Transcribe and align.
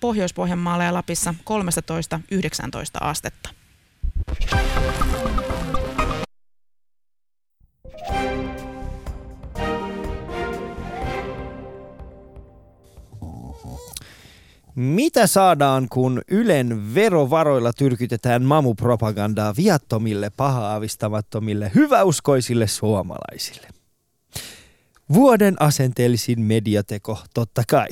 Pohjois-Pohjanmaalla 0.00 0.84
ja 0.84 0.94
Lapissa 0.94 1.34
13-19 1.50 2.98
astetta. 3.00 3.50
Mitä 14.74 15.26
saadaan, 15.26 15.88
kun 15.88 16.22
Ylen 16.30 16.94
verovaroilla 16.94 17.72
tyrkytetään 17.72 18.42
mamupropagandaa 18.42 19.54
viattomille, 19.56 20.30
paha-avistamattomille, 20.30 21.70
hyväuskoisille 21.74 22.66
suomalaisille? 22.66 23.68
Vuoden 25.12 25.56
asenteellisin 25.62 26.40
mediateko, 26.40 27.18
totta 27.34 27.62
kai. 27.68 27.88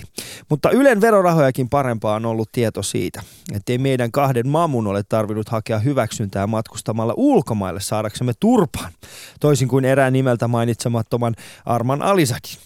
Mutta 0.48 0.70
Ylen 0.70 1.00
verorahojakin 1.00 1.68
parempaa 1.68 2.14
on 2.14 2.26
ollut 2.26 2.52
tieto 2.52 2.82
siitä, 2.82 3.22
ettei 3.52 3.78
meidän 3.78 4.12
kahden 4.12 4.48
mamun 4.48 4.86
ole 4.86 5.02
tarvinnut 5.02 5.48
hakea 5.48 5.78
hyväksyntää 5.78 6.46
matkustamalla 6.46 7.14
ulkomaille 7.16 7.80
saadaksemme 7.80 8.32
turpaan, 8.40 8.92
toisin 9.40 9.68
kuin 9.68 9.84
erään 9.84 10.12
nimeltä 10.12 10.48
mainitsemattoman 10.48 11.34
Arman 11.64 12.02
Alisakin. 12.02 12.58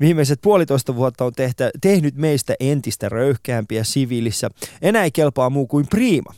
Viimeiset 0.00 0.40
puolitoista 0.40 0.96
vuotta 0.96 1.24
on 1.24 1.32
tehtä, 1.32 1.70
tehnyt 1.80 2.14
meistä 2.16 2.54
entistä 2.60 3.08
röyhkeämpiä 3.08 3.84
siviilissä. 3.84 4.48
Enää 4.82 5.04
ei 5.04 5.10
kelpaa 5.10 5.50
muu 5.50 5.66
kuin 5.66 5.86
priima. 5.86 6.34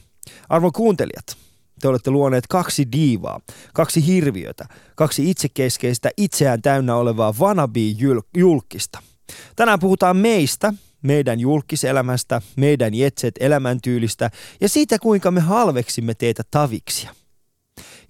Arvon 0.48 0.72
kuuntelijat, 0.72 1.36
te 1.80 1.88
olette 1.88 2.10
luoneet 2.10 2.46
kaksi 2.46 2.88
diivaa, 2.92 3.40
kaksi 3.74 4.06
hirviötä, 4.06 4.64
kaksi 4.94 5.30
itsekeskeistä, 5.30 6.10
itseään 6.16 6.62
täynnä 6.62 6.96
olevaa 6.96 7.34
wannabe-julkista. 7.40 9.09
Tänään 9.56 9.80
puhutaan 9.80 10.16
meistä, 10.16 10.72
meidän 11.02 11.40
julkiselämästä, 11.40 12.42
meidän 12.56 12.94
jetset 12.94 13.34
elämäntyylistä 13.40 14.30
ja 14.60 14.68
siitä, 14.68 14.98
kuinka 14.98 15.30
me 15.30 15.40
halveksimme 15.40 16.14
teitä 16.14 16.42
taviksia. 16.50 17.14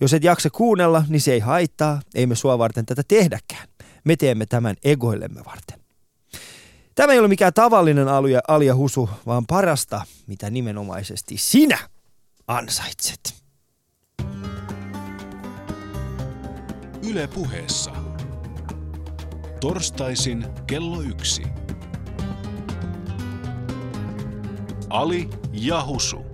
Jos 0.01 0.15
et 0.15 0.25
jaksa 0.25 0.51
kuunnella, 0.51 1.05
niin 1.09 1.21
se 1.21 1.33
ei 1.33 1.41
haittaa, 1.41 2.01
ei 2.15 2.27
me 2.27 2.35
sua 2.35 2.59
varten 2.59 2.87
tätä 2.87 3.03
tehdäkään. 3.09 3.69
Me 4.05 4.17
teemme 4.17 4.47
tämän 4.47 4.77
egoillemme 4.85 5.41
varten. 5.45 5.81
Tämä 6.95 7.13
ei 7.13 7.19
ole 7.19 7.29
mikään 7.29 7.55
tavallinen 7.55 8.09
alia, 8.09 8.41
alia 8.49 8.75
husu, 8.75 9.11
vaan 9.27 9.47
parasta, 9.47 10.01
mitä 10.27 10.51
nimenomaisesti 10.51 11.37
sinä 11.39 11.79
ansaitset. 12.47 13.35
Yle 17.03 17.27
puheessa. 17.27 18.10
Torstaisin 19.61 20.47
kello 20.67 21.01
yksi. 21.03 21.43
Ali 24.91 25.31
ja 25.53 25.87
Husu. 25.87 26.27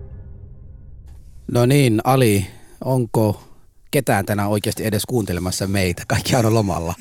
No 1.52 1.66
niin, 1.66 2.00
Ali, 2.04 2.46
onko 2.84 3.42
ketään 3.90 4.26
tänään 4.26 4.48
oikeasti 4.48 4.86
edes 4.86 5.02
kuuntelemassa 5.06 5.66
meitä. 5.66 6.02
Kaikki 6.08 6.36
on 6.36 6.54
lomalla. 6.54 6.94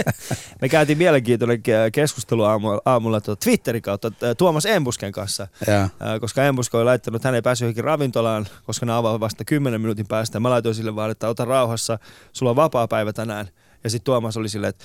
Me 0.60 0.68
käytiin 0.68 0.98
mielenkiintoinen 0.98 1.62
keskustelu 1.92 2.42
aamulla, 2.42 2.80
aamulla 2.84 3.20
tuota 3.20 3.44
Twitterin 3.44 3.82
kautta 3.82 4.10
Tuomas 4.38 4.66
Embusken 4.66 5.12
kanssa, 5.12 5.48
ja. 5.66 5.88
koska 6.20 6.44
Embuske 6.44 6.76
oli 6.76 6.84
laittanut, 6.84 7.24
hän 7.24 7.34
ei 7.34 7.42
päässyt 7.42 7.66
johonkin 7.66 7.84
ravintolaan, 7.84 8.46
koska 8.64 8.86
ne 8.86 8.92
avaa 8.92 9.20
vasta 9.20 9.44
10 9.44 9.80
minuutin 9.80 10.06
päästä. 10.06 10.40
Mä 10.40 10.50
laitoin 10.50 10.74
sille 10.74 10.96
vaan, 10.96 11.10
että 11.10 11.28
ota 11.28 11.44
rauhassa, 11.44 11.98
sulla 12.32 12.50
on 12.50 12.56
vapaa 12.56 12.88
päivä 12.88 13.12
tänään. 13.12 13.48
Ja 13.84 13.90
sitten 13.90 14.04
Tuomas 14.04 14.36
oli 14.36 14.48
silleen, 14.48 14.68
että 14.68 14.84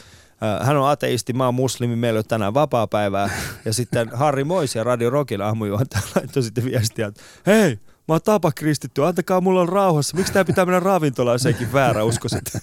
hän 0.61 0.77
on 0.77 0.89
ateisti, 0.89 1.33
mä 1.33 1.45
oon 1.45 1.55
muslimi, 1.55 1.95
meillä 1.95 2.17
on 2.17 2.23
tänään 2.27 2.53
vapaa 2.53 2.87
päivää. 2.87 3.29
Ja 3.65 3.73
sitten 3.73 4.09
Harri 4.13 4.43
Moisia 4.43 4.83
Radio 4.83 5.09
Rockin 5.09 5.41
aamujuontaja 5.41 6.03
laittoi 6.15 6.43
sitten 6.43 6.65
viestiä, 6.65 7.07
että 7.07 7.21
hei, 7.47 7.79
mä 8.07 8.13
oon 8.13 8.21
tapa 8.21 8.51
kristitty, 8.51 9.05
antakaa 9.05 9.41
mulla 9.41 9.61
on 9.61 9.69
rauhassa. 9.69 10.17
Miksi 10.17 10.33
tää 10.33 10.45
pitää 10.45 10.65
mennä 10.65 10.79
ravintolaan 10.79 11.39
senkin 11.39 11.73
väärä 11.73 12.03
uskoiset? 12.03 12.53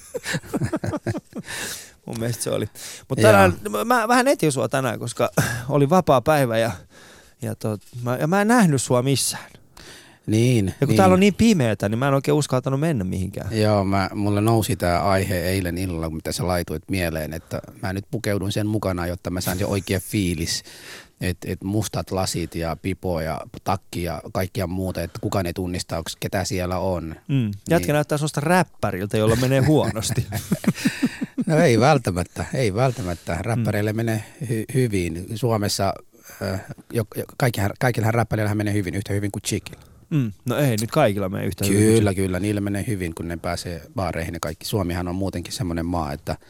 Mun 2.07 2.19
mielestä 2.19 2.43
se 2.43 2.51
oli. 2.51 2.69
Mutta 3.09 3.23
tänään, 3.23 3.53
mä 3.85 4.09
vähän 4.09 4.29
etin 4.29 4.53
sua 4.53 4.69
tänään, 4.69 4.99
koska 4.99 5.31
oli 5.69 5.91
vapaa 5.91 6.21
päivä 6.21 6.59
ja, 6.59 6.71
ja, 7.43 7.55
tot, 7.55 7.81
mä, 8.03 8.17
ja 8.17 8.27
mä 8.27 8.41
en 8.41 8.49
nähnyt 8.49 8.83
sua 8.83 9.03
missään. 9.03 9.62
Niin. 10.27 10.67
Ja 10.67 10.73
kun 10.79 10.89
niin. 10.89 10.97
täällä 10.97 11.15
on 11.15 11.21
niin 11.21 11.35
pimeätä, 11.35 11.89
niin 11.89 11.99
mä 11.99 12.09
en 12.09 12.15
oikein 12.15 12.35
uskaltanut 12.35 12.81
mennä 12.81 13.05
mihinkään. 13.05 13.61
Joo, 13.61 13.85
mä, 13.85 14.11
mulle 14.15 14.41
nousi 14.41 14.77
tämä 14.77 15.01
aihe 15.01 15.39
eilen 15.39 15.79
illalla, 15.79 16.11
mitä 16.11 16.33
sä 16.33 16.47
laitoit 16.47 16.83
mieleen, 16.91 17.33
että 17.33 17.61
mä 17.83 17.93
nyt 17.93 18.05
pukeudun 18.11 18.53
sen 18.53 18.67
mukana, 18.67 19.07
jotta 19.07 19.31
mä 19.31 19.41
saan 19.41 19.59
se 19.59 19.67
oikea 19.67 20.01
fiilis 20.01 20.63
että 21.23 21.53
et 21.53 21.65
mustat 21.65 22.11
lasit 22.11 22.55
ja 22.55 22.77
pipo 22.83 23.21
ja 23.21 23.41
takki 23.65 24.03
ja 24.03 24.23
kaikkia 24.33 24.67
muuta, 24.67 25.03
että 25.03 25.19
kukaan 25.23 25.47
ei 25.47 25.53
tunnista, 25.53 25.99
onko 25.99 26.11
ketä 26.21 26.45
siellä 26.45 26.79
on. 26.79 27.17
Mm. 27.29 27.51
Jätkä 27.71 27.87
niin. 27.87 27.95
näyttää 27.95 28.19
sellaista 28.19 28.41
räppäriltä, 28.41 29.17
jolla 29.19 29.37
menee 29.37 29.61
huonosti. 29.61 30.27
no 31.47 31.59
ei 31.59 31.81
välttämättä, 31.81 32.45
ei 32.55 32.75
välttämättä. 32.75 33.39
Räppäreille 33.41 33.93
mm. 33.93 33.97
menee 33.97 34.25
hy- 34.45 34.75
hyvin. 34.75 35.27
Suomessa 35.35 35.93
äh, 36.43 36.65
jo, 36.93 37.05
kaikilla, 37.37 37.71
kaikilla 37.81 38.11
räppäreillä 38.11 38.55
menee 38.55 38.75
hyvin, 38.75 38.95
yhtä 38.95 39.13
hyvin 39.13 39.31
kuin 39.33 39.43
Chickillä. 39.43 39.92
Mm. 40.13 40.33
No 40.45 40.57
ei 40.57 40.77
nyt 40.81 40.91
kaikilla 40.91 41.29
mene 41.29 41.47
yhtä 41.47 41.65
kyllä, 41.65 41.81
hyvin. 41.81 41.95
Kyllä, 41.95 42.15
kyllä. 42.15 42.41
Niillä 42.41 42.61
menee 42.61 42.85
hyvin, 42.87 43.15
kun 43.15 43.29
ne 43.29 43.37
pääsee 43.37 43.83
baareihin 43.95 44.35
ja 44.35 44.41
kaikki. 44.41 44.67
Suomihan 44.67 45.09
on 45.09 45.15
muutenkin 45.15 45.53
semmoinen 45.53 45.87
maa, 45.87 46.13
että– 46.13 46.37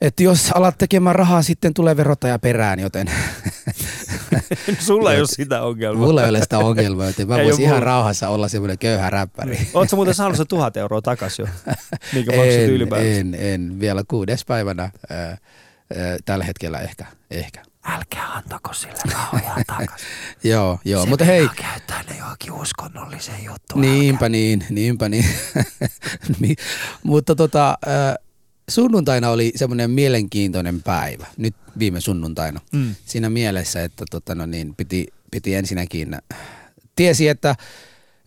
että 0.00 0.22
jos 0.22 0.50
alat 0.54 0.78
tekemään 0.78 1.16
rahaa, 1.16 1.42
sitten 1.42 1.74
tulee 1.74 1.96
verottaja 1.96 2.38
perään, 2.38 2.78
joten... 2.78 3.10
Sulla 4.78 5.12
ei 5.12 5.20
ole 5.20 5.26
sitä 5.26 5.62
ongelmaa. 5.62 6.06
Mulla 6.06 6.22
ei 6.22 6.28
ole 6.28 6.42
sitä 6.42 6.58
ongelmaa, 6.58 7.06
joten 7.06 7.28
mä 7.28 7.36
voisin 7.36 7.64
ihan 7.64 7.82
rauhassa 7.82 8.28
olla 8.28 8.48
semmoinen 8.48 8.78
köyhä 8.78 9.10
räppäri. 9.10 9.50
Niin. 9.50 9.68
Oletko 9.74 9.96
muuten 9.96 10.14
saanut 10.14 10.36
se 10.36 10.44
tuhat 10.44 10.76
euroa 10.76 11.02
takaisin 11.02 11.42
jo, 11.42 11.72
minkä 12.14 12.32
en, 12.32 12.92
En, 12.94 13.34
en, 13.34 13.80
vielä 13.80 14.04
kuudes 14.08 14.44
päivänä 14.44 14.82
ää, 14.82 15.18
ää, 15.18 15.38
tällä 16.24 16.44
hetkellä 16.44 16.80
ehkä. 16.80 17.06
ehkä. 17.30 17.62
Älkää 17.88 18.32
antako 18.32 18.72
sille 18.74 18.98
rahoja 19.12 19.54
takaisin. 19.66 20.06
joo, 20.44 20.78
joo. 20.84 21.02
Se 21.02 21.08
mutta 21.08 21.24
hei. 21.24 21.48
käyttää 21.48 22.02
ne 22.10 22.18
johonkin 22.18 22.52
uskonnolliseen 22.52 23.44
juttuun. 23.44 23.80
Niinpä 23.80 24.28
niin, 24.28 24.66
niinpä 24.70 25.08
niin. 25.08 25.24
mutta 27.02 27.34
tota, 27.34 27.78
äh, 27.88 28.14
sunnuntaina 28.68 29.30
oli 29.30 29.52
semmoinen 29.56 29.90
mielenkiintoinen 29.90 30.82
päivä, 30.82 31.26
nyt 31.36 31.54
viime 31.78 32.00
sunnuntaina. 32.00 32.60
Mm. 32.72 32.94
Siinä 33.04 33.30
mielessä, 33.30 33.82
että 33.82 34.04
tota 34.10 34.34
no 34.34 34.46
niin, 34.46 34.74
piti, 34.74 35.06
piti 35.30 35.54
ensinnäkin, 35.54 36.16
tiesi, 36.96 37.28
että 37.28 37.56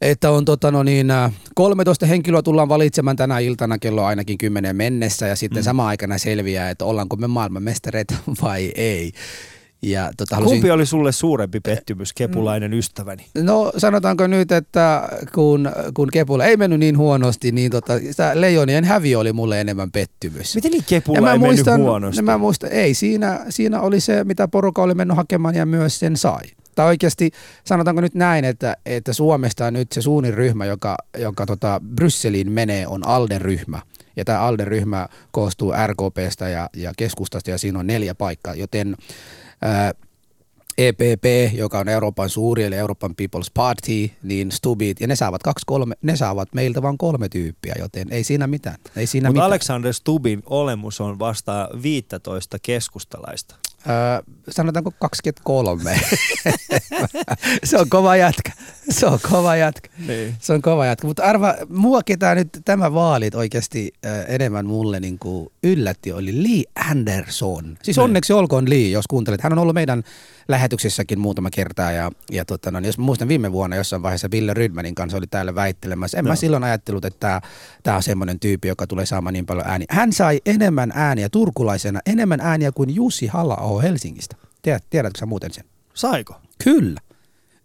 että 0.02 0.32
on 0.32 0.46
tota 0.46 0.72
no 0.72 0.84
niin, 0.84 1.08
13 1.56 2.06
henkilöä 2.06 2.42
tullaan 2.42 2.70
valitsemaan 2.70 3.16
tänä 3.16 3.40
iltana 3.40 3.80
kello 3.80 4.06
ainakin 4.06 4.38
10 4.38 4.76
mennessä 4.76 5.28
ja 5.28 5.36
sitten 5.36 5.62
mm. 5.62 5.66
sama 5.66 5.88
aikana 5.88 6.18
selviää, 6.18 6.70
että 6.70 6.86
ollaanko 6.86 7.16
me 7.16 7.28
maailmanmestareita 7.28 8.16
vai 8.42 8.72
ei. 8.76 9.12
Ja, 9.82 10.12
tota, 10.18 10.36
halusin... 10.36 10.58
Kumpi 10.58 10.72
oli 10.72 10.86
sulle 10.86 11.12
suurempi 11.12 11.59
pettymys, 11.59 12.14
kepulainen 12.14 12.74
ystäväni? 12.74 13.26
No 13.44 13.72
sanotaanko 13.78 14.28
nyt, 14.28 14.52
että 14.52 15.09
kun, 15.36 15.72
kun 15.94 16.09
Kepula 16.14 16.46
ei 16.46 16.58
mennyt 16.58 16.80
niin 16.80 16.98
huonosti, 16.98 17.52
niin 17.52 17.72
tota, 17.72 17.94
Leijonien 18.34 18.84
hävi 18.84 19.16
oli 19.16 19.34
mulle 19.34 19.62
enemmän 19.62 19.92
pettymys. 19.92 20.56
Miten 20.56 20.72
niin 20.72 20.84
Kepula 20.90 21.32
ei 21.32 21.40
muistan, 21.40 21.74
mennyt 21.74 21.90
huonosti? 21.90 22.22
Mä 22.22 22.38
muistan, 22.38 22.72
ei, 22.72 22.94
siinä, 22.94 23.40
siinä 23.50 23.82
oli 23.82 24.00
se, 24.00 24.24
mitä 24.24 24.48
porukka 24.48 24.84
oli 24.84 24.94
mennyt 24.94 25.18
hakemaan 25.18 25.56
ja 25.56 25.66
myös 25.66 26.00
sen 26.00 26.18
sai. 26.18 26.44
Tai 26.79 26.88
oikeasti 26.88 27.31
sanotaanko 27.63 28.01
nyt 28.01 28.16
näin, 28.16 28.45
että, 28.45 28.78
että 28.85 29.13
Suomesta 29.13 29.72
nyt 29.72 29.91
se 29.91 30.01
suunin 30.01 30.34
ryhmä, 30.34 30.66
joka, 30.66 30.97
joka 31.17 31.45
tota 31.45 31.81
Brysseliin 31.95 32.51
menee, 32.51 32.88
on 32.88 33.07
ALDE-ryhmä. 33.07 33.81
Ja 34.16 34.25
tämä 34.25 34.40
ALDE-ryhmä 34.40 35.07
koostuu 35.31 35.73
RKPstä 35.88 36.50
ja, 36.50 36.69
ja 36.75 36.94
keskustasta 36.97 37.50
ja 37.50 37.57
siinä 37.57 37.79
on 37.79 37.88
neljä 37.88 38.16
paikkaa, 38.16 38.56
joten 38.56 38.95
EPP, 40.78 41.53
joka 41.53 41.79
on 41.79 41.90
Euroopan 41.90 42.29
suuri, 42.29 42.63
eli 42.63 42.75
Euroopan 42.75 43.11
People's 43.11 43.52
Party, 43.53 44.11
niin 44.23 44.52
Stubit, 44.52 45.02
ja 45.02 45.08
ne 45.08 45.16
saavat, 45.16 45.43
kaksi, 45.43 45.66
kolme, 45.66 45.96
ne 46.02 46.16
saavat 46.16 46.49
meiltä 46.53 46.82
vain 46.82 46.97
kolme 46.97 47.29
tyyppiä, 47.29 47.75
joten 47.79 48.08
ei 48.11 48.23
siinä 48.23 48.47
mitään. 48.47 48.78
Ei 48.96 49.05
siinä 49.08 49.29
Mutta 49.29 49.46
Alexander 49.46 49.93
Stubin 49.93 50.43
olemus 50.46 51.02
on 51.02 51.20
vasta 51.20 51.70
15 51.82 52.58
keskustalaista. 52.61 53.55
Öö, 53.87 54.34
sanotaanko 54.49 54.91
23. 54.99 55.99
se 57.64 57.78
on 57.78 57.90
kova 57.90 58.16
jätkä. 58.16 58.52
Se 58.90 59.05
on 59.05 59.20
kova 59.31 59.55
jätkä. 59.55 59.90
Niin. 60.08 60.35
Se 60.40 60.53
on 60.53 60.61
kova 60.61 60.85
jätkä. 60.85 61.08
Mutta 61.08 61.23
arva, 61.23 61.55
mua 61.70 62.03
ketä 62.03 62.35
nyt 62.35 62.49
tämä 62.66 62.93
vaalit 62.93 63.35
oikeasti 63.35 63.93
äh, 64.05 64.26
enemmän 64.28 64.66
mulle 64.66 64.99
niin 64.99 65.20
kuin 65.20 65.49
yllätti 65.64 66.11
oli 66.11 66.43
Lee 66.43 66.90
Anderson. 66.90 67.78
Siis 67.84 67.97
niin. 67.97 68.03
onneksi 68.03 68.34
olkoon 68.34 68.70
Lee, 68.70 68.90
jos 68.90 69.08
kuuntelet. 69.08 69.41
Hän 69.41 69.53
on 69.53 69.59
ollut 69.59 69.73
meidän 69.73 70.03
lähetyksessäkin 70.47 71.20
muutama 71.20 71.49
kertaa 71.49 71.91
ja, 71.91 72.11
ja 72.32 72.46
tota, 72.46 72.72
no, 72.72 72.79
niin 72.79 72.87
jos 72.87 72.97
muistan 72.97 73.28
viime 73.28 73.52
vuonna 73.52 73.75
jossain 73.75 74.03
vaiheessa 74.03 74.32
Ville 74.32 74.53
Rydmanin 74.53 74.96
kanssa 74.96 75.17
oli 75.17 75.28
täällä 75.28 75.55
väittelemässä. 75.55 76.17
En 76.17 76.25
no. 76.25 76.29
mä 76.29 76.35
silloin 76.35 76.64
ajattelut, 76.64 77.05
että 77.05 77.41
tämä 77.84 77.97
on 77.97 78.03
semmoinen 78.03 78.40
tyyppi, 78.40 78.67
joka 78.67 78.87
tulee 78.87 79.05
saamaan 79.05 79.34
niin 79.34 79.46
paljon 79.46 79.67
ääniä. 79.67 79.85
Hän 79.90 80.14
sai 80.14 80.40
enemmän 80.46 80.91
ääniä 80.96 81.29
turkulaisena, 81.29 81.99
enemmän 82.05 82.41
ääniä 82.41 82.72
kuin 82.72 82.96
Jussi 82.96 83.28
halla 83.28 83.55
Helsingistä. 83.78 84.36
Tiedät, 84.62 84.84
tiedätkö 84.90 85.20
sä 85.20 85.26
muuten 85.26 85.54
sen? 85.54 85.64
Saiko? 85.94 86.42
Kyllä. 86.64 87.00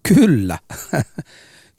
Kyllä. 0.09 0.59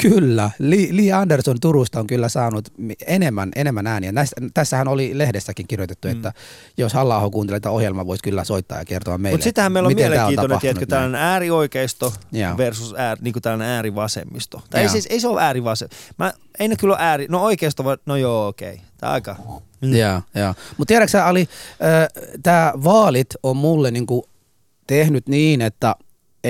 Kyllä, 0.02 0.52
Lee 0.92 1.12
Anderson 1.14 1.60
Turusta 1.62 2.00
on 2.00 2.08
kyllä 2.08 2.30
saanut 2.30 2.70
enemmän, 3.08 3.52
enemmän 3.56 3.88
ääniä. 3.88 4.12
Näistä, 4.12 4.36
tässähän 4.54 4.88
oli 4.88 5.18
lehdessäkin 5.18 5.68
kirjoitettu, 5.68 6.08
mm. 6.08 6.12
että 6.12 6.34
jos 6.78 6.94
halla 6.94 7.30
kuuntelee 7.30 7.60
tätä 7.60 7.72
ohjelmaa, 7.72 8.08
voisi 8.08 8.24
kyllä 8.24 8.44
soittaa 8.44 8.80
ja 8.80 8.86
kertoa 8.86 9.18
meille. 9.18 9.34
Mutta 9.34 9.44
sitähän 9.44 9.72
meillä 9.72 9.88
on 9.88 9.96
mielenkiintoinen, 9.96 10.60
tiedätkö, 10.60 10.86
tällainen 10.86 11.22
äärioikeisto 11.22 12.14
Joo. 12.32 12.58
versus 12.58 12.94
äär, 12.98 13.18
niin 13.22 13.34
kuin 13.34 13.44
tällainen 13.44 13.68
äärivasemmisto. 13.68 14.62
Tai 14.70 14.82
ei, 14.82 14.90
siis, 14.90 15.08
ei 15.10 15.20
se 15.20 15.28
ole 15.28 15.42
äärivasemmisto. 15.42 16.04
Mä, 16.18 16.34
ei 16.60 16.68
ne 16.68 16.76
kyllä 16.76 16.96
ole 16.96 17.04
ääri, 17.04 17.26
no 17.30 17.44
oikeisto, 17.44 17.84
no 18.06 18.16
joo 18.16 18.48
okei. 18.48 18.74
Okay. 18.74 18.86
Tämä 18.98 19.14
aika. 19.14 19.36
Mm. 19.82 19.96
Joo, 19.96 20.22
joo. 20.36 20.54
Mutta 20.78 20.88
tiedätkö 20.88 21.24
Ali, 21.24 21.48
äh, 21.72 22.24
tämä 22.44 22.74
vaalit 22.84 23.28
on 23.44 23.58
mulle 23.58 23.92
niinku 23.92 24.30
tehnyt 24.88 25.28
niin, 25.28 25.62
että 25.62 25.96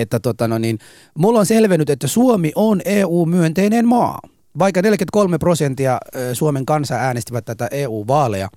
että 0.02 0.20
tota 0.20 0.48
no 0.48 0.58
niin, 0.58 0.80
mulla 1.18 1.40
on 1.40 1.46
selvennyt, 1.46 1.90
että 1.90 2.08
Suomi 2.08 2.52
on 2.56 2.82
EU-myönteinen 2.86 3.88
maa. 3.88 4.20
Vaikka 4.60 4.82
43 4.82 5.38
prosenttia 5.38 5.98
Suomen 6.34 6.66
kansa 6.66 6.96
äänestivät 6.96 7.46
tätä 7.46 7.68
EU-vaaleja, 7.72 8.50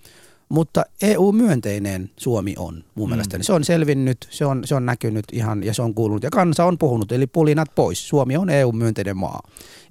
mutta 0.48 0.84
EU-myönteinen 1.02 2.10
Suomi 2.16 2.54
on 2.58 2.84
mun 2.94 3.08
mm. 3.08 3.10
mielestäni. 3.10 3.44
Se 3.44 3.52
on 3.52 3.64
selvinnyt, 3.64 4.28
se 4.30 4.46
on, 4.46 4.62
se 4.64 4.74
on 4.74 4.86
näkynyt 4.86 5.24
ihan 5.32 5.64
ja 5.64 5.74
se 5.74 5.82
on 5.82 5.94
kuulunut 5.94 6.22
ja 6.22 6.30
kansa 6.30 6.64
on 6.64 6.78
puhunut, 6.78 7.12
eli 7.12 7.26
pulinat 7.26 7.68
pois. 7.74 8.08
Suomi 8.08 8.36
on 8.36 8.50
EU-myönteinen 8.50 9.16
maa 9.16 9.40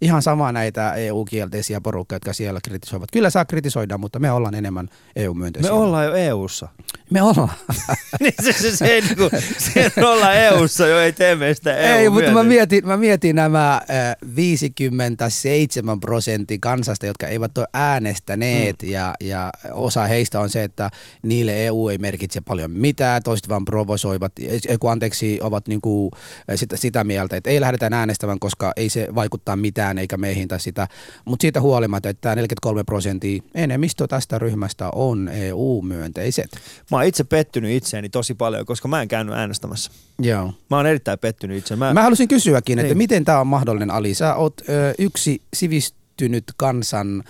ihan 0.01 0.21
sama 0.21 0.51
näitä 0.51 0.94
EU-kielteisiä 0.94 1.81
porukkia, 1.81 2.15
jotka 2.15 2.33
siellä 2.33 2.59
kritisoivat. 2.63 3.12
Kyllä 3.12 3.30
saa 3.30 3.45
kritisoida, 3.45 3.98
mutta 3.98 4.19
me 4.19 4.31
ollaan 4.31 4.56
enemmän 4.56 4.89
EU-myönteisiä. 5.15 5.71
Me 5.71 5.77
ollaan 5.77 6.06
jo 6.06 6.13
EU-ssa. 6.13 6.68
Me 7.09 7.21
ollaan. 7.21 7.50
niin 8.19 8.33
se, 8.44 8.51
se, 8.51 8.77
se, 8.77 8.86
ei, 8.86 9.01
niin 9.01 9.18
kuin, 9.18 9.30
se 9.57 9.92
ollaan 10.06 10.36
EU-ssa 10.36 10.88
jo, 10.88 11.00
ei 11.00 11.13
tee 11.13 11.36
meistä 11.36 11.77
eu 11.77 11.98
Ei, 11.98 12.09
mutta 12.09 12.31
mä 12.31 12.44
mietin, 12.44 12.88
mä 12.88 12.98
mietin 12.98 13.36
nämä 13.36 13.74
äh, 13.74 14.15
57 14.36 16.00
prosenttia 16.00 16.57
kansasta, 16.62 17.06
jotka 17.06 17.27
eivät 17.27 17.57
ole 17.57 17.68
äänestäneet 17.74 18.83
mm. 18.83 18.89
ja, 18.89 19.13
ja 19.19 19.50
osa 19.71 20.04
heistä 20.04 20.39
on 20.39 20.47
se, 20.50 20.64
että 20.64 20.90
niille 21.24 21.66
EU 21.66 21.90
ei 21.90 21.98
merkitse 21.98 22.42
paljon 22.42 22.72
mitään, 22.72 23.24
toiset 23.24 23.50
vaan 23.50 23.66
provosoivat, 23.66 24.32
kun 24.80 24.92
anteeksi 24.92 25.40
ovat 25.42 25.68
niin 25.68 25.82
kuin 25.82 26.12
sitä, 26.56 26.78
sitä 26.78 27.04
mieltä, 27.04 27.38
että 27.38 27.50
ei 27.50 27.62
lähdetä 27.62 27.90
äänestämään, 27.92 28.40
koska 28.40 28.74
ei 28.76 28.90
se 28.90 29.08
vaikuttaa 29.16 29.56
mitään 29.56 29.98
eikä 29.98 30.18
meihin 30.18 30.48
tai 30.48 30.60
sitä. 30.60 30.88
Mutta 31.26 31.44
siitä 31.44 31.62
huolimatta, 31.62 32.10
että 32.10 32.22
tämä 32.22 32.36
43 32.36 32.84
prosenttia 32.84 33.42
enemmistö 33.56 34.08
tästä 34.08 34.40
ryhmästä 34.40 34.90
on 34.90 35.30
EU-myönteiset. 35.30 36.52
Mä 36.92 36.98
oon 36.98 37.06
itse 37.06 37.24
pettynyt 37.24 37.72
itseäni 37.72 38.10
tosi 38.10 38.34
paljon, 38.34 38.66
koska 38.66 38.88
mä 38.88 39.02
en 39.02 39.08
käynyt 39.08 39.36
äänestämässä. 39.36 39.92
Joo. 40.20 40.54
Mä 40.70 40.78
oon 40.78 40.86
erittäin 40.86 41.20
pettynyt 41.20 41.58
itse. 41.58 41.76
Mä, 41.76 41.94
mä 41.94 42.04
halusin 42.04 42.28
kysyäkin, 42.28 42.80
että 42.80 42.88
niin. 42.88 42.98
miten 42.98 43.26
tämä 43.26 43.40
on 43.40 43.48
mahdollinen, 43.48 43.92
Ali? 43.92 44.14
Sä 44.14 44.36
oot 44.36 44.62
ö, 44.70 44.94
yksi 45.00 45.42
sivistynyt 45.54 46.44
kansan 46.58 47.24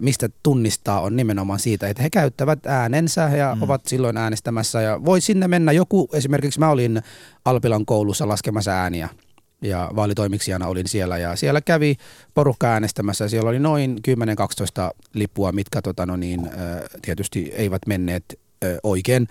mistä 0.00 0.28
tunnistaa 0.42 1.00
on 1.00 1.16
nimenomaan 1.16 1.58
siitä, 1.58 1.88
että 1.88 2.02
he 2.02 2.10
käyttävät 2.10 2.66
äänensä 2.66 3.22
ja 3.22 3.54
mm. 3.54 3.62
ovat 3.62 3.86
silloin 3.86 4.16
äänestämässä. 4.16 4.82
Ja 4.82 5.04
voi 5.04 5.20
sinne 5.20 5.48
mennä 5.48 5.72
joku, 5.72 6.08
esimerkiksi 6.12 6.60
mä 6.60 6.70
olin 6.70 7.02
Alpilan 7.44 7.86
koulussa 7.86 8.28
laskemassa 8.28 8.70
ääniä 8.70 9.08
ja 9.62 9.90
vaalitoimiksijana 9.96 10.66
olin 10.66 10.88
siellä 10.88 11.18
ja 11.18 11.36
siellä 11.36 11.60
kävi 11.60 11.96
porukka 12.34 12.66
äänestämässä 12.66 13.24
ja 13.24 13.28
siellä 13.28 13.50
oli 13.50 13.58
noin 13.58 13.96
10-12 14.08 14.90
lippua, 15.14 15.52
mitkä 15.52 15.82
tota, 15.82 16.06
no 16.06 16.16
niin, 16.16 16.50
tietysti 17.02 17.52
eivät 17.56 17.82
menneet 17.86 18.24
oikein. 18.82 19.28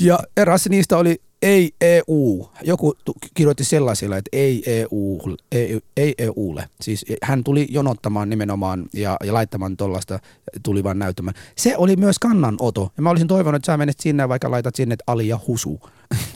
Ja 0.00 0.18
eräs 0.36 0.68
niistä 0.68 0.98
oli 0.98 1.20
ei 1.42 1.72
EU. 1.80 2.46
Joku 2.62 2.94
kirjoitti 3.34 3.64
sellaisilla, 3.64 4.16
että 4.16 4.28
ei, 4.32 4.62
EU, 4.66 5.20
ei, 5.52 5.80
ei 5.96 6.14
EUlle. 6.18 6.68
Siis 6.80 7.04
hän 7.22 7.44
tuli 7.44 7.66
jonottamaan 7.70 8.30
nimenomaan 8.30 8.86
ja, 8.94 9.16
ja 9.24 9.34
laittamaan 9.34 9.76
tuollaista, 9.76 10.18
tuli 10.62 10.84
vaan 10.84 10.98
näyttämään. 10.98 11.34
Se 11.56 11.76
oli 11.76 11.96
myös 11.96 12.18
kannanoto. 12.18 12.92
Ja 12.96 13.02
mä 13.02 13.10
olisin 13.10 13.28
toivonut, 13.28 13.56
että 13.56 13.72
sä 13.72 13.76
menisit 13.76 14.00
sinne 14.00 14.28
vaikka 14.28 14.50
laitat 14.50 14.74
sinne, 14.74 14.92
että 14.92 15.04
Ali 15.06 15.28
ja 15.28 15.38
Husu. 15.46 15.80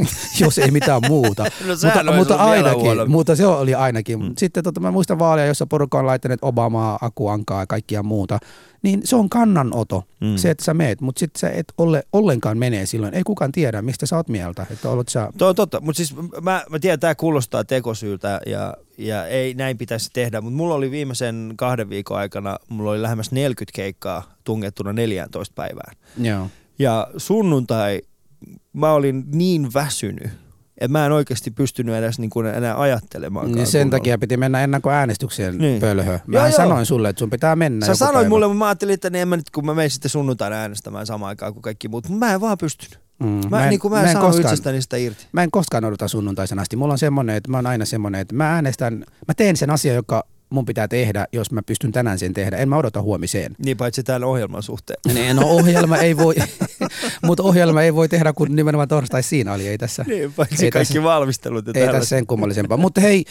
jos 0.41 0.59
ei 0.59 0.71
mitään 0.71 1.03
muuta. 1.09 1.43
no, 1.67 1.75
mutta, 1.85 2.13
mutta 2.17 2.35
ainakin, 2.35 3.11
mutta 3.11 3.37
se 3.37 3.47
oli 3.47 3.75
ainakin. 3.75 4.21
Hmm. 4.21 4.33
Sitten 4.39 4.65
tota, 4.65 4.81
mä 4.81 4.91
muistan 4.91 5.19
vaaleja, 5.19 5.47
jossa 5.47 5.67
porukka 5.67 5.99
on 5.99 6.07
laittanut 6.07 6.39
Obamaa, 6.43 6.99
Akuankaa 7.01 7.63
ja 7.63 7.67
kaikkia 7.67 8.03
muuta. 8.03 8.39
Niin 8.83 9.01
se 9.05 9.17
on 9.17 9.31
kannanoto, 9.31 10.05
hmm. 10.21 10.37
se, 10.37 10.51
että 10.51 10.65
sä 10.65 10.75
meet, 10.75 11.01
mutta 11.01 11.21
sitten 11.21 11.41
sä 11.41 11.51
et 11.51 11.73
ole, 11.79 12.03
ollenkaan 12.13 12.59
menee 12.59 12.87
silloin. 12.87 13.15
Ei 13.15 13.23
kukaan 13.23 13.53
tiedä, 13.53 13.83
mistä 13.83 14.07
sä 14.07 14.17
oot 14.17 14.29
mieltä. 14.29 14.67
Että 14.71 14.91
olet 14.91 15.09
sä... 15.09 15.29
Tuo 15.39 15.49
on 15.49 15.55
totta, 15.55 15.81
mutta 15.81 15.97
siis 15.97 16.15
mä, 16.43 16.65
mä 16.71 16.79
tiedän, 16.79 16.95
että 16.95 17.01
tämä 17.07 17.15
kuulostaa 17.15 17.65
tekosyyltä 17.65 18.41
ja, 18.47 18.75
ja 18.99 19.27
ei 19.27 19.55
näin 19.55 19.79
pitäisi 19.79 20.11
tehdä, 20.13 20.41
mutta 20.41 20.57
mulla 20.57 20.75
oli 20.75 20.91
viimeisen 20.91 21.55
kahden 21.57 21.91
viikon 21.91 22.19
aikana, 22.19 22.59
mulla 22.69 22.91
oli 22.91 23.03
lähemmäs 23.03 23.33
40 23.33 23.77
keikkaa 23.77 24.23
tungettuna 24.45 24.93
14 24.93 25.53
päivään. 25.55 25.97
Joo. 26.19 26.47
Ja 26.79 27.09
sunnuntai 27.17 28.03
mä 28.73 28.93
olin 28.93 29.25
niin 29.33 29.75
väsynyt, 29.75 30.31
että 30.79 30.89
mä 30.89 31.07
en 31.07 31.13
oikeasti 31.13 31.51
pystynyt 31.51 31.95
edes 31.95 32.19
niin 32.19 32.31
kuin 32.31 32.47
enää 32.47 32.81
ajattelemaan. 32.81 33.53
Niin 33.53 33.67
sen 33.67 33.91
takia 33.91 34.19
piti 34.19 34.37
mennä 34.37 34.65
ennen 34.65 34.83
kuin 34.83 34.95
äänestykseen 34.95 35.59
niin. 35.59 35.81
pölhö. 35.81 36.19
Mä 36.27 36.39
joo, 36.39 36.51
sanoin 36.51 36.79
joo. 36.79 36.85
sulle, 36.85 37.09
että 37.09 37.19
sun 37.19 37.31
pitää 37.31 37.57
mennä. 37.57 37.87
Sä 37.87 37.95
sanoit 37.95 38.15
päivä. 38.15 38.29
mulle, 38.29 38.47
mutta 38.47 38.59
mä 38.59 38.67
ajattelin, 38.67 38.95
että 38.95 39.11
niin 39.11 39.23
en 39.23 39.29
mä 39.29 39.37
nyt, 39.37 39.51
kun 39.51 39.67
mä 39.67 39.75
menen 39.75 39.91
sitten 39.91 40.11
sunnuntaina 40.11 40.57
äänestämään 40.57 41.07
samaan 41.07 41.29
aikaan 41.29 41.53
kuin 41.53 41.63
kaikki 41.63 41.89
muut. 41.89 42.09
Mä 42.09 42.35
en 42.35 42.41
vaan 42.41 42.59
pystynyt. 42.59 43.01
Mm. 43.21 43.27
Mä, 43.27 43.41
mä, 43.51 43.65
en, 43.65 43.71
niin 43.71 43.81
kuin 43.81 43.95
mä, 43.95 44.03
mä 44.03 44.11
en 44.11 44.19
koskaan, 44.19 44.41
itsestäni 44.41 44.83
sitä 44.83 44.97
irti. 44.97 45.27
Mä 45.33 45.43
en 45.43 45.51
koskaan 45.51 45.85
odota 45.85 46.09
sunnuntaisen 46.09 46.59
asti. 46.59 46.77
Mulla 46.77 46.93
on 46.93 46.99
semmoinen, 46.99 47.37
että 47.37 47.51
mä 47.51 47.57
oon 47.57 47.67
aina 47.67 47.85
semmoinen, 47.85 48.21
että 48.21 48.35
mä 48.35 48.55
äänestän, 48.55 49.05
mä 49.29 49.35
teen 49.37 49.57
sen 49.57 49.71
asian, 49.71 49.97
joka 49.97 50.25
mun 50.51 50.65
pitää 50.65 50.89
tehdä, 50.89 51.27
jos 51.33 51.51
mä 51.53 51.63
pystyn 51.67 51.93
tänään 51.93 52.19
sen 52.19 52.35
tehdä. 52.35 52.57
En 52.57 52.69
mä 52.69 52.77
odota 52.77 53.03
huomiseen. 53.03 53.55
Niin 53.65 53.77
paitsi 53.77 54.03
tämän 54.03 54.25
ohjelman 54.25 54.63
suhteen. 54.63 54.99
Niin, 55.15 55.37
no 55.37 55.43
ohjelma 55.47 55.97
ei 55.97 56.17
voi, 56.17 56.35
mutta 57.27 57.43
ohjelma 57.43 57.83
ei 57.83 57.95
voi 57.95 58.09
tehdä, 58.09 58.33
kun 58.33 58.57
nimenomaan 58.57 58.89
torstai 58.89 59.23
siinä 59.23 59.53
oli. 59.53 59.69
Ei 59.69 59.79
tässä, 59.79 60.05
niin, 60.07 60.33
paitsi 60.33 60.65
ei 60.65 60.71
kaikki 60.71 60.95
tässä, 60.95 61.03
valmistelut. 61.03 61.77
Ei 61.77 61.87
tässä 61.87 62.09
sen 62.09 62.27
kummallisempaa. 62.27 62.79
mutta 62.79 63.01
hei, 63.01 63.25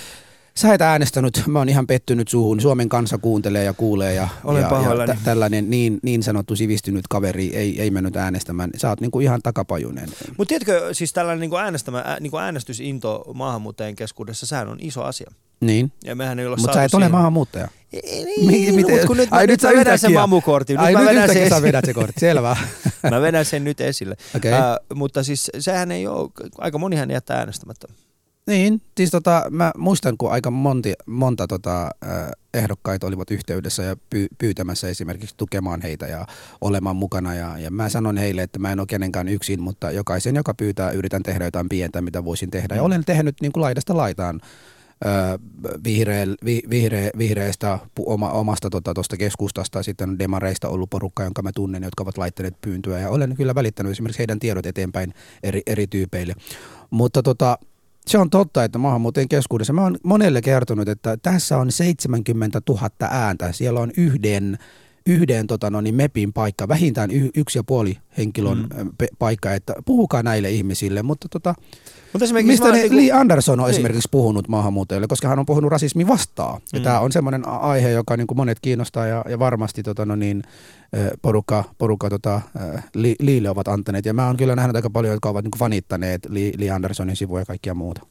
sä 0.60 0.74
et 0.74 0.81
äänestänyt, 0.81 1.44
mä 1.48 1.60
oon 1.60 1.69
ihan 1.69 1.88
pettynyt 1.88 2.28
suuhun. 2.28 2.62
Suomen 2.62 2.90
kansa 2.90 3.18
kuuntelee 3.18 3.63
ja 3.63 3.74
kuulee 3.74 4.13
ja, 4.13 4.28
Olen 4.44 4.62
ja, 4.62 5.06
ja 5.07 5.16
t- 5.16 5.24
tällainen 5.24 5.69
niin, 5.69 6.00
niin 6.04 6.24
sanottu 6.24 6.56
sivistynyt 6.56 7.07
kaveri 7.07 7.56
ei, 7.56 7.81
ei 7.81 7.92
mennyt 7.92 8.16
äänestämään. 8.16 8.69
Sä 8.78 8.90
oot 8.90 9.02
niinku 9.02 9.19
ihan 9.19 9.42
takapajunen. 9.42 10.10
Mutta 10.38 10.50
tiedätkö, 10.50 10.94
siis 10.94 11.13
tällainen 11.13 11.40
niinku 11.40 11.57
äänestämä, 11.57 12.00
ää, 12.06 12.18
niinku 12.19 12.38
äänestysinto 12.38 13.25
maahanmuuttajien 13.34 13.96
keskuudessa, 13.96 14.46
sehän 14.46 14.68
on 14.68 14.78
iso 14.81 15.04
asia. 15.04 15.31
Niin. 15.62 15.92
Ja 16.04 16.16
mehän 16.16 16.40
ei 16.40 16.46
olla 16.46 16.57
Mutta 16.57 16.74
sä 16.74 16.83
et 16.83 16.94
ole 16.94 17.09
maahanmuuttaja. 17.09 17.68
Ei, 17.94 18.26
niin, 18.47 18.76
miten? 18.76 18.95
Mut 18.95 19.06
kun 19.06 19.18
nyt, 19.18 19.30
Ai, 19.31 19.47
nyt, 19.47 19.62
nyt 19.64 19.71
mä 19.71 19.80
vedän 19.80 20.00
sen 20.00 20.14
mamukortin. 20.14 20.80
Ai 20.80 20.92
nyt, 20.92 21.00
nyt 21.00 21.06
mä 21.06 21.12
vedän 21.12 21.33
sen 21.33 21.50
sä 21.50 21.62
vedät 21.62 21.85
se 21.85 21.94
kortti, 21.94 22.19
selvä. 22.19 22.57
mä 23.12 23.21
vedän 23.21 23.45
sen 23.45 23.64
nyt 23.64 23.81
esille. 23.81 24.16
Okay. 24.35 24.52
Uh, 24.52 24.97
mutta 24.97 25.24
siis 25.24 25.52
sehän 25.59 25.92
ei 25.92 26.07
ole, 26.07 26.30
aika 26.57 26.78
monihan 26.78 27.12
jättää 27.12 27.38
äänestämättä. 27.38 27.88
Niin, 28.47 28.81
siis 28.97 29.11
tota, 29.11 29.45
mä 29.49 29.71
muistan, 29.78 30.18
kun 30.18 30.31
aika 30.31 30.52
monti, 30.52 30.94
monta 31.06 31.47
tota, 31.47 31.90
ehdokkaita 32.54 33.07
olivat 33.07 33.31
yhteydessä 33.31 33.83
ja 33.83 33.95
py, 34.09 34.28
pyytämässä 34.37 34.90
esimerkiksi 34.90 35.35
tukemaan 35.37 35.81
heitä 35.81 36.07
ja 36.07 36.25
olemaan 36.61 36.95
mukana. 36.95 37.35
Ja, 37.35 37.57
ja 37.57 37.71
mä 37.71 37.90
sanon 37.90 38.18
heille, 38.18 38.42
että 38.42 38.59
mä 38.59 38.71
en 38.71 38.80
ole 38.80 38.87
kenenkään 38.87 39.28
yksin, 39.28 39.61
mutta 39.61 39.92
jokaisen, 39.92 40.35
joka 40.35 40.54
pyytää, 40.54 40.92
yritän 40.92 41.23
tehdä 41.23 41.45
jotain 41.45 41.69
pientä, 41.69 42.02
mitä 42.02 42.25
voisin 42.25 42.52
tehdä. 42.52 42.75
Ja 42.75 42.81
mm. 42.81 42.85
olen 42.85 43.06
tehnyt 43.06 43.35
niin 43.42 43.52
kuin 43.52 43.61
laidasta 43.61 43.97
laitaan 43.97 44.42
vihreä, 45.83 46.25
vihreä, 46.69 47.09
vihreästä 47.18 47.80
oma, 48.06 48.31
omasta 48.31 48.69
tuosta 48.69 48.94
tota, 48.94 49.18
keskustasta, 49.18 49.83
sitten 49.83 50.19
demareista 50.19 50.69
ollut 50.69 50.90
porukka, 50.90 51.23
jonka 51.23 51.42
mä 51.42 51.52
tunnen, 51.56 51.83
jotka 51.83 52.04
ovat 52.04 52.18
laittaneet 52.18 52.61
pyyntöä 52.61 52.99
ja 52.99 53.09
olen 53.09 53.35
kyllä 53.35 53.56
välittänyt 53.56 53.92
esimerkiksi 53.92 54.19
heidän 54.19 54.40
tiedot 54.40 54.66
eteenpäin 54.66 55.14
eri, 55.44 55.61
eri 55.68 55.87
tyypeille. 55.87 56.33
Mutta 56.90 57.23
tota, 57.23 57.57
se 58.07 58.18
on 58.18 58.30
totta, 58.30 58.64
että 58.64 58.78
maahanmuuttajien 58.78 59.30
keskuudessa, 59.30 59.74
mä 59.74 59.81
oon 59.81 59.97
monelle 60.04 60.42
kertonut, 60.42 60.90
että 60.90 61.18
tässä 61.18 61.57
on 61.57 61.71
70 61.71 62.62
000 62.69 62.90
ääntä, 63.02 63.52
siellä 63.52 63.80
on 63.80 63.92
yhden 63.97 64.57
yhden 65.06 65.47
tota, 65.47 65.69
no, 65.69 65.81
niin 65.81 65.95
MEPin 65.95 66.33
paikka, 66.33 66.68
vähintään 66.68 67.12
y- 67.12 67.30
yksi 67.35 67.59
ja 67.59 67.64
puoli 67.64 67.97
henkilön 68.18 68.57
mm. 68.57 68.90
pe- 68.97 69.07
paikka, 69.19 69.54
että 69.54 69.74
puhukaa 69.85 70.24
näille 70.24 70.52
ihmisille, 70.52 71.04
mutta 71.04 71.28
tota, 71.30 71.56
mutta 72.14 72.33
mistä 72.44 72.71
ne, 72.71 72.78
niin 72.78 72.95
Lee 72.95 73.12
Anderson 73.12 73.59
on 73.59 73.66
niin. 73.66 73.71
esimerkiksi 73.71 74.09
puhunut 74.12 74.47
maahanmuuttajille, 74.47 75.07
koska 75.07 75.28
hän 75.28 75.40
on 75.40 75.45
puhunut 75.45 75.71
rasismi 75.71 76.07
vastaan. 76.07 76.62
Mm. 76.62 76.68
Ja 76.74 76.80
tämä 76.80 77.00
on 77.00 77.12
semmoinen 77.12 77.47
aihe, 77.47 77.90
joka 77.90 78.18
niin 78.18 78.28
kuin 78.28 78.38
monet 78.38 78.59
kiinnostaa 78.59 79.07
ja, 79.07 79.26
ja 79.30 79.40
varmasti 79.40 79.83
tota, 79.83 80.06
no 80.06 80.16
niin, 80.16 80.44
porukka, 81.21 81.64
porukka 81.78 82.09
tota, 82.09 82.42
li, 82.94 83.16
Liille 83.19 83.50
ovat 83.50 83.68
antaneet. 83.68 84.06
Ja 84.06 84.14
mä 84.14 84.28
oon 84.28 84.38
kyllä 84.38 84.56
nähnyt 84.56 84.76
aika 84.76 84.90
paljon, 84.90 85.14
jotka 85.14 85.30
ovat 85.30 85.44
niin 85.44 85.52
kuin 85.52 85.59
fanittaneet 85.59 86.28
Lee, 86.30 86.52
Lee 86.57 86.69
Andersonin 86.69 87.16
sivuja 87.16 87.42
ja 87.42 87.45
kaikkia 87.45 87.74
muuta. 87.74 88.02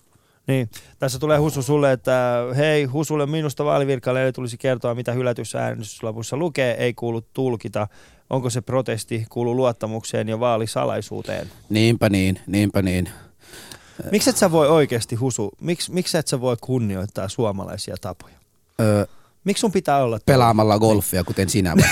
Niin, 0.47 0.71
tässä 0.99 1.19
tulee 1.19 1.39
Husu 1.39 1.63
sulle, 1.63 1.93
että 1.93 2.43
hei, 2.57 2.85
Husulle 2.85 3.27
minusta 3.27 3.65
vaalivirkailijalle 3.65 4.33
tulisi 4.33 4.59
kertoa, 4.59 4.95
mitä 4.95 5.13
hylätyssä 5.13 5.65
äänestyslapussa 5.65 6.37
lukee, 6.37 6.77
ei 6.79 6.95
kuulu 6.95 7.21
tulkita. 7.21 7.89
Onko 8.31 8.51
se 8.51 8.61
protesti, 8.61 9.27
kuulu 9.29 9.57
luottamukseen 9.57 10.29
ja 10.29 10.41
vaalisalaisuuteen? 10.41 11.51
Niinpä 11.69 12.09
niin, 12.09 12.41
niinpä 12.47 12.83
niin. 12.83 13.09
Miksi 14.11 14.31
et 14.31 14.37
sä 14.37 14.51
voi 14.51 14.69
oikeasti 14.69 15.17
husu, 15.17 15.51
miksi, 15.61 15.93
miksi 15.93 16.19
et 16.19 16.27
sä 16.27 16.41
voi 16.41 16.57
kunnioittaa 16.61 17.29
suomalaisia 17.29 17.97
tapoja? 18.01 18.35
Ö, 18.81 19.07
Miksi 19.45 19.61
sun 19.61 19.73
pitää 19.73 20.03
olla 20.03 20.19
pelaamalla 20.27 20.79
golfia, 20.79 21.25
kuten 21.25 21.49
sinä? 21.49 21.75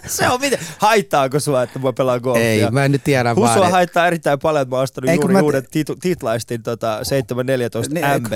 Se 0.06 0.28
on 0.28 0.40
miten, 0.40 0.58
haittaako 0.78 1.40
sua, 1.40 1.62
että 1.62 1.78
mä 1.78 1.92
pelaan 1.92 2.20
golfia? 2.22 2.42
Ei, 2.44 2.70
mä 2.70 2.84
en 2.84 2.92
nyt 2.92 3.04
tiedä 3.04 3.34
Husua 3.34 3.56
vaan. 3.56 3.70
haittaa 3.70 4.06
erittäin 4.06 4.38
paljon, 4.38 4.62
että 4.62 4.70
mä 4.70 4.76
oon 4.76 4.82
ostanut 4.82 5.10
Ei, 5.10 5.16
kun 5.16 5.22
juuri 5.22 5.32
mä 5.34 5.40
uudet 5.40 5.70
titu, 5.70 5.96
titlaistin 5.96 6.62
tota 6.62 7.04
714 7.04 7.94
Niin, 7.94 8.06
MB. 8.22 8.32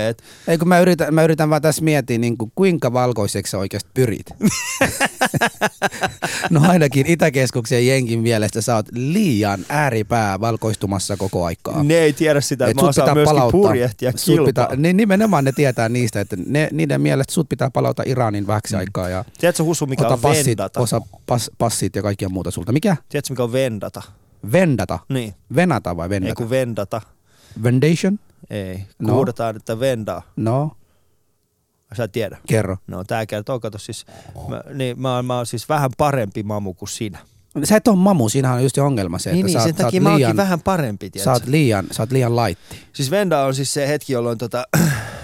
Ei 0.47 0.57
kun 0.57 0.67
mä 0.67 0.79
yritän, 0.79 1.13
mä 1.13 1.23
yritän 1.23 1.49
vaan 1.49 1.61
tässä 1.61 1.83
miettiä, 1.83 2.17
niin 2.17 2.37
kuin, 2.37 2.51
kuinka 2.55 2.93
valkoiseksi 2.93 3.51
sä 3.51 3.57
oikeasti 3.57 3.89
pyrit. 3.93 4.25
no 6.49 6.61
ainakin 6.69 7.05
Itäkeskuksen 7.07 7.87
jenkin 7.87 8.19
mielestä 8.19 8.61
sä 8.61 8.75
oot 8.75 8.85
liian 8.93 9.59
ääripää 9.69 10.39
valkoistumassa 10.39 11.17
koko 11.17 11.45
aikaa. 11.45 11.83
Ne 11.83 11.93
ei 11.93 12.13
tiedä 12.13 12.41
sitä, 12.41 12.65
Et 12.65 12.71
että 12.71 12.83
mä 12.83 12.89
osaan 12.89 13.17
myöskin 13.17 13.41
purjehtia 13.51 14.11
sut 14.11 14.21
kilpaa. 14.25 14.45
pitää, 14.45 14.67
niin 14.77 14.97
nimenomaan 14.97 15.43
ne 15.43 15.51
tietää 15.51 15.89
niistä, 15.89 16.21
että 16.21 16.35
ne, 16.45 16.69
niiden 16.71 17.01
mielestä 17.01 17.33
sut 17.33 17.49
pitää 17.49 17.69
palauttaa 17.69 18.05
Iranin 18.07 18.47
vähäksi 18.47 18.73
Mm. 18.73 18.79
aikaa 18.79 19.09
ja 19.09 19.25
Tiedätkö 19.39 19.63
Husu, 19.63 19.85
mikä 19.85 20.07
on 20.07 20.19
passit, 20.19 20.45
vendata? 20.47 20.79
osa 20.79 21.01
pas, 21.25 21.46
passit 21.57 21.95
ja 21.95 22.01
kaikkia 22.01 22.29
muuta 22.29 22.51
sulta. 22.51 22.71
Mikä? 22.71 22.97
Tiedätkö, 23.09 23.33
mikä 23.33 23.43
on 23.43 23.51
vendata? 23.51 24.01
Vendata. 24.51 24.99
Niin. 25.09 25.33
Venata 25.55 25.97
vai 25.97 26.05
Ei 26.05 26.09
vendata? 26.09 26.35
kun 26.35 26.49
vendata. 26.49 27.01
Vendation? 27.63 28.19
Ei. 28.49 28.85
No. 28.99 29.13
Kuudetaan, 29.13 29.55
että 29.55 29.79
vendaa. 29.79 30.21
No, 30.35 30.71
Sä 31.97 32.03
et 32.03 32.11
tiedä. 32.11 32.37
kerro. 32.47 32.77
No 32.87 33.03
tää 33.03 33.25
kertoo, 33.25 33.59
kato 33.59 33.77
siis, 33.77 34.05
mä, 34.47 34.61
niin, 34.73 35.01
mä, 35.01 35.21
mä 35.23 35.35
oon 35.37 35.45
siis 35.45 35.69
vähän 35.69 35.89
parempi 35.97 36.43
mamu 36.43 36.73
kuin 36.73 36.89
sinä. 36.89 37.19
Sä 37.63 37.77
et 37.77 37.87
ole 37.87 37.95
mamu, 37.95 38.29
siinähän 38.29 38.57
on 38.57 38.63
just 38.63 38.75
se 38.75 38.81
ongelma 38.81 39.19
se, 39.19 39.31
niin, 39.31 39.45
että 39.45 39.47
niin 39.47 39.53
sä, 39.53 39.63
sen 39.63 39.69
oot, 39.69 39.77
sä, 39.77 39.83
takia 39.83 40.01
mä 40.01 40.15
liian, 40.15 40.37
vähän 40.37 40.61
parempi, 40.61 41.05
sä 41.05 41.11
tiedätkö? 41.11 41.31
oot 41.31 41.45
liian, 41.45 41.87
sä 41.91 42.03
oot 42.03 42.11
liian 42.11 42.35
laitti. 42.35 42.75
Siis 42.93 43.11
venda 43.11 43.41
on 43.45 43.55
siis 43.55 43.73
se 43.73 43.87
hetki, 43.87 44.13
jolloin 44.13 44.37
tota, 44.37 44.63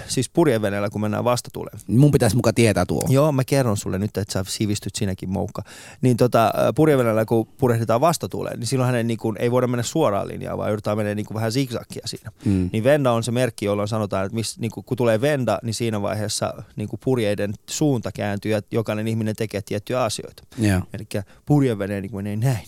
siis 0.08 0.28
purjeveneellä, 0.28 0.90
kun 0.90 1.00
mennään 1.00 1.24
vastatuuleen. 1.24 1.78
Mun 1.88 2.10
pitäisi 2.10 2.36
muka 2.36 2.52
tietää 2.52 2.86
tuo. 2.86 3.02
Joo, 3.08 3.32
mä 3.32 3.44
kerron 3.44 3.76
sulle 3.76 3.98
nyt, 3.98 4.16
että 4.16 4.32
sä 4.32 4.44
sivistyt 4.48 4.94
sinäkin 4.94 5.30
moukka. 5.30 5.62
Niin 6.00 6.16
tota, 6.16 6.52
purjeveneellä, 6.74 7.24
kun 7.24 7.46
purjehditaan 7.46 8.00
vastatuuleen, 8.00 8.58
niin 8.58 8.66
silloin 8.66 8.86
hänen 8.86 9.06
niin 9.06 9.18
kuin, 9.18 9.36
ei 9.40 9.50
voida 9.50 9.66
mennä 9.66 9.82
suoraan 9.82 10.28
linjaan, 10.28 10.58
vaan 10.58 10.68
joudutaan 10.68 10.96
mennä 10.96 11.14
niin 11.14 11.26
vähän 11.34 11.52
zigzagia 11.52 12.02
siinä. 12.06 12.32
Mm. 12.44 12.70
Niin 12.72 12.84
venda 12.84 13.12
on 13.12 13.22
se 13.22 13.30
merkki, 13.30 13.64
jolloin 13.64 13.88
sanotaan, 13.88 14.26
että 14.26 14.34
miss, 14.34 14.58
niin 14.58 14.70
kuin, 14.70 14.84
kun 14.84 14.96
tulee 14.96 15.20
venda, 15.20 15.58
niin 15.62 15.74
siinä 15.74 16.02
vaiheessa 16.02 16.62
niin 16.76 16.88
purjeiden 17.04 17.54
suunta 17.70 18.12
kääntyy 18.12 18.52
ja 18.52 18.60
jokainen 18.70 19.08
ihminen 19.08 19.36
tekee 19.36 19.62
tiettyjä 19.62 20.02
asioita. 20.02 20.42
Joo. 20.58 20.80
Eli 20.92 21.22
purjevene 21.46 22.00
niin 22.00 22.16
menee 22.16 22.36
näin. 22.36 22.66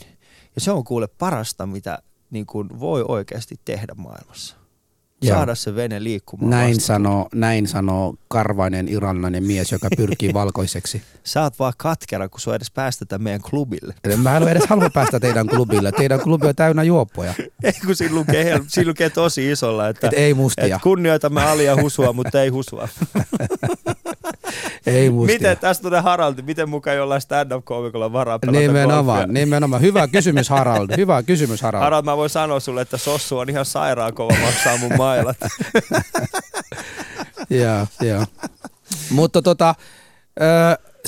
Ja 0.55 0.61
se 0.61 0.71
on 0.71 0.85
kuule 0.85 1.07
parasta, 1.07 1.67
mitä 1.67 1.99
niin 2.31 2.47
kuin 2.47 2.81
voi 2.81 3.05
oikeasti 3.09 3.61
tehdä 3.65 3.95
maailmassa. 3.97 4.57
Joo. 5.23 5.37
Saada 5.37 5.55
se 5.55 5.75
vene 5.75 6.03
liikkumaan. 6.05 6.51
Näin 6.51 6.81
sanoo, 6.81 7.29
näin 7.35 7.67
sanoo 7.67 8.15
karvainen 8.29 8.89
iranilainen 8.89 9.45
mies, 9.45 9.73
joka 9.73 9.89
pyrkii 9.97 10.35
valkoiseksi. 10.41 11.03
Sä 11.25 11.43
oot 11.43 11.59
vaan 11.59 11.73
katkera, 11.77 12.29
kun 12.29 12.41
sua 12.41 12.55
edes 12.55 12.71
päästetään 12.71 13.23
meidän 13.23 13.41
klubille. 13.41 13.95
Mä 14.17 14.37
en 14.37 14.49
edes 14.49 14.67
halua 14.67 14.91
päästä 14.91 15.21
teidän 15.21 15.47
klubille. 15.47 15.93
Teidän 15.93 16.21
klubi 16.21 16.47
on 16.47 16.55
täynnä 16.55 16.83
juoppoja. 16.83 17.35
Ei 17.65 17.73
kun 17.87 17.97
siinä 17.97 18.15
lukee, 18.15 18.61
siinä 18.69 18.89
lukee 18.89 19.11
tosi 19.11 19.51
isolla, 19.51 19.89
että, 19.89 20.07
Et 20.07 20.13
ei 20.13 20.35
mustia. 20.35 20.65
että 20.65 20.79
kunnioitamme 20.83 21.43
alia 21.43 21.77
husua, 21.83 22.13
mutta 22.13 22.43
ei 22.43 22.49
husua. 22.49 22.89
Ei 24.87 25.11
mustia. 25.11 25.35
miten, 25.39 25.57
tästä 25.59 25.83
tulee 25.83 26.01
Haraldi, 26.01 26.43
miten 26.43 26.69
mukaan 26.69 26.97
jollain 26.97 27.21
stand-up-koomikolla 27.21 28.13
varaa 28.13 28.39
pelata 28.39 28.59
Nimenomaan, 28.59 29.05
golfia? 29.19 29.33
nimenomaan. 29.33 29.83
Hyvä 29.83 30.09
kysymys 30.09 30.49
Harald. 30.49 30.89
Hyvä 30.97 31.23
kysymys 31.23 31.63
Harald. 31.63 31.83
Harald, 31.85 32.05
mä 32.05 32.17
voin 32.17 32.31
sanoa 32.31 32.61
sulle, 32.61 32.81
että 32.83 32.97
Sossu 32.97 33.39
on 33.39 33.51
ihan 33.51 33.65
sairaan 33.65 34.15
kova 34.15 34.35
maksaa 34.45 34.77
mun 34.77 34.97
mailat. 34.99 35.37
Joo, 37.51 37.87
joo. 38.01 38.25
Mutta 39.11 39.43
tota, 39.43 39.75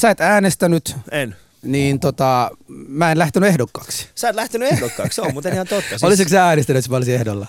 sä 0.00 0.10
et 0.10 0.20
äänestänyt, 0.20 0.96
En. 1.10 1.36
niin 1.62 2.00
tota, 2.00 2.50
mä 2.88 3.12
en 3.12 3.18
lähtenyt 3.18 3.48
ehdokkaaksi. 3.48 4.08
Sä 4.14 4.28
et 4.28 4.34
lähtenyt 4.36 4.72
ehdokkaaksi, 4.72 5.16
se 5.16 5.22
on 5.22 5.32
muuten 5.32 5.52
ihan 5.54 5.66
totta. 5.66 5.88
Siis, 5.98 6.04
Olisitko 6.04 6.30
sä 6.30 6.44
äänestänyt, 6.46 6.84
jos 6.84 6.90
mä 6.90 6.96
olisin 6.96 7.14
ehdolla? 7.14 7.46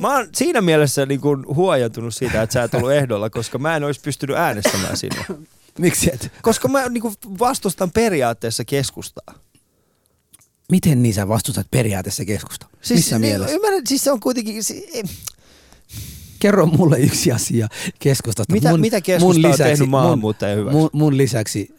Mä 0.00 0.16
oon 0.16 0.28
siinä 0.34 0.60
mielessä 0.60 1.06
niin 1.06 1.20
kuin 1.20 1.46
huojantunut 1.46 2.14
siitä, 2.14 2.42
että 2.42 2.52
sä 2.52 2.62
et 2.62 2.74
ollut 2.74 2.92
ehdolla, 2.92 3.30
koska 3.30 3.58
mä 3.58 3.76
en 3.76 3.84
olisi 3.84 4.00
pystynyt 4.00 4.36
äänestämään 4.36 4.96
sinua. 4.96 5.24
Miksi 5.78 6.10
et? 6.14 6.32
Koska 6.42 6.68
mä 6.68 6.88
niin 6.88 7.02
kuin 7.02 7.14
vastustan 7.38 7.90
periaatteessa 7.90 8.64
keskustaa. 8.64 9.34
Miten 10.72 11.02
niin 11.02 11.14
sä 11.14 11.28
vastustat 11.28 11.66
periaatteessa 11.70 12.24
keskusta? 12.24 12.66
Siis, 12.82 12.98
Missä 12.98 13.18
niin, 13.18 13.32
mielessä? 13.32 13.54
Ymmärrän, 13.54 13.86
siis 13.86 14.04
se 14.04 14.12
on 14.12 14.20
kuitenkin... 14.20 14.64
Se, 14.64 14.74
ei- 14.74 15.02
Kerro 16.38 16.66
mulle 16.66 16.98
yksi 16.98 17.32
asia 17.32 17.68
keskustasta. 17.98 18.52
Mitä- 18.52 18.76
mitä 18.76 19.00
keskusta 19.00 19.48
on 19.48 19.56
tehnyt 19.56 19.88
maahanmuuttajien 19.88 20.58
mun, 20.58 20.64
hyväksi? 20.64 20.78
mun, 20.78 20.90
mun 20.92 21.16
lisäksi 21.16 21.74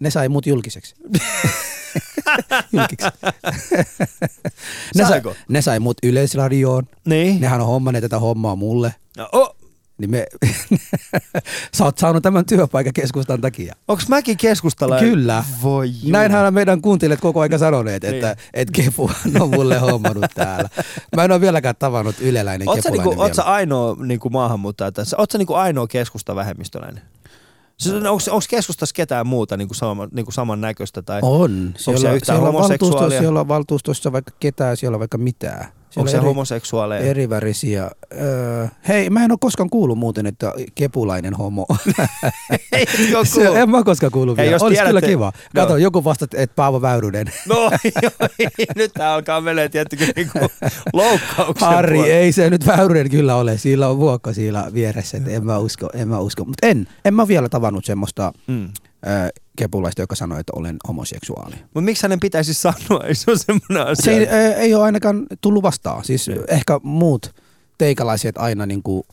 ne 0.00 0.10
sai 0.10 0.28
mut 0.28 0.46
julkiseksi. 0.46 0.94
Ne, 4.94 5.04
sai, 5.08 5.22
ne 5.48 5.62
sai 5.62 5.80
mut 5.80 5.96
yleisradioon. 6.02 6.84
niin. 7.04 7.40
Nehän 7.40 7.60
on 7.60 7.66
hommanneet 7.66 8.02
tätä 8.02 8.18
hommaa 8.18 8.56
mulle. 8.56 8.94
No, 9.16 9.28
oh, 9.32 9.56
Niin 9.98 10.10
me, 10.10 10.26
sä 11.76 11.84
oot 11.84 11.98
saanut 11.98 12.22
tämän 12.22 12.46
työpaikan 12.46 12.92
keskustan 12.92 13.40
takia. 13.40 13.74
onks 13.88 14.08
mäkin 14.08 14.36
keskustalainen? 14.36 15.10
Kyllä. 15.10 15.44
Voi 15.62 15.88
juu. 16.02 16.12
Näinhän 16.12 16.54
meidän 16.54 16.80
kuuntelijat 16.82 17.20
koko 17.20 17.40
aika 17.40 17.58
sanoneet, 17.58 18.04
että 18.04 18.26
Niin. 18.26 18.36
et 18.54 18.70
Kepu 18.70 19.10
on 19.40 19.50
mulle 19.50 19.78
hommannut 19.78 20.24
täällä. 20.34 20.68
Mä 21.16 21.24
en 21.24 21.32
ole 21.32 21.40
vieläkään 21.40 21.74
tavannut 21.78 22.16
yleläinen 22.20 22.68
Oot 22.68 22.76
kepulainen 22.76 23.06
niinku, 23.08 23.22
oot 23.22 23.34
sä 23.34 23.42
ainoa 23.42 23.96
niinku 24.00 24.30
maahanmuuttaja 24.30 24.92
tässä? 24.92 25.16
Oot 25.18 25.30
sä 25.30 25.38
niinku 25.38 25.54
ainoa 25.54 25.86
keskusta 25.86 26.36
vähemmistöläinen? 26.36 27.02
Siis 27.84 28.28
onko 28.28 28.44
keskustassa 28.50 28.94
ketään 28.94 29.26
muuta 29.26 29.56
niinku 29.56 29.74
sama, 29.74 30.08
niinku 30.12 30.30
saman 30.30 30.60
näköistä? 30.60 31.02
Tai 31.02 31.20
On. 31.22 31.74
Siellä, 31.76 32.00
siellä 32.00 32.18
siellä, 32.24 32.48
on 32.48 32.54
valtuustossa, 32.54 33.18
siellä 33.18 33.40
on 33.40 33.48
valtuustossa 33.48 34.12
vaikka 34.12 34.32
ketään, 34.40 34.76
siellä 34.76 34.94
on 34.94 35.00
vaikka 35.00 35.18
mitään. 35.18 35.68
Siellä 35.94 36.00
onko 36.02 36.10
se 36.10 36.16
eri, 36.16 36.26
homoseksuaaleja? 36.26 37.00
erivärisiä. 37.06 37.90
Öö, 38.20 38.66
hei, 38.88 39.10
mä 39.10 39.24
en 39.24 39.30
ole 39.32 39.38
koskaan 39.40 39.70
kuullut 39.70 39.98
muuten, 39.98 40.26
että 40.26 40.52
kepulainen 40.74 41.34
homo. 41.34 41.66
Se, 43.24 43.46
en 43.60 43.70
mä 43.70 43.82
koskaan 43.84 44.12
kuullut 44.12 44.36
vielä. 44.36 44.56
Olisi 44.60 44.82
kyllä 44.82 45.00
tiedätte- 45.00 45.06
kiva. 45.06 45.32
Kato, 45.54 45.68
Joo. 45.68 45.76
joku 45.76 46.04
vastat, 46.04 46.34
että 46.34 46.54
Paavo 46.56 46.82
Väyrynen. 46.82 47.26
No 47.48 47.70
joo, 48.02 48.28
nyt 48.76 48.92
tää 48.94 49.14
alkaa 49.14 49.40
menee 49.40 49.68
tiettykö 49.68 50.06
niinku 50.16 50.38
loukkauksen 50.92 51.68
Harri, 51.68 51.94
puolelle. 51.96 52.18
ei 52.18 52.32
se 52.32 52.50
nyt 52.50 52.66
Väyrynen 52.66 53.10
kyllä 53.10 53.36
ole. 53.36 53.58
Sillä 53.58 53.88
on 53.88 53.98
vuokko 53.98 54.32
siellä 54.32 54.70
vieressä, 54.74 55.16
että 55.16 55.30
en 55.30 55.44
mä 55.46 55.58
usko, 55.58 55.88
en 55.94 56.08
mä 56.08 56.18
usko. 56.18 56.44
Mutta 56.44 56.66
en, 56.66 56.88
en 57.04 57.14
mä 57.14 57.28
vielä 57.28 57.48
tavannut 57.48 57.84
semmoista 57.84 58.32
Mm. 58.46 58.68
Ö, 59.06 59.40
kepulaista, 59.56 60.02
joka 60.02 60.14
sanoi, 60.14 60.40
että 60.40 60.52
olen 60.56 60.76
homoseksuaali. 60.88 61.54
Mutta 61.62 61.80
miksi 61.80 62.02
hänen 62.02 62.20
pitäisi 62.20 62.54
sanoa? 62.54 63.04
Ei 63.06 63.14
se 63.14 63.30
ole 63.30 63.38
semmoinen 63.38 63.92
asia. 63.92 64.04
Se 64.04 64.10
ei, 64.10 64.28
ö, 64.28 64.54
ei 64.54 64.74
ole 64.74 64.84
ainakaan 64.84 65.26
tullut 65.40 65.62
vastaan. 65.62 66.04
Siis 66.04 66.30
ehkä 66.48 66.80
muut 66.82 67.34
teikalaiset 67.78 68.38
aina 68.38 68.66
niin 68.66 68.82
kuin 68.82 69.04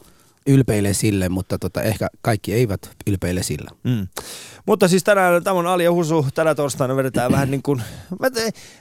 ylpeilee 0.48 0.94
sille, 0.94 1.30
mutta 1.30 1.60
tota, 1.60 1.82
ehkä 1.82 2.08
kaikki 2.22 2.54
eivät 2.54 2.92
ylpeile 3.08 3.44
sillä. 3.44 3.72
Mm. 3.84 4.08
Mutta 4.66 4.88
siis 4.88 5.04
tänään, 5.04 5.44
tämä 5.44 5.60
on 5.60 5.68
Ali 5.68 5.84
ja 5.84 5.92
Husu, 5.92 6.26
tänä 6.36 6.56
torstaina 6.56 6.96
vedetään 6.96 7.32
vähän 7.32 7.52
niin 7.52 7.64
kuin, 7.64 7.82
me, 8.20 8.30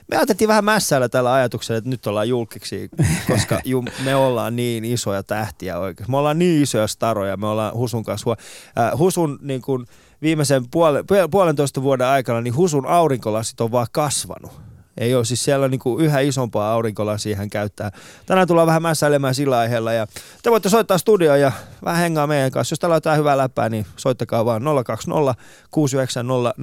me 0.07 0.19
otettiin 0.19 0.47
vähän 0.47 0.65
mässäillä 0.65 1.09
tällä 1.09 1.33
ajatuksella, 1.33 1.77
että 1.77 1.89
nyt 1.89 2.07
ollaan 2.07 2.29
julkiksi, 2.29 2.89
koska 3.27 3.59
ju, 3.65 3.85
me 4.03 4.15
ollaan 4.15 4.55
niin 4.55 4.85
isoja 4.85 5.23
tähtiä 5.23 5.79
oikein. 5.79 6.11
Me 6.11 6.17
ollaan 6.17 6.39
niin 6.39 6.63
isoja 6.63 6.87
staroja, 6.87 7.37
me 7.37 7.47
ollaan 7.47 7.73
Husun 7.73 8.03
kanssa. 8.03 8.31
Äh, 8.31 8.99
Husun 8.99 9.39
niin 9.41 9.61
kuin 9.61 9.85
viimeisen 10.21 10.69
puole, 10.71 11.03
puolentoista 11.31 11.81
vuoden 11.81 12.07
aikana, 12.07 12.41
niin 12.41 12.55
Husun 12.55 12.85
aurinkolasit 12.85 13.61
on 13.61 13.71
vaan 13.71 13.87
kasvanut. 13.91 14.51
Ei 14.97 15.15
ole, 15.15 15.25
siis 15.25 15.43
siellä 15.43 15.67
niin 15.67 15.79
kuin 15.79 16.05
yhä 16.05 16.19
isompaa 16.19 16.73
aurinkolasia 16.73 17.37
hän 17.37 17.49
käyttää. 17.49 17.91
Tänään 18.25 18.47
tullaan 18.47 18.67
vähän 18.67 18.81
mässäilemään 18.81 19.35
sillä 19.35 19.57
aiheella 19.57 19.93
ja 19.93 20.07
te 20.43 20.51
voitte 20.51 20.69
soittaa 20.69 20.97
studioon 20.97 21.39
ja 21.39 21.51
vähän 21.83 22.01
hengaa 22.01 22.27
meidän 22.27 22.51
kanssa. 22.51 22.73
Jos 22.73 22.79
täällä 22.79 22.93
on 22.93 22.97
jotain 22.97 23.19
hyvää 23.19 23.37
läppää, 23.37 23.69
niin 23.69 23.85
soittakaa 23.97 24.45
vaan 24.45 24.61
020 24.85 25.35
690 25.71 26.53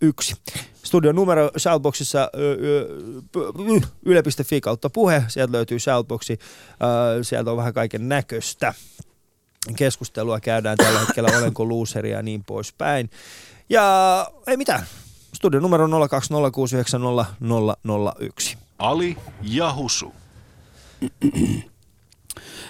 001. 0.00 0.36
Studion 0.82 1.14
numero 1.16 1.50
Shoutboxissa 1.58 2.30
yle.fi 4.04 4.60
kautta 4.60 4.90
puhe. 4.90 5.24
Sieltä 5.28 5.52
löytyy 5.52 5.78
Shoutboxi. 5.78 6.38
Sieltä 7.22 7.50
on 7.50 7.56
vähän 7.56 7.74
kaiken 7.74 8.08
näköistä. 8.08 8.74
Keskustelua 9.76 10.40
käydään 10.40 10.76
tällä 10.76 11.00
hetkellä, 11.00 11.38
olenko 11.38 11.64
luuseri 11.64 12.10
ja 12.10 12.22
niin 12.22 12.44
poispäin. 12.44 13.10
Ja 13.68 14.26
ei 14.46 14.56
mitään. 14.56 14.86
Studion 15.34 15.62
numero 15.62 15.86
020690001. 15.86 15.90
Ali 18.78 19.16
ja 19.42 19.74
Husu. 19.74 20.12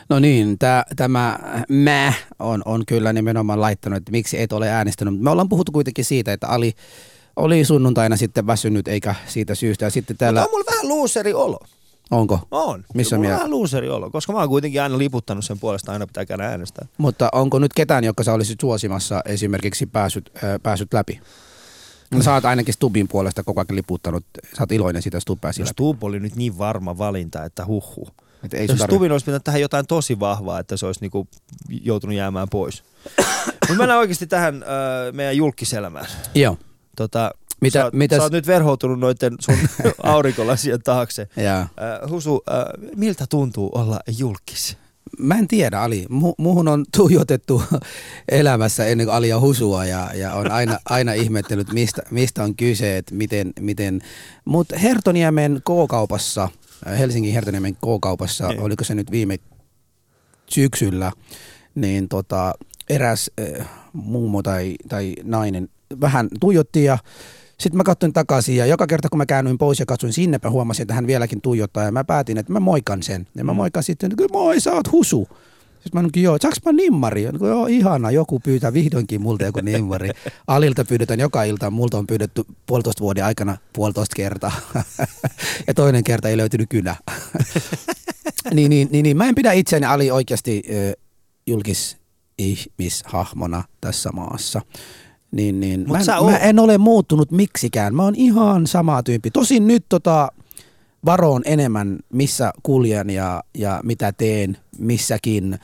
No 0.09 0.19
niin, 0.19 0.59
tää, 0.59 0.85
tämä 0.97 1.39
mä 1.69 2.13
on, 2.39 2.63
on 2.65 2.87
kyllä 2.87 3.13
nimenomaan 3.13 3.61
laittanut, 3.61 3.97
että 3.97 4.13
miksi 4.13 4.41
et 4.41 4.53
ole 4.53 4.69
äänestänyt. 4.69 5.21
Me 5.21 5.31
ollaan 5.31 5.49
puhuttu 5.49 5.73
kuitenkin 5.73 6.05
siitä, 6.05 6.33
että 6.33 6.49
Ali 6.49 6.73
oli 7.37 7.65
sunnuntaina 7.65 8.17
sitten 8.17 8.47
väsynyt 8.47 8.89
eikä 8.89 9.15
siitä 9.27 9.55
syystä. 9.55 9.85
Ja 9.85 9.91
sitten 9.91 10.15
Mutta 10.15 10.25
täällä, 10.25 10.45
on 10.45 10.51
mulla 10.51 10.65
vähän 10.71 10.89
luuseri 10.89 11.35
olo. 11.35 11.59
Onko? 12.11 12.41
On. 12.51 12.85
Missä 12.95 13.17
Mulla 13.17 13.27
on 13.29 13.31
mie- 13.31 13.37
vähän 13.37 13.51
looseri 13.51 13.89
olo, 13.89 14.11
koska 14.11 14.33
mä 14.33 14.39
oon 14.39 14.49
kuitenkin 14.49 14.83
aina 14.83 14.99
liputtanut 14.99 15.45
sen 15.45 15.59
puolesta, 15.59 15.93
aina 15.93 16.07
pitää 16.07 16.27
käydä 16.27 16.45
äänestää. 16.47 16.87
Mutta 16.99 17.29
onko 17.33 17.59
nyt 17.59 17.73
ketään, 17.75 18.05
joka 18.05 18.23
sä 18.23 18.33
olisit 18.33 18.61
suosimassa 18.61 19.21
esimerkiksi 19.25 19.87
pääsyt, 19.87 20.31
äh, 20.37 20.43
pääsyt 20.63 20.95
läpi? 20.95 21.21
No, 22.11 22.23
sä 22.23 22.35
oot 22.35 22.45
ainakin 22.45 22.75
Stubin 22.75 23.09
puolesta 23.09 23.43
koko 23.45 23.61
ajan 23.61 23.77
liputtanut. 23.77 24.25
Sä 24.57 24.63
oot 24.63 24.73
iloinen 24.73 25.03
siitä, 25.03 25.21
Stub 25.21 25.41
pääsi 25.41 25.61
läpi. 25.63 25.75
Tuup 25.77 26.05
oli 26.05 26.21
nyt 26.21 26.37
niin 26.37 26.59
varma 26.59 26.99
valinta, 26.99 27.45
että 27.45 27.67
huhhuh. 27.67 28.11
Et 28.45 28.55
ei 28.55 28.67
Jos 28.69 28.79
Stubin 28.79 29.13
olisi 29.13 29.27
pitänyt 29.27 29.45
tähän 29.45 29.61
jotain 29.61 29.87
tosi 29.87 30.21
vahvaa, 30.21 30.59
että 30.61 30.77
se 30.77 30.87
olisi 30.87 31.01
niinku 31.01 31.29
joutunut 31.83 32.17
jäämään 32.17 32.49
pois. 32.49 32.83
Mutta 33.69 33.75
mennään 33.77 33.99
oikeasti 33.99 34.27
tähän 34.27 34.63
äh, 34.63 34.69
meidän 35.13 35.37
julkiselämään. 35.37 36.07
Joo. 36.35 36.57
Tota, 36.97 37.31
Mitä- 37.61 37.79
sä, 37.79 37.85
oot, 37.85 37.95
mitäs- 37.95 38.17
sä 38.17 38.23
oot 38.23 38.33
nyt 38.33 38.47
verhoutunut 38.47 39.01
noiden 39.01 39.37
sun 39.41 39.55
aurinkolasien 40.03 40.83
taakse. 40.83 41.29
Ja. 41.37 41.61
Äh, 41.61 41.69
Husu, 42.11 42.43
äh, 42.51 42.65
miltä 42.97 43.25
tuntuu 43.31 43.71
olla 43.75 44.01
julkis? 44.19 44.77
Mä 45.19 45.35
en 45.39 45.49
tiedä, 45.49 45.81
Ali. 45.81 46.07
Mu- 46.11 46.35
muhun 46.39 46.69
on 46.69 46.85
tuijotettu 46.97 47.63
elämässä 48.29 48.87
ennen 48.87 49.07
kuin 49.07 49.17
Alia 49.17 49.41
husua 49.41 49.85
ja, 49.85 50.11
ja 50.15 50.33
on 50.35 50.51
aina, 50.51 50.79
aina 50.85 51.13
ihmettänyt, 51.13 51.73
mistä, 51.73 52.03
mistä 52.11 52.43
on 52.45 52.55
kyse, 52.57 52.97
että 52.97 53.15
miten, 53.15 53.53
miten. 53.61 54.01
Mutta 54.45 54.79
Hertoniemen 54.79 55.61
K-kaupassa, 55.65 56.49
Helsingin 56.99 57.33
Hertoniemen 57.35 57.75
K-kaupassa, 57.75 58.49
Niin. 58.49 58.61
oliko 58.61 58.85
se 58.85 58.95
nyt 58.95 59.11
viime 59.11 59.39
syksyllä, 60.51 61.13
niin 61.75 62.09
tota, 62.09 62.53
eräs 62.91 63.31
äh, 63.61 63.69
mummo 63.93 64.43
tai, 64.43 64.75
tai 64.89 65.15
nainen 65.25 65.69
vähän 66.01 66.29
tuijotti 66.41 66.85
ja 66.85 66.99
sitten 67.61 67.77
mä 67.77 67.85
katsoin 67.85 68.13
takaisin 68.13 68.57
ja 68.57 68.67
joka 68.67 68.87
kerta 68.87 69.09
kun 69.09 69.19
mä 69.19 69.27
käännyin 69.27 69.59
pois 69.59 69.81
ja 69.81 69.87
katsoin 69.87 70.13
sinnepä, 70.13 70.51
huomasin, 70.51 70.83
että 70.83 70.95
hän 70.95 71.07
vieläkin 71.07 71.41
tuijottaa 71.41 71.85
ja 71.85 71.93
mä 71.93 72.05
päätin, 72.05 72.39
että 72.39 72.53
mä 72.53 72.61
moikan 72.61 73.03
sen. 73.03 73.27
Ja 73.35 73.45
mä 73.45 73.53
moikan 73.53 73.83
sitten, 73.83 74.13
että 74.13 74.25
moi 74.33 74.61
sä 74.61 74.73
oot 74.73 74.93
husu. 74.93 75.29
Sitten 75.79 75.91
mä 75.93 76.01
sanoinkin, 76.01 76.23
joo, 76.23 76.39
saanko 76.41 76.59
mä 76.65 76.73
nimmari? 76.73 77.23
Ja, 77.23 77.33
joo, 77.41 77.67
ihana, 77.67 78.11
joku 78.11 78.41
pyytää 78.41 78.73
vihdoinkin 78.73 79.23
multa 79.23 79.45
joku 79.45 79.61
nimmari. 79.61 80.11
Alilta 80.47 80.85
pyydetään 80.85 81.21
joka 81.21 81.45
ilta, 81.45 81.71
multa 81.71 81.99
on 81.99 82.07
pyydetty 82.07 82.45
puolitoista 82.67 83.01
vuoden 83.01 83.25
aikana 83.25 83.57
puolitoista 83.73 84.17
kertaa. 84.17 84.53
ja 85.67 85.75
toinen 85.75 86.05
kerta 86.05 86.29
ei 86.29 86.37
löytynyt 86.37 86.69
kynä. 86.69 86.97
niin, 88.55 88.71
niin, 88.71 88.89
niin, 88.91 89.03
niin, 89.03 89.17
mä 89.17 89.29
en 89.29 89.35
pidä 89.35 89.53
itseäni 89.53 89.87
Ali 89.87 90.11
oikeasti 90.11 90.63
ö, 90.71 90.93
julkisihmishahmona 91.47 93.65
tässä 93.81 94.11
maassa. 94.13 94.63
Niin, 95.31 95.61
niin. 95.61 95.81
Mut 95.81 95.89
Mä, 95.89 95.99
en, 95.99 96.21
oot- 96.21 96.31
mä 96.31 96.37
en 96.37 96.59
ole 96.59 96.79
muuttunut 96.79 97.31
miksikään. 97.31 97.95
Mä 97.95 98.03
oon 98.03 98.15
ihan 98.15 98.67
sama 98.67 99.03
tyyppi. 99.03 99.31
Tosin 99.31 99.67
nyt 99.67 99.85
tota, 99.89 100.29
varoon 101.05 101.43
enemmän, 101.45 101.99
missä 102.13 102.53
kuljen 102.63 103.11
ja, 103.11 103.43
ja 103.55 103.81
mitä 103.85 104.13
teen 104.13 104.57
missäkin. 104.79 105.59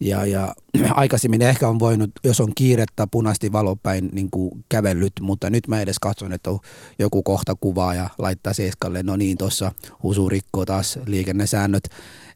Ja, 0.00 0.26
ja 0.26 0.54
aikaisemmin 0.90 1.42
ehkä 1.42 1.68
on 1.68 1.78
voinut, 1.78 2.10
jos 2.24 2.40
on 2.40 2.52
kiirettä 2.54 3.06
punaisesti 3.10 3.52
valopäin 3.52 4.08
niin 4.12 4.30
kuin 4.30 4.64
kävellyt, 4.68 5.12
mutta 5.20 5.50
nyt 5.50 5.68
mä 5.68 5.80
edes 5.80 5.98
katson, 5.98 6.32
että 6.32 6.50
on 6.50 6.58
joku 6.98 7.22
kohta 7.22 7.54
kuvaa 7.60 7.94
ja 7.94 8.10
laittaa 8.18 8.52
seiskalle, 8.52 9.02
no 9.02 9.16
niin, 9.16 9.38
tuossa 9.38 9.72
husu 10.02 10.28
rikkoo 10.28 10.64
taas 10.64 10.98
liikennesäännöt. 11.06 11.88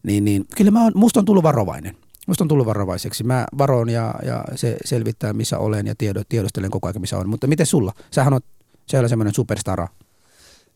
Niin, 0.02 0.24
niin 0.24 0.44
kyllä 0.56 0.70
mä 0.70 0.82
oon, 0.82 0.92
musta 0.94 1.20
on 1.20 1.24
tullut 1.24 1.42
varovainen. 1.42 1.96
Musta 2.28 2.44
on 2.44 2.48
tullut 2.48 2.66
varovaiseksi. 2.66 3.24
Mä 3.24 3.46
varoon 3.58 3.88
ja, 3.88 4.14
ja 4.24 4.44
se 4.54 4.76
selvittää, 4.84 5.32
missä 5.32 5.58
olen 5.58 5.86
ja 5.86 5.94
tiedo, 5.98 6.22
tiedostelen 6.28 6.70
koko 6.70 6.86
ajan, 6.86 7.00
missä 7.00 7.18
on. 7.18 7.28
Mutta 7.28 7.46
miten 7.46 7.66
sulla? 7.66 7.92
Sähän 8.10 8.34
on 8.34 8.40
siellä 8.86 9.08
semmoinen 9.08 9.34
superstara. 9.34 9.88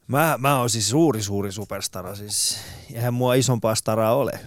Mä, 0.06 0.37
mä 0.38 0.59
oon 0.59 0.71
siis 0.71 0.88
suuri, 0.90 1.23
suuri 1.23 1.52
superstara. 1.52 2.14
Siis. 2.14 2.59
Eihän 2.94 3.14
mua 3.14 3.35
isompaa 3.35 3.75
staraa 3.75 4.14
ole. 4.14 4.40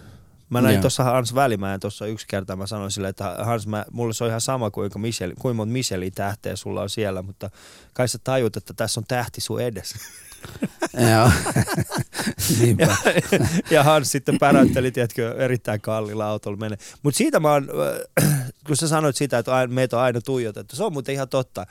Mä 0.62 0.68
näin 0.68 0.82
tuossa 0.82 1.04
Hans 1.04 1.36
Välimäen 1.36 1.80
tuossa 1.80 2.06
yksi 2.06 2.28
kerta, 2.28 2.56
mä 2.56 2.68
sanoin 2.68 2.92
sille, 2.92 3.08
että 3.08 3.36
Hans, 3.44 3.68
mä, 3.68 3.86
mulle 3.92 4.14
se 4.14 4.24
on 4.24 4.28
ihan 4.28 4.42
sama 4.42 4.72
kuinka, 4.72 5.00
Michel, 5.00 5.34
kuinka 5.40 5.56
monta 5.56 5.72
Michelin 5.72 6.14
tähteä 6.14 6.56
sulla 6.56 6.82
on 6.82 6.90
siellä, 6.90 7.22
mutta 7.22 7.50
kai 7.94 8.08
sä 8.08 8.18
tajut, 8.24 8.58
että 8.58 8.74
tässä 8.74 9.00
on 9.00 9.06
tähti 9.08 9.42
sun 9.42 9.62
edessä. 9.62 9.98
Joo. 11.12 11.32
Niinpä. 12.60 12.98
ja 13.72 13.84
Hans 13.84 14.12
sitten 14.12 14.40
päräytteli, 14.40 14.92
tiedätkö, 14.92 15.36
erittäin 15.38 15.82
kalliilla 15.82 16.28
autolla 16.28 16.58
menee. 16.58 16.78
Mutta 17.04 17.18
siitä 17.18 17.40
mä 17.40 17.52
oon, 17.52 17.70
äh, 18.24 18.30
kun 18.68 18.76
sä 18.76 18.88
sanoit 18.88 19.16
sitä, 19.16 19.38
että 19.38 19.68
meitä 19.68 19.98
on 19.98 20.04
aina 20.04 20.22
tuijotettu, 20.22 20.76
se 20.76 20.84
on 20.84 20.94
muuten 20.94 21.16
ihan 21.16 21.30
totta. 21.30 21.66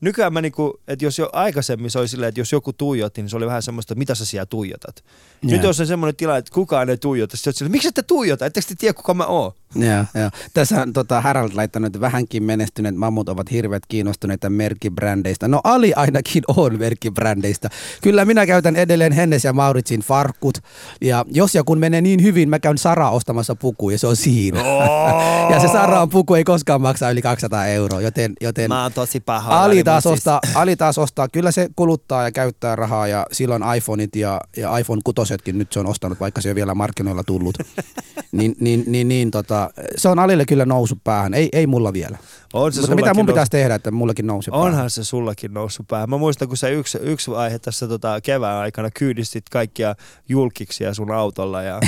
Nykyään 0.00 0.32
mä 0.32 0.40
niinku, 0.40 0.80
että 0.88 1.04
jos 1.04 1.18
jo 1.18 1.30
aikaisemmin 1.32 1.90
se 1.90 1.98
oli 1.98 2.08
silleen, 2.08 2.28
että 2.28 2.40
jos 2.40 2.52
joku 2.52 2.72
tuijotti, 2.72 3.22
niin 3.22 3.30
se 3.30 3.36
oli 3.36 3.46
vähän 3.46 3.62
semmoista, 3.62 3.92
että 3.92 3.98
mitä 3.98 4.14
sä 4.14 4.24
siellä 4.24 4.46
tuijotat. 4.46 5.04
Nyt 5.42 5.52
Joo. 5.52 5.62
jos 5.62 5.80
on 5.80 5.86
semmoinen 5.86 6.16
tilanne, 6.16 6.38
että 6.38 6.54
kukaan 6.54 6.90
ei 6.90 6.96
tuijota, 6.96 7.36
sitten 7.36 7.52
sille, 7.52 7.70
miksi 7.70 7.88
ette 7.88 8.02
tuijota, 8.02 8.46
ettekö 8.46 8.66
te 8.68 8.74
tiedä 8.78 8.94
kuka 8.94 9.14
mä 9.14 9.26
oon? 9.26 9.52
Joo, 9.74 10.04
joo. 10.14 10.30
Tässä 10.54 10.82
on 10.82 10.92
tota, 10.92 11.20
Harald 11.20 11.50
laittanut, 11.54 11.86
että 11.86 12.00
vähänkin 12.00 12.42
menestyneet 12.42 12.96
mammut 12.96 13.28
ovat 13.28 13.50
hirveät 13.50 13.82
kiinnostuneita 13.88 14.50
merkkibrändeistä. 14.50 15.48
No 15.48 15.60
Ali 15.64 15.92
ainakin 15.94 16.42
on 16.48 16.78
merkkibrändeistä. 16.78 17.70
Kyllä 18.02 18.24
minä 18.24 18.46
käytän 18.46 18.76
edelleen 18.76 19.12
Hennes 19.12 19.44
ja 19.44 19.52
Mauritsin 19.52 20.00
farkut. 20.00 20.58
Ja 21.00 21.24
jos 21.30 21.54
ja 21.54 21.64
kun 21.64 21.78
menee 21.78 22.00
niin 22.00 22.22
hyvin, 22.22 22.48
mä 22.48 22.58
käyn 22.58 22.78
Sara 22.78 23.10
ostamassa 23.10 23.54
puku 23.54 23.90
ja 23.90 23.98
se 23.98 24.06
on 24.06 24.16
siinä. 24.16 24.64
Oh! 24.64 25.50
ja 25.52 25.60
se 25.60 25.68
Saraan 25.68 26.08
puku 26.08 26.34
ei 26.34 26.44
koskaan 26.44 26.80
maksa 26.80 27.10
yli 27.10 27.22
200 27.22 27.66
euroa, 27.66 28.00
joten, 28.00 28.32
joten 28.40 28.68
Mä 28.68 28.82
oon 28.82 28.92
tosi 28.92 29.20
paha. 29.20 29.62
Ali 29.62 29.84
taas, 29.90 30.06
ostaa, 30.06 30.40
Ali 30.54 30.76
taas 30.76 30.98
ostaa, 30.98 31.28
kyllä 31.28 31.50
se 31.50 31.68
kuluttaa 31.76 32.24
ja 32.24 32.32
käyttää 32.32 32.76
rahaa 32.76 33.08
ja 33.08 33.26
silloin 33.32 33.62
iPhoneit 33.76 34.16
ja, 34.16 34.40
ja 34.56 34.78
iPhone 34.78 35.00
6 35.04 35.34
nyt 35.52 35.72
se 35.72 35.80
on 35.80 35.86
ostanut, 35.86 36.20
vaikka 36.20 36.40
se 36.40 36.48
ei 36.48 36.50
ole 36.50 36.54
vielä 36.54 36.74
markkinoilla 36.74 37.24
tullut. 37.24 37.58
niin, 38.32 38.56
niin, 38.60 38.84
niin, 38.86 39.08
niin 39.08 39.30
tota, 39.30 39.70
se 39.96 40.08
on 40.08 40.18
Alille 40.18 40.44
kyllä 40.44 40.64
nousu 40.64 40.98
päähän, 41.04 41.34
ei, 41.34 41.48
ei 41.52 41.66
mulla 41.66 41.92
vielä. 41.92 42.18
On 42.52 42.72
se 42.72 42.80
Mutta 42.80 42.94
mitä 42.96 43.14
mun 43.14 43.16
noussut- 43.16 43.26
pitäisi 43.26 43.50
tehdä, 43.50 43.74
että 43.74 43.90
mullakin 43.90 44.26
nousee 44.26 44.50
päähän? 44.52 44.66
Onhan 44.68 44.90
se 44.90 45.04
sullakin 45.04 45.54
noussut 45.54 45.88
päähän. 45.88 46.10
Mä 46.10 46.16
muistan, 46.18 46.48
kun 46.48 46.56
sä 46.56 46.68
yksi, 46.68 46.98
yksi 47.02 47.30
aihe 47.34 47.58
tässä 47.58 47.88
tota, 47.88 48.20
kevään 48.20 48.56
aikana 48.56 48.90
kyydistit 48.90 49.44
kaikkia 49.50 49.94
julkiksia 50.28 50.94
sun 50.94 51.10
autolla. 51.10 51.62
Ja 51.62 51.80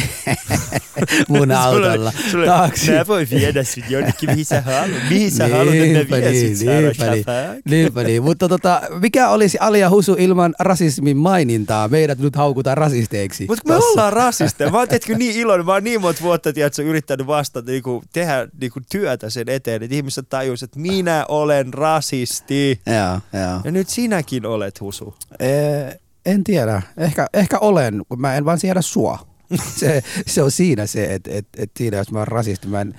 mun 1.29 1.53
autolla. 1.63 2.13
Sulle, 2.31 2.47
Taksi. 2.47 2.91
mä 2.91 3.07
voin 3.07 3.31
viedä 3.31 3.65
sut 3.65 3.85
jonnekin, 3.89 4.31
mihin 4.31 4.45
sä 4.45 4.61
haluat. 4.61 4.91
Mihin 5.11 5.31
sä 5.31 5.49
haluat, 5.49 5.75
että 5.75 6.17
mä 6.17 6.21
vien 6.23 6.33
niin, 6.33 6.57
sut, 6.57 6.67
niinpä 6.67 7.11
niin. 7.13 7.63
Niinpä 7.65 8.03
niin. 8.03 8.23
Mutta 8.23 8.49
tota, 8.49 8.83
mikä 9.01 9.29
olisi 9.29 9.59
Ali 9.61 9.81
ja 9.81 9.91
Husu 9.91 10.17
ilman 10.19 10.55
rasismin 10.61 11.17
mainintaa? 11.17 11.89
Meidät 11.89 12.19
nyt 12.19 12.37
haukutaan 12.37 12.77
rasisteiksi. 12.77 13.45
Mutta 13.49 13.69
me 13.69 13.77
ollaan 13.77 14.13
rasisteja. 14.13 14.71
Mä 14.71 14.79
oon 14.79 14.89
niin 15.19 15.37
iloinen. 15.41 15.67
Mä 15.67 15.73
oon 15.73 15.85
niin 15.85 16.01
monta 16.01 16.23
vuotta 16.23 16.53
tiedätkö, 16.53 16.83
yrittänyt 16.83 17.27
vastata, 17.27 17.71
niinku, 17.71 18.03
tehdä 18.13 18.49
niinku, 18.61 18.81
työtä 18.93 19.31
sen 19.31 19.49
eteen, 19.49 19.83
että 19.83 19.97
ihmiset 19.97 20.29
tajuisivat, 20.51 20.69
että 20.69 20.81
minä 20.81 21.27
olen 21.29 21.75
rasisti. 21.75 22.81
Joo, 22.87 23.41
joo. 23.43 23.61
Ja 23.65 23.71
nyt 23.71 23.89
sinäkin 23.89 24.47
olet 24.47 24.81
husu. 24.81 25.15
Ee, 25.41 26.01
en 26.27 26.45
tiedä. 26.45 26.83
Ehkä, 26.97 27.27
ehkä 27.35 27.59
olen, 27.59 28.03
kun 28.09 28.21
mä 28.21 28.37
en 28.37 28.45
vaan 28.45 28.59
siedä 28.59 28.83
sua. 28.83 29.19
se, 29.81 30.03
se 30.27 30.43
on 30.43 30.51
siinä 30.51 30.87
se, 30.87 31.15
että 31.15 31.31
et, 31.33 31.47
et 31.57 31.71
siinä 31.77 31.97
jos 31.97 32.13
mä 32.13 32.19
oon 32.19 32.29
rasisti, 32.29 32.69
mä 32.69 32.81
en 32.81 32.95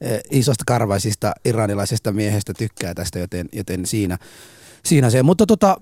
e, 0.00 0.18
isosta 0.30 0.64
karvaisista 0.66 1.32
iranilaisesta 1.44 2.12
miehestä 2.12 2.54
tykkää 2.54 2.94
tästä, 2.94 3.18
joten, 3.18 3.48
joten 3.52 3.86
siinä, 3.86 4.18
siinä 4.84 5.10
se. 5.10 5.22
Mutta 5.22 5.46
tota, 5.46 5.76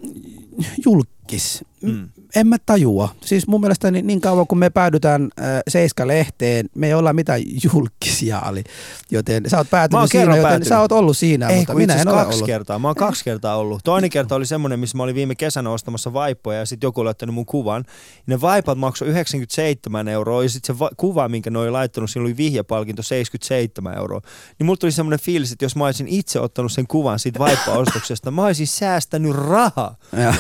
julkis. 1.31 1.64
Mm. 1.83 2.09
En 2.37 2.47
mä 2.47 2.57
tajua. 2.66 3.14
Siis 3.21 3.47
mun 3.47 3.61
mielestä 3.61 3.90
niin, 3.90 4.07
niin 4.07 4.21
kauan 4.21 4.47
kun 4.47 4.59
me 4.59 4.71
päädytään 4.71 5.23
äh, 5.40 5.47
Seiska-lehteen, 5.69 6.69
me 6.75 6.87
ei 6.87 6.95
olla 6.95 7.12
mitään 7.12 7.40
julkisia, 7.64 8.38
Ali. 8.38 8.64
Joten 9.11 9.51
sä 9.51 9.59
oot 9.59 9.71
päätynyt 9.71 10.11
siinä, 10.11 10.25
joten 10.25 10.43
päätynyt. 10.43 10.69
sä 10.69 10.81
oot 10.81 10.93
ollut 10.93 11.16
siinä, 11.16 11.49
Ei, 11.49 11.59
mutta 11.59 11.75
minä 11.75 11.95
en 11.95 12.09
ole 12.09 12.16
kaksi 12.16 12.35
ollut. 12.35 12.47
kertaa. 12.47 12.79
Mä 12.79 12.88
oon 12.88 12.95
kaksi 12.95 13.25
kertaa 13.25 13.57
ollut. 13.57 13.81
Toinen 13.85 14.11
kerta 14.11 14.35
oli 14.35 14.47
semmoinen, 14.47 14.81
missä 14.81 14.97
mä 14.97 15.03
olin 15.03 15.14
viime 15.14 15.35
kesänä 15.35 15.71
ostamassa 15.71 16.12
vaippoja 16.12 16.59
ja 16.59 16.66
sitten 16.66 16.88
joku 16.88 17.01
oli 17.01 17.11
ottanut 17.11 17.35
mun 17.35 17.47
kuvan. 17.47 17.85
Ne 18.27 18.40
vaipat 18.40 18.79
maksoi 18.79 19.09
97 19.09 20.09
euroa 20.09 20.43
ja 20.43 20.49
sitten 20.49 20.75
se 20.75 20.79
va- 20.79 20.90
kuva, 20.97 21.29
minkä 21.29 21.51
ne 21.51 21.59
oli 21.59 21.71
laittanut, 21.71 22.11
siinä 22.11 22.25
oli 22.25 22.37
vihjapalkinto 22.37 23.03
77 23.03 23.97
euroa. 23.99 24.21
Niin 24.59 24.66
mulla 24.66 24.77
tuli 24.77 24.93
semmoinen 24.93 25.21
fiilis, 25.21 25.53
että 25.53 25.64
jos 25.64 25.77
mä 25.77 25.85
olisin 25.85 26.09
itse 26.09 26.40
ottanut 26.40 26.73
sen 26.73 26.87
kuvan 26.87 27.19
siitä 27.19 27.38
vaippaostoksesta, 27.38 28.31
mä 28.31 28.45
olisin 28.45 28.66
säästänyt 28.66 29.37
rahaa. 29.37 29.97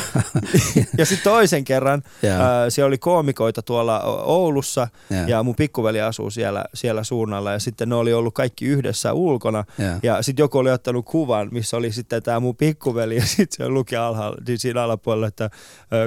Ja, 0.98 1.06
sitten 1.06 1.32
toisen 1.32 1.64
kerran 1.64 2.02
Joo. 2.22 2.34
ää, 2.34 2.70
siellä 2.70 2.86
oli 2.86 2.98
koomikoita 2.98 3.62
tuolla 3.62 4.00
Oulussa 4.24 4.88
Joo. 5.10 5.26
ja 5.26 5.42
mun 5.42 5.54
pikkuveli 5.54 6.00
asuu 6.00 6.30
siellä, 6.30 6.64
siellä 6.74 7.04
suunnalla 7.04 7.52
ja 7.52 7.58
sitten 7.58 7.88
ne 7.88 7.94
oli 7.94 8.12
ollut 8.12 8.34
kaikki 8.34 8.64
yhdessä 8.66 9.12
ulkona 9.12 9.64
Joo. 9.78 9.90
ja 10.02 10.22
sitten 10.22 10.42
joku 10.42 10.58
oli 10.58 10.70
ottanut 10.70 11.06
kuvan, 11.06 11.48
missä 11.50 11.76
oli 11.76 11.92
sitten 11.92 12.22
tämä 12.22 12.40
mun 12.40 12.56
pikkuveli 12.56 13.16
ja 13.16 13.26
sitten 13.36 13.66
se 13.66 13.68
luki 13.68 13.96
alhaalla, 13.96 14.36
niin 14.46 14.58
siinä 14.58 14.82
alapuolella, 14.82 15.26
että 15.26 15.50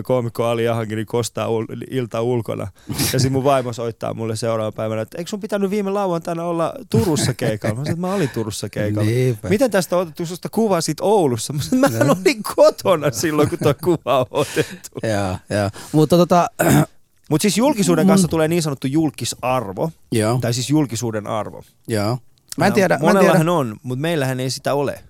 koomikko 0.04 0.46
Ali 0.46 0.64
Jahangiri 0.64 1.06
kostaa 1.06 1.48
ul- 1.48 1.88
ilta 1.92 2.22
ulkona. 2.22 2.68
Ja 2.90 3.20
sitten 3.20 3.32
mun 3.32 3.44
vaimo 3.44 3.74
soittaa 3.74 4.14
mulle 4.14 4.36
seuraavana 4.36 4.72
päivänä, 4.72 5.02
että 5.02 5.18
eikö 5.18 5.30
sun 5.30 5.40
pitänyt 5.40 5.70
viime 5.70 5.90
lauantaina 5.92 6.44
olla 6.44 6.74
Turussa 6.90 7.34
keikalla? 7.34 7.76
Mä 7.76 7.86
sanoin, 7.86 7.92
että 7.92 8.08
mä 8.08 8.14
olin 8.14 8.30
Turussa 8.30 8.70
keikalla. 8.70 9.10
Niinpä. 9.10 9.50
Miten 9.50 9.72
tästä 9.72 9.96
on 9.96 10.02
otettu 10.02 10.26
susta 10.26 10.50
kuva 10.52 10.82
sit 10.82 10.98
Oulussa? 11.02 11.54
Mä 11.54 11.62
sanoin, 11.64 11.86
että 11.86 12.06
mä 12.06 12.12
olin 12.26 12.44
kotona 12.56 13.12
silloin, 13.12 13.50
kun 13.50 13.60
tuo 13.64 13.74
kuva 13.84 14.20
on 14.20 14.26
otettu. 14.32 14.63
Joo, 15.14 15.38
joo. 15.50 15.70
Mutta 15.92 16.18
tota, 16.18 16.48
Mutta 17.30 17.42
siis 17.42 17.58
julkisuuden 17.58 18.08
kanssa 18.08 18.28
tulee 18.28 18.48
niin 18.48 18.62
sanottu 18.64 18.88
julkisarvo, 18.88 19.92
Joo, 20.12 20.38
tai 20.42 20.54
siis 20.54 20.70
julkisuuden 20.70 21.28
arvo. 21.28 21.64
joo. 21.88 22.18
Mä 22.58 22.68
en 22.68 22.74
tiedä, 22.74 22.98
mä 22.98 23.10
en 23.10 23.18
tiedä, 23.18 23.20
Monellahan 23.20 23.50
on, 23.50 23.76
mutta 23.84 24.02
meillähän 24.02 24.40
ei 24.40 24.50
sitä 24.50 24.74
ole. 24.74 25.04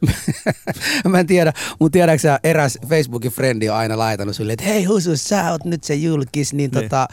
mä 1.10 1.20
en 1.20 1.28
tiedä, 1.28 1.54
mutta 1.80 1.94
tiedätkö 1.94 2.20
sä, 2.20 2.40
eräs 2.44 2.80
Facebookin 2.90 3.32
frendi 3.32 3.70
on 3.70 3.76
aina 3.76 3.98
laitanut 3.98 4.36
sille, 4.36 4.54
että 4.54 4.66
hei 4.66 4.84
Husu, 4.84 5.18
sä 5.18 5.52
oot 5.52 5.66
nyt 5.66 5.84
se 5.84 5.96
julkis, 5.96 6.54
niin, 6.54 6.72
Niin. 6.72 6.84
tota, 6.84 7.08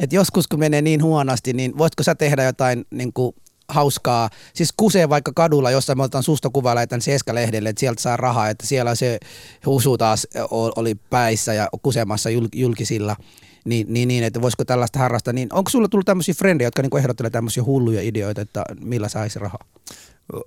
että 0.00 0.16
joskus 0.16 0.48
kun 0.48 0.58
menee 0.58 0.82
niin 0.82 1.02
huonosti, 1.02 1.52
niin 1.52 1.78
voitko 1.78 2.02
sä 2.02 2.14
tehdä 2.14 2.44
jotain 2.44 2.84
niin 2.90 3.12
kuin, 3.12 3.34
hauskaa, 3.68 4.30
siis 4.54 4.72
kusee 4.76 5.08
vaikka 5.08 5.32
kadulla, 5.34 5.70
jossa 5.70 5.94
me 5.94 6.02
otan 6.02 6.22
susta 6.22 6.50
kuvaa, 6.50 6.74
lähetän 6.74 7.00
Seska-lehdelle, 7.00 7.68
että 7.68 7.80
sieltä 7.80 8.02
saa 8.02 8.16
rahaa, 8.16 8.48
että 8.48 8.66
siellä 8.66 8.94
se 8.94 9.18
Husu 9.66 9.98
taas 9.98 10.26
oli 10.50 10.94
päissä 10.94 11.54
ja 11.54 11.68
kusemassa 11.82 12.30
jul- 12.30 12.48
julkisilla, 12.54 13.16
niin, 13.64 13.86
niin, 13.90 14.08
niin, 14.08 14.24
että 14.24 14.42
voisiko 14.42 14.64
tällaista 14.64 14.98
harrastaa, 14.98 15.32
niin 15.32 15.48
onko 15.52 15.70
sulla 15.70 15.88
tullut 15.88 16.06
tämmöisiä 16.06 16.34
frendejä, 16.34 16.66
jotka 16.66 16.82
niinku 16.82 16.96
ehdottelee 16.96 17.30
tämmöisiä 17.30 17.64
hulluja 17.64 18.02
ideoita, 18.02 18.40
että 18.40 18.64
millä 18.80 19.08
saisi 19.08 19.38
rahaa? 19.38 19.64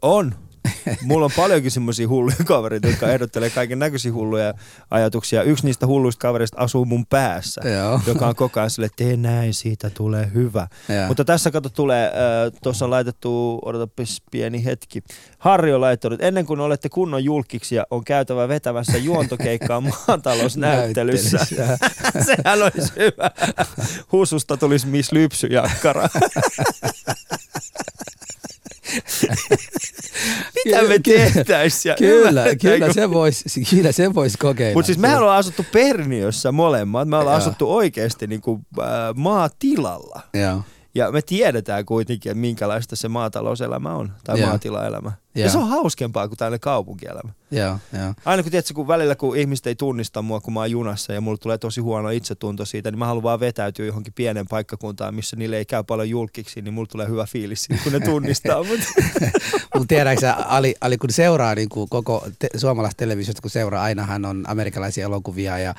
On. 0.01 0.35
Mulla 1.03 1.25
on 1.25 1.31
paljonkin 1.35 1.71
semmoisia 1.71 2.07
hulluja 2.07 2.35
kavereita, 2.45 2.87
jotka 2.87 3.11
ehdottelee 3.11 3.49
kaiken 3.49 3.79
näköisiä 3.79 4.13
hulluja 4.13 4.53
ajatuksia. 4.91 5.43
Yksi 5.43 5.65
niistä 5.65 5.87
hulluista 5.87 6.21
kavereista 6.21 6.57
asuu 6.57 6.85
mun 6.85 7.05
päässä, 7.05 7.61
Joo. 7.69 8.01
joka 8.07 8.27
on 8.27 8.35
koko 8.35 8.59
ajan 8.59 8.69
silleen, 8.69 8.91
tee 8.95 9.17
näin, 9.17 9.53
siitä 9.53 9.89
tulee 9.89 10.31
hyvä. 10.33 10.67
Joo. 10.89 11.07
Mutta 11.07 11.25
tässä 11.25 11.51
kato 11.51 11.69
tulee, 11.69 12.05
äh, 12.07 12.11
tuossa 12.63 12.85
on 12.85 12.91
laitettu, 12.91 13.59
odotapis 13.65 14.21
pieni 14.31 14.65
hetki. 14.65 15.03
Harri 15.37 15.73
on 15.73 15.81
laittanut, 15.81 16.21
ennen 16.21 16.45
kuin 16.45 16.59
olette 16.59 16.89
kunnon 16.89 17.23
julkiksi 17.23 17.75
on 17.91 18.03
käytävä 18.03 18.47
vetämässä 18.47 18.97
juontokeikkaa 18.97 19.81
maatalousnäyttelyssä. 19.81 21.37
Sehän 22.25 22.61
olisi 22.61 22.93
hyvä. 22.95 23.31
Hususta 24.11 24.57
tulisi 24.57 24.87
Miss 24.87 25.11
Lypsyjakkara. 25.11 26.09
Mitä 30.65 30.81
me 30.81 30.99
tehtäis? 30.99 31.85
ja 31.85 31.95
Kyllä, 31.95 32.43
kyllä 32.61 32.93
se 32.93 33.09
voisi 33.09 33.63
kyllä 33.69 33.91
se 33.91 34.15
vois 34.15 34.37
kokeilla. 34.37 34.73
Mutta 34.73 34.85
siis 34.85 34.97
mehän 34.97 35.19
ollaan 35.19 35.39
asuttu 35.39 35.65
Perniössä 35.71 36.51
molemmat. 36.51 37.07
Me 37.07 37.17
ollaan 37.17 37.33
Joo. 37.33 37.47
asuttu 37.47 37.75
oikeasti 37.75 38.27
niinku, 38.27 38.59
äh, 38.79 38.85
maatilalla. 39.15 40.21
Joo. 40.33 40.63
Ja 40.99 41.11
me 41.11 41.21
tiedetään 41.21 41.85
kuitenkin, 41.85 42.31
että 42.31 42.41
minkälaista 42.41 42.95
se 42.95 43.07
maatalouselämä 43.07 43.95
on, 43.95 44.11
tai 44.23 44.39
Joo. 44.39 44.49
maatilaelämä. 44.49 45.11
Ja 45.35 45.41
Joo. 45.41 45.51
se 45.51 45.57
on 45.57 45.67
hauskempaa 45.67 46.27
kuin 46.27 46.37
tällainen 46.37 46.59
kaupunkielämä. 46.59 47.33
Joo, 47.51 47.77
joo. 47.93 48.13
Aina 48.25 48.43
kun, 48.43 48.51
tiedätkö, 48.51 48.73
kun 48.73 48.87
välillä 48.87 49.15
kun 49.15 49.37
ihmiset 49.37 49.67
ei 49.67 49.75
tunnista 49.75 50.21
mua, 50.21 50.41
kun 50.41 50.53
mä 50.53 50.59
oon 50.59 50.71
junassa 50.71 51.13
ja 51.13 51.21
mulla 51.21 51.37
tulee 51.37 51.57
tosi 51.57 51.81
huono 51.81 52.09
itsetunto 52.09 52.65
siitä, 52.65 52.91
niin 52.91 52.99
mä 52.99 53.05
haluan 53.05 53.23
vaan 53.23 53.39
vetäytyä 53.39 53.85
johonkin 53.85 54.13
pienen 54.13 54.47
paikkakuntaan, 54.47 55.15
missä 55.15 55.35
niille 55.35 55.57
ei 55.57 55.65
käy 55.65 55.83
paljon 55.83 56.09
julkiksi, 56.09 56.61
niin 56.61 56.73
mulla 56.73 56.87
tulee 56.91 57.07
hyvä 57.07 57.25
fiilis 57.25 57.63
siitä, 57.63 57.83
kun 57.83 57.91
ne 57.93 57.99
tunnistaa 57.99 58.63
mut. 58.63 58.79
Mutta 59.75 59.87
tiedätkö 59.87 60.21
sä, 60.21 60.33
Ali, 60.33 60.75
Ali, 60.81 60.97
kun 60.97 61.11
seuraa 61.11 61.55
niin 61.55 61.69
kuin 61.69 61.89
koko 61.89 62.27
te, 62.39 62.49
suomalaista 62.57 62.97
televisiota, 62.97 63.41
kun 63.41 63.51
seuraa, 63.51 63.83
ainahan 63.83 64.25
on 64.25 64.45
amerikkalaisia 64.47 65.05
elokuvia 65.05 65.57
ja 65.57 65.75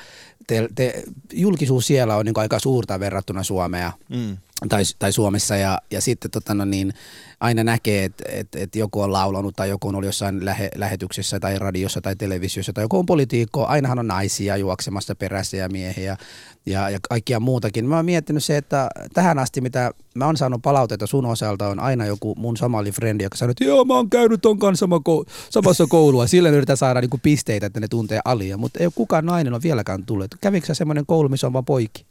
te, 0.47 0.67
te, 0.75 1.03
julkisuus 1.33 1.87
siellä 1.87 2.15
on 2.15 2.25
niin 2.25 2.33
kuin 2.33 2.41
aika 2.41 2.59
suurta 2.59 2.99
verrattuna 2.99 3.43
Suomea 3.43 3.91
Mm. 4.09 4.37
Tai, 4.69 4.83
tai 4.99 5.11
Suomessa 5.11 5.55
ja, 5.55 5.79
ja 5.91 6.01
sitten 6.01 6.31
tota, 6.31 6.53
no 6.53 6.65
niin, 6.65 6.93
aina 7.39 7.63
näkee, 7.63 8.03
että 8.03 8.23
et, 8.27 8.55
et 8.55 8.75
joku 8.75 9.01
on 9.01 9.13
laulanut 9.13 9.55
tai 9.55 9.69
joku 9.69 9.87
on 9.87 9.95
ollut 9.95 10.05
jossain 10.05 10.45
lähe, 10.45 10.69
lähetyksessä 10.75 11.39
tai 11.39 11.59
radiossa 11.59 12.01
tai 12.01 12.15
televisiossa 12.15 12.73
tai 12.73 12.83
joku 12.83 12.99
on 12.99 13.05
poliitikko, 13.05 13.65
ainahan 13.65 13.99
on 13.99 14.07
naisia 14.07 14.57
juoksemassa 14.57 15.15
perässä 15.15 15.57
ja 15.57 15.69
miehiä 15.69 16.17
ja, 16.65 16.89
ja 16.89 16.99
kaikkia 17.09 17.39
muutakin. 17.39 17.85
Mä 17.85 17.95
oon 17.95 18.05
miettinyt 18.05 18.43
se, 18.43 18.57
että 18.57 18.89
tähän 19.13 19.39
asti 19.39 19.61
mitä 19.61 19.91
mä 20.15 20.25
oon 20.25 20.37
saanut 20.37 20.61
palautetta 20.61 21.07
sun 21.07 21.25
osalta 21.25 21.67
on 21.67 21.79
aina 21.79 22.05
joku 22.05 22.35
mun 22.37 22.57
somali 22.57 22.91
frendi, 22.91 23.23
joka 23.23 23.37
sanoo, 23.37 23.51
että 23.51 23.63
joo 23.63 23.85
mä 23.85 23.93
oon 23.93 24.09
käynyt 24.09 24.41
ton 24.41 24.59
kanssa 24.59 24.83
sama 24.83 24.97
kou- 24.97 25.31
samassa 25.49 25.87
koulua. 25.87 26.27
Sillä 26.27 26.49
yritetään 26.49 26.77
saada 26.77 27.01
niinku 27.01 27.19
pisteitä, 27.23 27.65
että 27.65 27.79
ne 27.79 27.87
tuntee 27.87 28.19
Alia, 28.25 28.57
mutta 28.57 28.79
ei 28.79 28.85
ole 28.85 28.93
kukaan 28.95 29.25
nainen 29.25 29.53
on 29.53 29.63
vieläkään 29.63 30.05
tullut. 30.05 30.35
Kävikö 30.41 30.67
sä 30.67 30.73
semmoinen 30.73 31.05
koulu, 31.05 31.29
missä 31.29 31.47
on 31.47 31.53
vaan 31.53 31.65
poikki? 31.65 32.10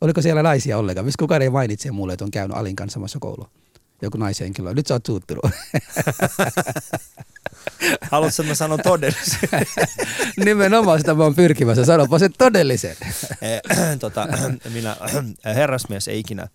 Oliko 0.00 0.22
siellä 0.22 0.42
naisia 0.42 0.78
ollenkaan? 0.78 1.04
Miksi 1.04 1.18
kukaan 1.18 1.42
ei 1.42 1.50
mainitse 1.50 1.90
mulle, 1.90 2.12
että 2.12 2.24
on 2.24 2.30
käynyt 2.30 2.56
Alin 2.56 2.76
kanssa 2.76 2.94
samassa 2.94 3.18
koulua? 3.18 3.50
Joku 4.02 4.18
naishenkilö. 4.18 4.74
Nyt 4.74 4.86
sä 4.86 4.94
oot 4.94 5.06
suuttunut. 5.06 5.44
Haluatko, 8.10 8.42
että 8.42 8.50
mä 8.50 8.54
sanon 8.54 8.80
todellisen? 8.82 9.48
Nimenomaan 10.44 10.98
sitä 10.98 11.14
mä 11.14 11.22
oon 11.22 11.34
pyrkimässä. 11.34 11.84
Sanopa 11.84 12.18
se 12.18 12.28
todellisen. 12.28 12.96
Eh, 13.42 13.60
tota, 14.00 14.28
minä, 14.74 14.96
herrasmies 15.54 16.08
ei 16.08 16.18
ikinä 16.18 16.48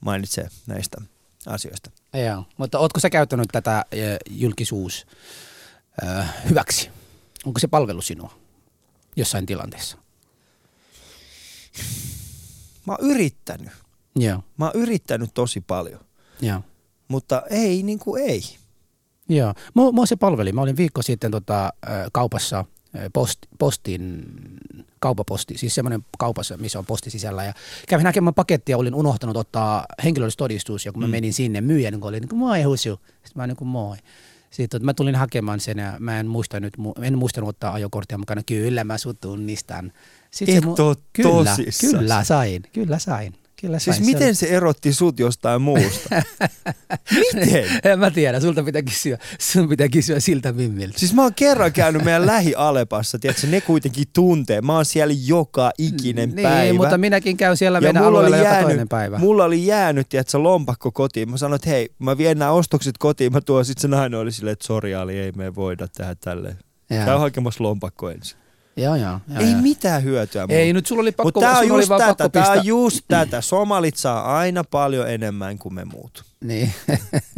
mainitse 0.00 0.48
näistä 0.66 1.00
asioista. 1.46 1.90
Joo, 2.26 2.44
mutta 2.56 2.78
ootko 2.78 3.00
sä 3.00 3.10
käyttänyt 3.10 3.48
tätä 3.52 3.84
eh, 3.92 4.16
julkisuus 4.30 5.06
äh, 6.04 6.34
hyväksi? 6.48 6.90
Onko 7.44 7.58
se 7.58 7.68
palvelu 7.68 8.02
sinua 8.02 8.34
jossain 9.16 9.46
tilanteessa? 9.46 9.98
Mä 12.92 12.96
oon 13.00 13.10
yrittänyt. 13.10 13.68
Joo, 14.16 14.42
Mä 14.56 14.64
oon 14.64 14.74
yrittänyt 14.82 15.30
tosi 15.34 15.60
paljon, 15.60 16.00
joo. 16.40 16.60
mutta 17.08 17.42
ei 17.50 17.82
niin 17.82 17.98
kuin 17.98 18.22
ei. 18.30 18.42
Joo, 19.28 19.54
mua, 19.74 19.92
mua 19.92 20.06
se 20.06 20.16
palveli. 20.16 20.52
Mä 20.52 20.60
olin 20.62 20.76
viikko 20.76 21.02
sitten 21.02 21.30
tota, 21.30 21.72
kaupassa 22.12 22.64
post, 23.12 23.38
postin, 23.58 24.24
kaupaposti, 24.98 25.58
siis 25.58 25.74
semmoinen 25.74 26.04
kaupassa, 26.18 26.56
missä 26.56 26.78
on 26.78 26.86
posti 26.86 27.10
sisällä. 27.10 27.44
Ja 27.44 27.52
kävin 27.88 28.06
hakemaan 28.06 28.34
pakettia, 28.34 28.76
olin 28.78 28.94
unohtanut 28.94 29.36
ottaa 29.36 29.84
henkilöllisyystodistus, 30.04 30.86
ja 30.86 30.92
kun 30.92 31.02
mä 31.02 31.06
Mm. 31.06 31.10
menin 31.10 31.32
sinne, 31.32 31.60
myyjä 31.60 31.90
niin 31.90 32.04
oli 32.04 32.20
niin 32.20 32.28
kuin, 32.28 32.38
moi 32.38 32.62
Husu. 32.62 33.00
Sitten 33.04 33.32
mä 33.34 33.46
niin 33.46 33.56
kuin, 33.56 33.68
moi. 33.68 33.96
Sitten 34.50 34.84
mä 34.84 34.94
tulin 34.94 35.14
hakemaan 35.14 35.60
sen 35.60 35.78
ja 35.78 35.94
mä 35.98 36.20
en, 36.20 36.26
muista 36.26 36.60
nyt, 36.60 36.74
mu- 36.78 37.04
en 37.04 37.18
muistanut 37.18 37.48
ottaa 37.48 37.72
ajokorttia 37.72 38.18
mukana. 38.18 38.42
Kyllä 38.42 38.84
mä 38.84 38.98
sut 38.98 39.20
tunnistan. 39.20 39.92
Et 40.44 40.62
se 40.62 40.82
oo 40.82 40.96
kyllä, 41.12 41.50
tosissas. 41.56 41.90
kyllä 41.90 42.24
sain, 42.24 42.62
kyllä 42.72 42.98
sain. 42.98 43.34
Kyllä 43.60 43.78
Siis 43.78 43.96
sain. 43.96 44.06
miten 44.06 44.34
se 44.34 44.46
erotti 44.46 44.92
sut 44.92 45.18
jostain 45.18 45.62
muusta? 45.62 46.08
miten? 47.34 47.64
En 47.84 47.98
mä 47.98 48.10
tiedä, 48.10 48.40
sulta 48.40 48.62
pitää 48.62 48.82
kysyä, 48.82 49.18
sun 49.38 49.68
pitää 49.68 49.88
kysyä 49.88 50.20
siltä 50.20 50.52
mimmiltä. 50.52 50.98
Siis 50.98 51.14
mä 51.14 51.22
oon 51.22 51.34
kerran 51.34 51.72
käynyt 51.72 52.04
meidän 52.04 52.26
lähi-Alepassa, 52.26 53.18
tiedätkö, 53.18 53.46
ne 53.46 53.60
kuitenkin 53.60 54.04
tuntee. 54.12 54.60
Mä 54.60 54.74
oon 54.74 54.84
siellä 54.84 55.14
joka 55.26 55.70
ikinen 55.78 56.28
niin, 56.28 56.42
päivä. 56.42 56.76
mutta 56.76 56.98
minäkin 56.98 57.36
käyn 57.36 57.56
siellä 57.56 57.80
meidän 57.80 58.02
mulla 58.02 58.08
alueella 58.08 58.36
oli, 58.36 58.44
joka 58.44 58.50
jäänyt, 58.50 58.68
toinen 58.68 58.88
päivä. 58.88 59.18
mulla 59.18 59.44
oli 59.44 59.66
jäänyt, 59.66 60.08
tiedätkö, 60.08 60.42
lompakko 60.42 60.92
kotiin. 60.92 61.30
Mä 61.30 61.36
sanoin, 61.36 61.56
että 61.56 61.70
hei, 61.70 61.88
mä 61.98 62.18
vien 62.18 62.38
nämä 62.38 62.50
ostokset 62.50 62.98
kotiin, 62.98 63.32
mä 63.32 63.40
tuon. 63.40 63.64
Sitten 63.64 63.82
se 63.82 63.88
nainen 63.88 64.20
oli 64.20 64.32
silleen, 64.32 64.52
että 64.52 64.66
sori 64.66 64.94
Ali, 64.94 65.18
ei 65.18 65.32
me 65.32 65.54
voida 65.54 65.88
tehdä 65.88 66.14
tälleen. 66.14 66.56
Käy 66.88 67.18
hakemassa 67.18 67.64
lompakko 67.64 68.10
ensin. 68.10 68.38
Joo, 68.78 68.96
joo. 68.96 69.20
joo, 69.28 69.40
ei 69.40 69.50
joo. 69.50 69.60
mitään 69.62 70.04
hyötyä 70.04 70.46
mulla. 70.46 70.60
Ei, 70.60 70.72
nyt 70.72 70.86
sulla 70.86 71.02
oli 71.02 71.12
pakko, 71.12 71.26
Mutta 71.26 71.40
tää 71.40 71.58
on 71.58 71.70
oli 71.70 71.80
just 71.80 71.88
vaan 71.88 72.00
tätä, 72.00 72.14
pakko 72.24 72.28
tää 72.28 72.50
on 72.50 72.66
just 72.66 73.04
tätä. 73.08 73.40
Somalit 73.40 73.96
saa 73.96 74.38
aina 74.38 74.64
paljon 74.64 75.10
enemmän 75.10 75.58
kuin 75.58 75.74
me 75.74 75.84
muut. 75.84 76.27
Niin. 76.44 76.72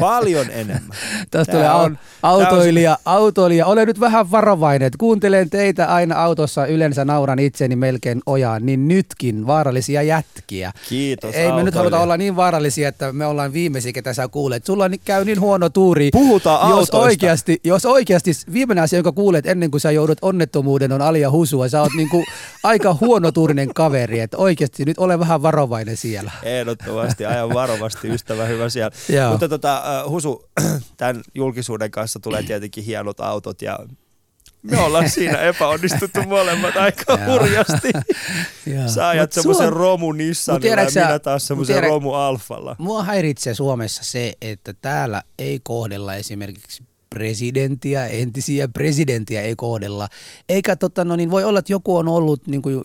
Paljon 0.01 0.47
enemmän. 0.51 0.99
Tästä 1.31 1.53
tulee 1.53 1.71
on- 1.71 1.81
on, 1.85 1.99
autoilija, 2.23 2.99
autoilija. 3.05 3.67
Ole 3.67 3.87
nyt 3.87 4.01
vähän 4.01 4.31
varovainen. 4.31 4.87
että 4.87 4.99
Kuuntelen 4.99 5.51
teitä 5.51 5.87
aina 5.87 6.23
autossa, 6.23 6.67
yleensä 6.67 7.05
nauran 7.05 7.39
itseni 7.39 7.77
melkein 7.77 8.21
ojaan, 8.27 8.67
niin 8.67 8.89
nytkin 8.89 9.47
vaarallisia 9.47 10.03
jätkiä. 10.03 10.73
Kiitos 10.89 11.35
Ei 11.35 11.43
me 11.43 11.49
nyt 11.49 11.57
autoilija. 11.59 11.79
haluta 11.79 11.99
olla 12.01 12.17
niin 12.17 12.37
vaarallisia, 12.37 12.89
että 12.89 13.13
me 13.13 13.27
ollaan 13.27 13.53
viimeisiä, 13.53 13.93
ketä 13.93 14.13
sä 14.13 14.29
kuulet. 14.29 14.67
Sulla 14.67 14.85
on- 14.85 14.91
käy 15.05 15.25
niin 15.25 15.41
huono 15.41 15.69
tuuri. 15.69 16.09
Puhutaan 16.13 16.61
jos 16.71 16.71
autoista. 16.79 16.99
oikeasti, 16.99 17.61
jos 17.65 17.87
oikeasti 17.87 18.31
viimeinen 18.53 18.85
asia, 18.85 18.97
jonka 18.97 19.13
kuulet 19.13 19.47
ennen 19.47 19.71
kuin 19.71 19.81
sä 19.81 19.91
joudut 19.91 20.19
onnettomuuden, 20.23 20.93
on 20.93 21.03
Alia 21.03 21.31
Husua. 21.31 21.69
Sä 21.69 21.81
oot 21.83 21.93
niinku 21.97 22.25
aika 22.65 22.97
huonotuurinen 23.01 23.75
kaveri, 23.75 24.21
että 24.21 24.37
oikeasti 24.37 24.85
nyt 24.85 24.99
ole 24.99 25.19
vähän 25.19 25.43
varovainen 25.43 25.97
siellä. 25.97 26.31
Ehdottomasti, 26.43 27.27
ajan 27.27 27.55
varovasti, 27.55 28.09
ystävä 28.09 28.45
hyvä 28.45 28.69
siellä. 28.69 28.90
Joo. 29.09 29.31
Mutta 29.31 29.49
tota, 29.49 29.83
Husu, 30.09 30.49
tämän 30.97 31.23
julkisuuden 31.35 31.91
kanssa 31.91 32.21
tulee 32.21 32.43
tietenkin 32.43 32.85
hienot 32.85 33.21
autot 33.21 33.63
ja 33.63 33.79
me 34.63 34.79
ollaan 34.79 35.11
siinä 35.21 35.39
epäonnistuttu 35.39 36.23
molemmat 36.23 36.77
aika 36.77 37.19
hurjasti. 37.27 37.91
Sä 38.95 39.09
ajat 39.09 39.33
semmoisen 39.33 39.67
Suom- 39.69 39.77
romu 39.77 40.13
Nissanilla 40.13 40.81
ja 40.81 41.07
minä 41.07 41.19
taas 41.19 41.47
semmoisen 41.47 41.75
tiedä- 41.75 41.87
romu 41.89 42.13
Alfalla. 42.15 42.77
Mua 42.79 43.03
häiritsee 43.05 43.55
Suomessa 43.55 44.05
se, 44.05 44.33
että 44.43 44.75
täällä 44.83 45.23
ei 45.39 45.61
kohdella 45.63 46.15
esimerkiksi 46.15 46.83
presidenttiä, 47.11 48.07
entisiä 48.07 48.69
presidenttiä 48.69 49.43
ei 49.43 49.57
kohdella. 49.57 50.09
Eikä 50.49 50.77
tota, 50.77 51.05
no 51.05 51.17
niin, 51.17 51.31
voi 51.31 51.45
olla, 51.45 51.59
että 51.59 51.73
joku 51.73 51.97
on 51.97 52.09
ollut 52.09 52.47
niin 52.47 52.63
kuin, 52.63 52.83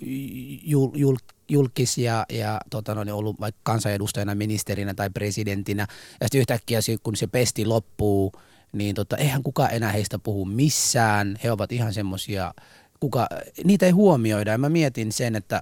jul, 0.63 0.89
jul, 0.93 1.15
julkis 1.49 1.97
ja, 1.97 2.25
ja 2.29 2.61
tota, 2.69 2.95
no, 2.95 3.03
niin 3.03 3.13
ollut 3.13 3.39
vaikka 3.39 3.61
kansanedustajana, 3.63 4.35
ministerinä 4.35 4.93
tai 4.93 5.09
presidentinä. 5.09 5.87
Ja 6.21 6.25
sitten 6.25 6.39
yhtäkkiä 6.39 6.79
kun 7.03 7.15
se 7.15 7.27
pesti 7.27 7.65
loppuu, 7.65 8.31
niin 8.71 8.95
tota, 8.95 9.17
eihän 9.17 9.43
kukaan 9.43 9.73
enää 9.73 9.91
heistä 9.91 10.19
puhu 10.19 10.45
missään. 10.45 11.39
He 11.43 11.51
ovat 11.51 11.71
ihan 11.71 11.93
semmoisia, 11.93 12.53
kuka, 12.99 13.27
niitä 13.63 13.85
ei 13.85 13.91
huomioida. 13.91 14.51
Ja 14.51 14.57
mä 14.57 14.69
mietin 14.69 15.11
sen, 15.11 15.35
että 15.35 15.61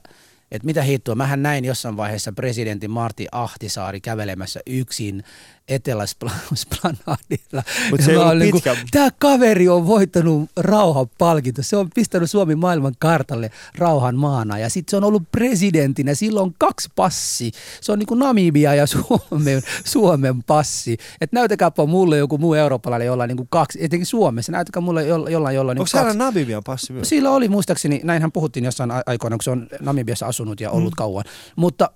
että 0.54 0.66
mitä 0.66 0.82
hittoa. 0.82 1.16
Mähän 1.16 1.44
näin 1.44 1.66
jossain 1.66 1.98
vaiheessa 1.98 2.32
presidentin 2.32 2.92
Martti 2.92 3.28
Ahtisaari 3.32 4.02
kävelemässä 4.02 4.60
yksin 4.68 5.24
Eteläsplanadilla. 5.68 7.64
Mut 7.92 8.02
se 8.02 8.18
ollut 8.18 8.38
niinku. 8.38 8.60
Tämä 8.92 9.10
kaveri 9.20 9.70
on 9.70 9.88
voittanut 9.88 10.50
rauhan 10.58 11.08
palkinto. 11.18 11.64
Se 11.64 11.78
on 11.78 11.90
pistänyt 11.96 12.32
Suomi 12.32 12.56
maailman 12.56 12.94
kartalle 13.00 13.52
rauhan 13.78 14.16
maana. 14.16 14.58
Ja 14.58 14.70
sitten 14.70 14.92
se 14.92 14.98
on 14.98 15.04
ollut 15.04 15.24
presidentinä. 15.32 16.16
Silloin 16.16 16.44
on 16.44 16.54
kaksi 16.58 16.90
passi. 16.96 17.52
Se 17.82 17.92
on 17.92 18.00
niinku 18.00 18.16
Namibia 18.16 18.76
ja 18.76 18.88
Suomen, 18.94 19.62
Suomen 19.86 20.44
passi. 20.44 20.98
Et 21.22 21.32
näytäkääpä 21.32 21.86
mulle 21.86 22.18
joku 22.18 22.38
muu 22.38 22.54
eurooppalainen, 22.54 23.06
jolla 23.06 23.24
on 23.24 23.30
niinku 23.30 23.48
kaksi. 23.50 23.84
Etenkin 23.84 24.06
Suomessa. 24.06 24.52
Näytäkää 24.52 24.82
mulle 24.82 25.08
jollain, 25.08 25.34
jollain 25.34 25.56
jolla 25.56 25.72
on 25.72 25.78
Onko 25.78 25.80
niinku 25.80 25.88
siellä 25.88 26.06
kaksi. 26.06 26.18
Namibian 26.18 26.64
passi 26.64 26.94
myös? 26.94 27.10
Sillä 27.10 27.32
oli 27.32 27.48
muistaakseni, 27.48 28.02
näinhän 28.04 28.32
puhuttiin 28.32 28.66
jossain 28.66 28.92
aikoina, 29.06 29.38
kun 29.38 29.44
se 29.44 29.52
on 29.52 29.68
Namibiassa 29.82 30.26
asunut 30.26 30.60
ja 30.60 30.72
ollut 30.72 30.94
mm. 30.94 30.98
kauan. 30.98 31.24
Mutta, 31.56 31.90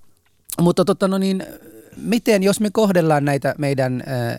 mutta 0.61 0.85
totta, 0.85 1.07
no 1.07 1.17
niin, 1.17 1.43
miten, 1.97 2.43
jos 2.43 2.59
me 2.59 2.69
kohdellaan 2.73 3.25
näitä 3.25 3.55
meidän 3.57 4.03
äh, 4.07 4.37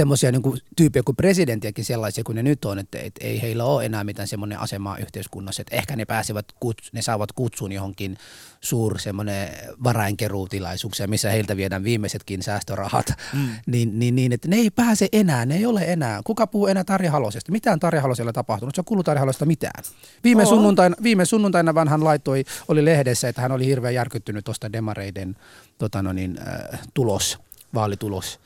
semmoisia 0.00 0.32
niin 0.32 0.60
tyyppejä 0.76 1.02
kuin 1.02 1.16
presidenttiäkin 1.16 1.84
sellaisia 1.84 2.24
kuin 2.24 2.36
ne 2.36 2.42
nyt 2.42 2.64
on, 2.64 2.78
että 2.78 2.98
et, 2.98 3.14
ei 3.20 3.42
heillä 3.42 3.64
ole 3.64 3.84
enää 3.84 4.04
mitään 4.04 4.28
semmoinen 4.28 4.58
asemaa 4.58 4.98
yhteiskunnassa, 4.98 5.62
että 5.62 5.76
ehkä 5.76 5.96
ne 5.96 6.04
pääsevät, 6.04 6.46
kuts, 6.60 6.92
ne 6.92 7.02
saavat 7.02 7.32
kutsun 7.32 7.72
johonkin 7.72 8.16
suur 8.60 8.98
semmoinen 8.98 9.48
varainkeruutilaisuukseen, 9.84 11.10
missä 11.10 11.30
heiltä 11.30 11.56
viedään 11.56 11.84
viimeisetkin 11.84 12.42
säästörahat, 12.42 13.12
mm. 13.32 13.48
niin, 13.72 13.98
niin, 13.98 14.14
niin, 14.14 14.32
että 14.32 14.48
ne 14.48 14.56
ei 14.56 14.70
pääse 14.70 15.08
enää, 15.12 15.46
ne 15.46 15.56
ei 15.56 15.66
ole 15.66 15.84
enää. 15.92 16.20
Kuka 16.24 16.46
puhuu 16.46 16.66
enää 16.66 16.84
Tarja 16.84 17.10
Halosesta? 17.10 17.52
Mitään 17.52 17.80
Tarja 17.80 18.02
Halosella 18.02 18.32
tapahtunut, 18.32 18.74
se 18.74 18.80
on 18.80 18.84
kuullut 18.84 19.06
Tarja 19.06 19.20
Halosesta 19.20 19.46
mitään. 19.46 19.84
Viime, 20.24 20.46
sunnuntaina, 20.46 20.96
viime 21.02 21.24
sunnuntaina 21.24 21.74
vaan 21.74 21.88
hän 21.88 22.04
laittoi, 22.04 22.44
oli 22.68 22.84
lehdessä, 22.84 23.28
että 23.28 23.42
hän 23.42 23.52
oli 23.52 23.66
hirveän 23.66 23.94
järkyttynyt 23.94 24.44
tuosta 24.44 24.72
demareiden 24.72 25.36
tota 25.78 26.02
no 26.02 26.12
niin, 26.12 26.38
äh, 26.38 26.80
tulos, 26.94 27.38
vaalitulos. 27.74 28.40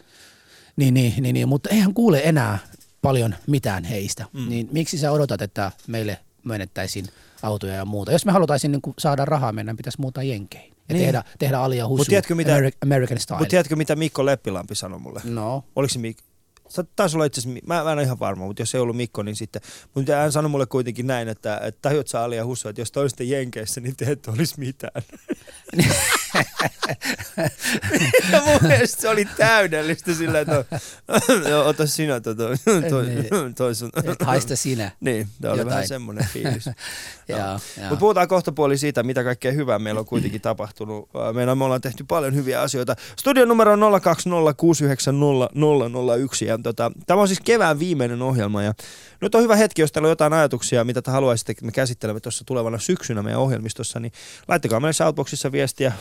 Niin, 0.76 0.94
niin, 0.94 1.22
niin, 1.22 1.34
niin, 1.34 1.48
mutta 1.48 1.70
eihän 1.70 1.94
kuule 1.94 2.20
enää 2.24 2.58
paljon 3.02 3.34
mitään 3.46 3.84
heistä. 3.84 4.24
Mm. 4.32 4.48
Niin 4.48 4.68
miksi 4.72 4.98
sä 4.98 5.12
odotat, 5.12 5.42
että 5.42 5.72
meille 5.86 6.18
myönnettäisiin 6.44 7.06
autoja 7.42 7.74
ja 7.74 7.84
muuta? 7.84 8.12
Jos 8.12 8.26
me 8.26 8.32
halutaisiin 8.32 8.72
niin 8.72 8.82
kuin 8.82 8.94
saada 8.98 9.24
rahaa, 9.24 9.52
meidän 9.52 9.76
pitäisi 9.76 10.00
muuttaa 10.00 10.22
jenkeihin. 10.22 10.74
Ja 10.88 10.94
Niin. 10.94 11.04
tehdä, 11.04 11.24
tehdä 11.38 11.58
alia 11.58 11.88
husu, 11.88 12.00
Mut 12.00 12.06
tiedätkö 12.08 12.34
mitä- 12.34 12.56
Ameri- 12.56 12.76
American 12.82 13.18
style. 13.20 13.38
Mutta 13.38 13.50
tiedätkö, 13.50 13.76
mitä 13.76 13.96
Mikko 13.96 14.26
Leppilampi 14.26 14.74
sanoi 14.74 14.98
mulle? 14.98 15.20
no, 15.24 15.64
Oliko 15.76 15.92
se 15.92 15.98
Mikko? 15.98 16.22
Taisi 16.96 17.16
olla 17.16 17.24
itse 17.24 17.40
asiassa, 17.40 17.60
mä, 17.66 17.84
mä 17.84 17.92
en 17.92 17.98
ole 17.98 18.02
ihan 18.02 18.18
varma, 18.18 18.46
mutta 18.46 18.62
jos 18.62 18.74
ei 18.74 18.80
ollut 18.80 18.96
Mikko, 18.96 19.22
niin 19.22 19.36
sitten. 19.36 19.62
Mutta 19.94 20.16
hän 20.16 20.32
sanoi 20.32 20.48
mulle 20.50 20.66
kuitenkin 20.66 21.06
näin, 21.06 21.28
että, 21.28 21.58
että 21.62 21.78
tajut 21.82 22.08
sä 22.08 22.22
Ali 22.22 22.36
ja 22.36 22.44
Husso, 22.44 22.68
että 22.68 22.80
jos 22.80 22.92
te 22.92 23.00
olisitte 23.00 23.24
Jenkeissä, 23.24 23.80
niin 23.80 23.96
te 23.96 24.04
ette 24.10 24.30
olisi 24.30 24.54
mitään. 24.58 25.02
ja 28.32 28.42
mun 28.46 28.58
mielestä 28.62 29.02
se 29.02 29.08
oli 29.08 29.28
täydellistä 29.36 30.14
sillä, 30.14 30.40
että 30.40 30.64
joo, 31.48 31.66
ota 31.66 31.86
sinä 31.86 32.20
toi, 32.20 32.36
toi, 32.36 32.54
toi, 32.90 33.06
Niin. 33.06 33.54
toi 33.54 33.74
sun. 33.74 33.90
haista 34.20 34.56
sinä. 34.56 34.90
Niin, 35.00 35.28
tämä 35.40 35.52
oli 35.52 35.60
Jotain. 35.60 35.74
vähän 35.74 35.88
semmoinen 35.88 36.26
fiilis. 36.32 36.64
Joo. 37.28 37.38
Mutta 37.80 37.96
puhutaan 37.96 38.28
kohta 38.28 38.52
puoli 38.52 38.78
siitä, 38.78 39.02
mitä 39.02 39.24
kaikkea 39.24 39.52
hyvää 39.52 39.78
meillä 39.78 40.00
on 40.00 40.06
kuitenkin 40.06 40.40
tapahtunut. 40.40 41.08
Meillä 41.32 41.54
me 41.54 41.64
ollaan 41.64 41.80
tehty 41.80 42.04
paljon 42.04 42.34
hyviä 42.34 42.60
asioita. 42.60 42.96
Studion 43.18 43.48
numero 43.48 43.72
on 43.72 43.80
020690001. 43.80 46.46
Ja 46.46 46.53
tota, 46.62 46.92
tämä 47.06 47.20
on 47.20 47.28
siis 47.28 47.40
kevään 47.40 47.78
viimeinen 47.78 48.22
ohjelma. 48.22 48.62
Ja 48.62 48.74
nyt 49.20 49.34
on 49.34 49.42
hyvä 49.42 49.56
hetki, 49.56 49.82
jos 49.82 49.92
teillä 49.92 50.06
on 50.06 50.10
jotain 50.10 50.32
ajatuksia, 50.32 50.84
mitä 50.84 51.02
te 51.02 51.10
haluaisitte, 51.10 51.52
että 51.52 51.64
me 51.64 51.72
käsittelemme 51.72 52.20
tuossa 52.20 52.44
tulevana 52.44 52.78
syksynä 52.78 53.22
meidän 53.22 53.40
ohjelmistossa, 53.40 54.00
niin 54.00 54.12
laittakaa 54.48 54.80
meille 54.80 54.92
Shoutboxissa 54.92 55.52
viestiä 55.52 55.92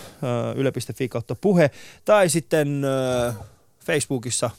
yle.fi 0.56 1.10
kautta 1.10 1.36
puhe 1.36 1.72
tai 2.06 2.30
sitten 2.30 2.86
Facebookissa 3.86 4.50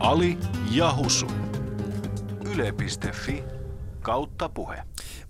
Ali 0.00 0.38
ja 0.70 0.94
Husu. 0.96 1.26
Yle.fi 2.54 3.61
kautta 4.02 4.48
puhe. 4.48 4.82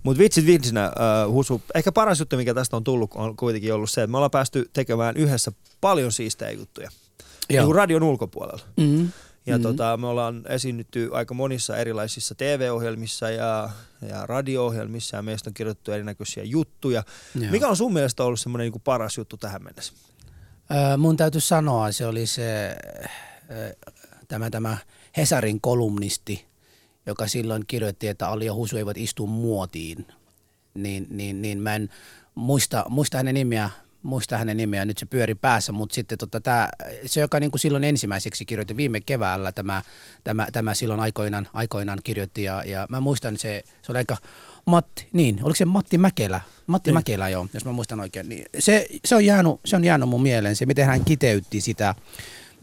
Mutta 0.03 0.19
vitsit 0.19 0.45
vitsinä, 0.45 0.85
äh, 0.85 0.91
Husu, 1.27 1.61
ehkä 1.75 1.91
paras 1.91 2.19
juttu, 2.19 2.37
mikä 2.37 2.53
tästä 2.53 2.75
on 2.77 2.83
tullut, 2.83 3.11
on 3.15 3.35
kuitenkin 3.35 3.73
ollut 3.73 3.89
se, 3.89 4.01
että 4.03 4.11
me 4.11 4.17
ollaan 4.17 4.31
päästy 4.31 4.69
tekemään 4.73 5.17
yhdessä 5.17 5.51
paljon 5.81 6.11
siistejä 6.11 6.51
juttuja. 6.51 6.89
Niin 7.49 7.57
Joo. 7.57 7.65
kuin 7.65 7.75
radion 7.75 8.03
ulkopuolella. 8.03 8.63
Mm. 8.77 9.11
Ja 9.45 9.57
Mhm. 9.57 9.63
tota, 9.63 9.97
me 9.97 10.07
ollaan 10.07 10.43
esiinnytty 10.49 11.09
aika 11.13 11.33
monissa 11.33 11.77
erilaisissa 11.77 12.35
TV-ohjelmissa 12.35 13.29
ja, 13.29 13.69
ja 14.09 14.25
radio-ohjelmissa 14.25 15.15
ja 15.17 15.21
meistä 15.23 15.49
on 15.49 15.53
kirjoitettu 15.53 15.91
erinäköisiä 15.91 16.43
juttuja. 16.43 17.03
Joo. 17.35 17.51
Mikä 17.51 17.67
on 17.67 17.75
sun 17.77 17.93
mielestä 17.93 18.23
ollut 18.23 18.39
semmoinen 18.39 18.71
niin 18.71 18.81
paras 18.81 19.17
juttu 19.17 19.37
tähän 19.37 19.63
mennessä? 19.63 19.93
Öö, 20.71 20.97
mun 20.97 21.17
täytyy 21.17 21.41
sanoa, 21.41 21.91
se 21.91 22.05
oli 22.07 22.27
se 22.27 22.75
öö, 23.51 23.73
tämä, 24.27 24.49
tämä 24.49 24.77
Hesarin 25.17 25.61
kolumnisti, 25.61 26.45
joka 27.05 27.27
silloin 27.27 27.63
kirjoitti, 27.67 28.07
että 28.07 28.27
Ali 28.27 28.45
ja 28.45 28.53
Husu 28.53 28.77
eivät 28.77 28.97
istu 28.97 29.27
muotiin. 29.27 30.05
Niin, 30.73 31.07
niin, 31.09 31.41
niin 31.41 31.59
mä 31.59 31.75
en 31.75 31.89
muista, 32.35 32.85
muista 32.89 33.17
hänen 33.17 33.33
nimeä, 33.33 33.69
muista 34.03 34.37
hänen 34.37 34.57
nimeä, 34.57 34.85
nyt 34.85 34.97
se 34.97 35.05
pyöri 35.05 35.35
päässä, 35.35 35.71
mutta 35.71 35.95
sitten 35.95 36.17
tota, 36.17 36.41
tää, 36.41 36.69
se, 37.05 37.21
joka 37.21 37.39
niin 37.39 37.51
kuin 37.51 37.59
silloin 37.59 37.83
ensimmäiseksi 37.83 38.45
kirjoitti 38.45 38.77
viime 38.77 39.01
keväällä, 39.01 39.51
tämä, 39.51 39.81
tämä, 40.23 40.47
tämä 40.51 40.73
silloin 40.73 40.99
aikoinaan, 40.99 41.47
aikoinaan 41.53 41.99
kirjoitti 42.03 42.43
ja, 42.43 42.63
ja 42.65 42.87
mä 42.89 42.99
muistan 42.99 43.37
se, 43.37 43.63
se 43.81 43.91
oli 43.91 43.97
aika 43.97 44.17
Matti, 44.65 45.07
niin, 45.13 45.39
oliko 45.43 45.55
se 45.55 45.65
Matti 45.65 45.97
Mäkelä? 45.97 46.41
Matti 46.67 46.89
Niin. 46.89 46.95
Mäkelä, 46.95 47.29
joo, 47.29 47.47
jos 47.53 47.65
mä 47.65 47.71
muistan 47.71 47.99
oikein. 47.99 48.29
Niin 48.29 48.45
se, 48.59 48.87
se, 49.05 49.15
on 49.15 49.25
jäänyt, 49.25 49.53
se 49.65 49.75
on 49.75 49.83
jäänyt 49.83 50.09
mun 50.09 50.21
mieleen, 50.21 50.55
se 50.55 50.65
miten 50.65 50.85
hän 50.85 51.05
kiteytti 51.05 51.61
sitä, 51.61 51.95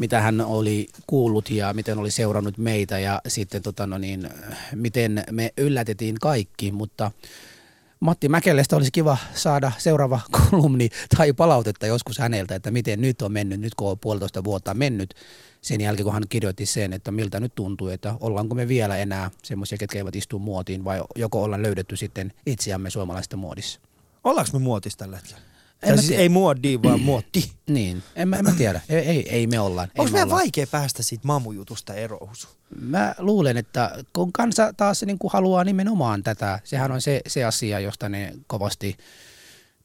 mitä 0.00 0.20
hän 0.20 0.40
oli 0.40 0.88
kuullut 1.06 1.50
ja 1.50 1.74
miten 1.74 1.98
oli 1.98 2.10
seurannut 2.10 2.58
meitä 2.58 2.98
ja 2.98 3.20
sitten 3.26 3.62
tota 3.62 3.86
no 3.86 3.98
niin, 3.98 4.28
miten 4.74 5.24
me 5.30 5.52
yllätettiin 5.56 6.16
kaikki, 6.20 6.72
mutta 6.72 7.10
Matti 8.00 8.28
Mäkellestä 8.28 8.76
olisi 8.76 8.90
kiva 8.90 9.16
saada 9.34 9.72
seuraava 9.78 10.20
kolumni 10.50 10.88
tai 11.16 11.32
palautetta 11.32 11.86
joskus 11.86 12.18
häneltä, 12.18 12.54
että 12.54 12.70
miten 12.70 13.00
nyt 13.00 13.22
on 13.22 13.32
mennyt, 13.32 13.60
nyt 13.60 13.74
kun 13.74 13.90
on 13.90 13.98
puolitoista 13.98 14.44
vuotta 14.44 14.74
mennyt 14.74 15.14
sen 15.60 15.80
jälkeen, 15.80 16.04
kun 16.04 16.12
hän 16.12 16.28
kirjoitti 16.28 16.66
sen, 16.66 16.92
että 16.92 17.10
miltä 17.10 17.40
nyt 17.40 17.54
tuntuu, 17.54 17.88
että 17.88 18.14
ollaanko 18.20 18.54
me 18.54 18.68
vielä 18.68 18.96
enää 18.96 19.30
semmoisia, 19.42 19.78
ketkä 19.78 19.98
eivät 19.98 20.16
istu 20.16 20.38
muotiin 20.38 20.84
vai 20.84 21.02
joko 21.16 21.42
ollaan 21.42 21.62
löydetty 21.62 21.96
sitten 21.96 22.32
itseämme 22.46 22.90
suomalaisesta 22.90 23.36
muodissa. 23.36 23.80
Ollaanko 24.24 24.58
me 24.58 24.64
muotissa 24.64 24.98
tällä 24.98 25.16
hetkellä? 25.16 25.49
En 25.82 25.98
siis 25.98 26.10
ei 26.10 26.28
muodi, 26.28 26.78
vaan 26.82 27.00
muotti. 27.00 27.50
Niin, 27.70 28.02
en 28.16 28.28
mä, 28.28 28.36
en 28.36 28.44
mä 28.44 28.52
tiedä. 28.52 28.80
Ei, 28.88 28.98
ei, 28.98 29.28
ei 29.28 29.46
me 29.46 29.60
ollaan. 29.60 29.88
Onko 29.98 30.04
me 30.04 30.12
meidän 30.12 30.30
vaikea 30.30 30.66
päästä 30.66 31.02
siitä 31.02 31.26
mamujutusta 31.26 31.94
eroon? 31.94 32.34
Mä 32.80 33.14
luulen, 33.18 33.56
että 33.56 34.04
kun 34.12 34.32
kansa 34.32 34.72
taas 34.76 35.02
niin 35.02 35.18
kuin 35.18 35.32
haluaa 35.32 35.64
nimenomaan 35.64 36.22
tätä, 36.22 36.60
sehän 36.64 36.92
on 36.92 37.00
se, 37.00 37.20
se 37.26 37.44
asia, 37.44 37.80
josta 37.80 38.08
ne 38.08 38.32
kovasti 38.46 38.96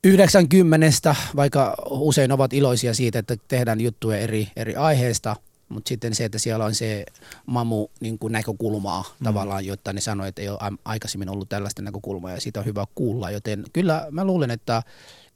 90, 0.04 1.16
vaikka 1.36 1.76
usein 1.90 2.32
ovat 2.32 2.54
iloisia 2.54 2.94
siitä, 2.94 3.20
että 3.20 3.36
tehdään 3.48 3.82
juttuja 3.82 4.18
eri, 4.18 4.48
eri 4.56 4.76
aiheesta, 4.76 5.36
mutta 5.70 5.90
sitten 5.90 6.16
se, 6.16 6.26
että 6.26 6.40
siellä 6.40 6.66
on 6.66 6.76
se 6.76 7.06
mamu 7.46 7.88
niin 8.02 8.20
kuin 8.20 8.34
näkökulmaa 8.34 9.04
mm. 9.20 9.24
tavallaan, 9.24 9.66
jotta 9.66 9.94
ne 9.94 10.02
sanoo, 10.02 10.26
että 10.26 10.42
ei 10.42 10.50
ole 10.50 10.60
aikaisemmin 10.86 11.30
ollut 11.30 11.50
tällaista 11.50 11.82
näkökulmaa 11.82 12.32
ja 12.32 12.42
siitä 12.42 12.60
on 12.60 12.66
hyvä 12.66 12.86
kuulla, 12.96 13.32
joten 13.32 13.64
kyllä 13.74 14.08
mä 14.12 14.26
luulen, 14.26 14.52
että 14.52 14.84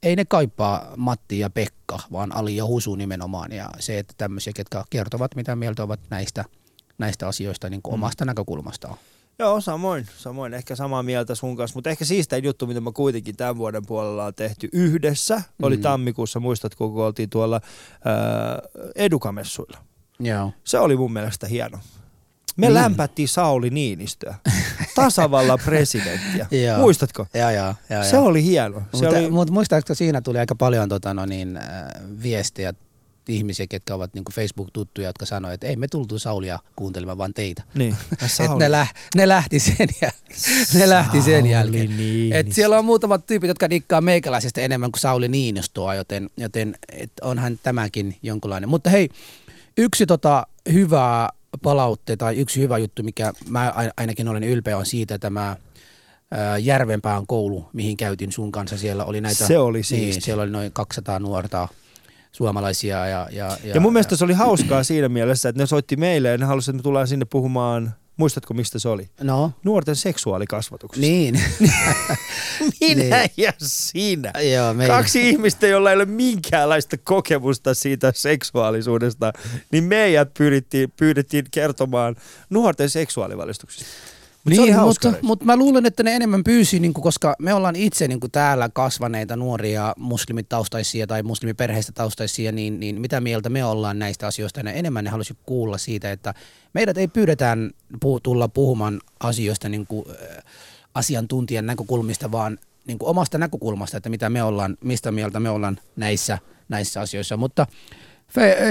ei 0.04 0.16
ne 0.16 0.26
kaipaa 0.26 0.94
Matti 0.98 1.40
ja 1.40 1.50
Pekka, 1.50 2.00
vaan 2.12 2.36
Ali 2.36 2.56
ja 2.56 2.66
Husu 2.66 2.96
nimenomaan 2.96 3.52
ja 3.52 3.70
se, 3.80 4.00
että 4.00 4.14
tämmöisiä, 4.18 4.54
ketkä 4.56 4.84
kertovat, 4.90 5.36
mitä 5.36 5.56
mieltä 5.56 5.84
ovat 5.84 6.00
näistä, 6.10 6.46
näistä 6.98 7.28
asioista 7.28 7.70
niin 7.70 7.82
kuin 7.82 7.94
omasta 7.94 8.26
näkökulmastaan. 8.26 8.98
Joo, 9.40 9.62
samoin. 9.62 10.08
Samoin. 10.18 10.54
Ehkä 10.54 10.76
samaa 10.76 11.04
mieltä 11.04 11.36
sun 11.36 11.56
kanssa. 11.56 11.78
Mutta 11.78 11.90
ehkä 11.90 12.06
siistein 12.06 12.44
juttu, 12.44 12.68
mitä 12.68 12.82
mä 12.82 12.92
kuitenkin 12.92 13.36
tämän 13.38 13.58
vuoden 13.58 13.86
puolella 13.86 14.26
on 14.26 14.34
tehty 14.34 14.70
yhdessä, 14.74 15.42
oli 15.62 15.76
Mm. 15.78 15.82
tammikuussa. 15.82 16.40
Muistatko, 16.40 16.90
kun 16.90 17.04
oltiin 17.06 17.30
tuolla 17.30 17.62
ää, 18.06 18.14
edukamessuilla? 18.96 19.78
Joo. 20.20 20.54
Se 20.64 20.80
oli 20.80 20.98
mun 20.98 21.14
mielestä 21.14 21.48
hieno. 21.48 21.78
Me 22.58 22.66
Niin. 22.66 22.74
lämpättiin 22.74 23.28
Sauli 23.28 23.70
Niinistöä, 23.70 24.36
tasavallan 24.96 25.60
presidenttiä. 25.66 26.48
Joo. 26.68 26.78
Muistatko? 26.80 27.28
Ja, 27.34 27.52
ja, 27.52 27.76
ja, 27.90 28.04
Se 28.04 28.18
oli 28.18 28.44
hieno. 28.44 28.80
Se 28.80 28.86
mutta, 28.92 29.10
oli, 29.10 29.32
mutta 29.32 29.54
muistaakseni 29.54 29.98
siinä 29.98 30.22
tuli 30.22 30.40
aika 30.40 30.56
paljon 30.56 30.90
tota, 30.90 31.14
no 31.14 31.26
niin, 31.26 31.58
äh, 31.58 31.64
viestejä 32.24 32.74
ihmisiä, 33.28 33.68
ketkä 33.68 33.96
ovat 33.96 34.14
niin 34.14 34.24
Facebook-tuttuja, 34.34 35.08
jotka 35.10 35.26
sanoivat, 35.26 35.54
että 35.54 35.68
ei 35.68 35.76
me 35.76 35.88
tultu 35.88 36.20
Saulia 36.20 36.60
kuuntelemaan, 36.76 37.18
vaan 37.18 37.34
teitä. 37.34 37.64
Niin. 37.74 37.96
Et 38.44 38.58
ne, 38.60 38.72
lä- 38.72 38.88
ne, 39.16 39.28
lähti 39.28 39.60
sen 39.60 39.76
jäl- 40.06 40.80
ne 40.80 40.90
lähti 40.90 41.22
sen 41.22 41.46
jälkeen. 41.46 41.98
Niin, 41.98 42.34
Et 42.34 42.52
siellä 42.54 42.80
on 42.80 42.86
muutamat 42.86 43.26
tyypit, 43.26 43.48
jotka 43.48 43.70
dikkaa 43.70 44.02
meikäläisestä 44.02 44.62
enemmän 44.62 44.92
kuin 44.92 45.00
Sauli 45.00 45.28
Niinistöä, 45.28 45.94
joten, 45.96 46.30
joten 46.38 46.76
et 46.92 47.12
onhan 47.22 47.60
tämäkin 47.64 48.18
jonkunlainen. 48.24 48.70
Mutta 48.70 48.90
hei, 48.90 49.10
yksi 49.80 50.06
tota 50.06 50.48
hyvää 50.74 51.30
palaute 51.64 52.16
tai 52.18 52.36
yksi 52.36 52.62
hyvä 52.62 52.78
juttu, 52.78 53.04
mikä 53.04 53.34
mä 53.50 53.74
ainakin 53.98 54.28
olen 54.28 54.44
ylpeä 54.44 54.78
on 54.78 54.86
siitä 54.86 55.20
tämä 55.20 55.56
Järvenpään 56.62 57.28
koulu, 57.28 57.70
mihin 57.74 57.98
käytin 57.98 58.32
sun 58.32 58.52
kanssa. 58.52 58.78
Siellä 58.78 59.06
oli 59.06 59.22
näitä, 59.22 59.48
Se 59.48 59.58
oli 59.58 59.82
niin, 59.92 60.22
siellä 60.22 60.44
oli 60.44 60.52
noin 60.52 60.72
200 60.74 61.20
nuorta 61.20 61.68
suomalaisia. 62.32 63.08
Ja, 63.08 63.28
ja, 63.32 63.58
ja, 63.64 63.76
Ja 63.76 63.82
mun 63.82 63.94
mielestä 63.94 64.16
se 64.16 64.26
oli 64.26 64.34
hauskaa 64.34 64.84
siinä 64.84 65.10
mielessä, 65.10 65.50
että 65.50 65.62
ne 65.62 65.68
soitti 65.68 65.96
meille 65.96 66.30
ja 66.30 66.38
ne 66.38 66.46
halusivat, 66.46 66.76
että 66.76 66.80
me 66.80 66.84
tullaan 66.84 67.08
sinne 67.08 67.26
puhumaan, 67.26 67.96
muistatko 68.20 68.54
mistä 68.54 68.80
se 68.80 68.90
oli? 68.90 69.10
No, 69.22 69.52
Nuorten 69.64 69.96
seksuaalikasvatuksesta. 69.96 71.02
niin. 71.08 71.42
Minä 72.82 73.18
Niin. 73.20 73.30
ja 73.38 73.54
sinä. 73.58 74.32
Joo, 74.54 74.74
meidän- 74.74 74.98
Kaksi 74.98 75.30
ihmistä, 75.30 75.68
joilla 75.68 75.90
ei 75.92 75.96
ole 75.96 76.06
minkäänlaista 76.06 76.98
kokemusta 76.98 77.74
siitä 77.74 78.12
seksuaalisuudesta, 78.16 79.34
niin 79.72 79.84
meidät 79.84 80.34
pyydettiin, 80.34 80.92
pyydettiin 80.98 81.46
kertomaan 81.52 82.16
nuorten 82.50 82.90
seksuaalivalistuksesta. 82.90 83.86
Mut 84.46 84.56
se 84.56 84.62
Niin, 84.62 84.76
hauska 84.76 85.08
mutta, 85.10 85.26
mutta 85.26 85.46
mä 85.46 85.56
luulen, 85.56 85.86
että 85.86 86.04
ne 86.04 86.16
enemmän 86.16 86.44
pyysi, 86.44 86.80
niin 86.80 86.94
kuin, 86.94 87.04
koska 87.04 87.36
me 87.40 87.54
ollaan 87.54 87.76
itse 87.76 88.08
niin 88.08 88.20
kuin 88.20 88.32
täällä 88.32 88.70
kasvaneita 88.74 89.36
nuoria 89.36 89.94
muslimitaustaisia 89.98 91.08
tai 91.08 91.24
muslimiperheistä 91.24 91.92
taustaisia, 91.92 92.52
niin, 92.52 92.80
niin 92.80 93.02
mitä 93.02 93.22
mieltä 93.22 93.50
me 93.50 93.66
ollaan 93.66 94.00
näistä 94.00 94.28
asioista. 94.28 94.60
Ja 94.60 94.72
enemmän 94.72 95.04
ne 95.04 95.10
halusi 95.10 95.38
kuulla 95.46 95.78
siitä, 95.78 96.12
että 96.12 96.34
meidät 96.74 96.98
ei 96.98 97.08
pyydetään 97.08 97.72
puh- 97.96 98.20
tulla 98.24 98.48
puhumaan 98.48 99.02
asioista 99.20 99.70
niin 99.70 99.88
kuin, 99.88 100.06
äh, 100.10 100.44
asiantuntijan 100.96 101.66
näkökulmista, 101.66 102.32
vaan 102.32 102.58
niin 102.88 103.00
kuin 103.00 103.10
omasta 103.10 103.38
näkökulmasta, 103.38 103.98
että 103.98 104.10
mitä 104.10 104.30
me 104.30 104.44
ollaan, 104.44 104.78
mistä 104.84 105.12
mieltä 105.12 105.40
me 105.40 105.50
ollaan 105.50 105.78
näissä, 105.96 106.38
näissä 106.70 107.02
asioissa. 107.02 107.38
Mutta 107.38 107.68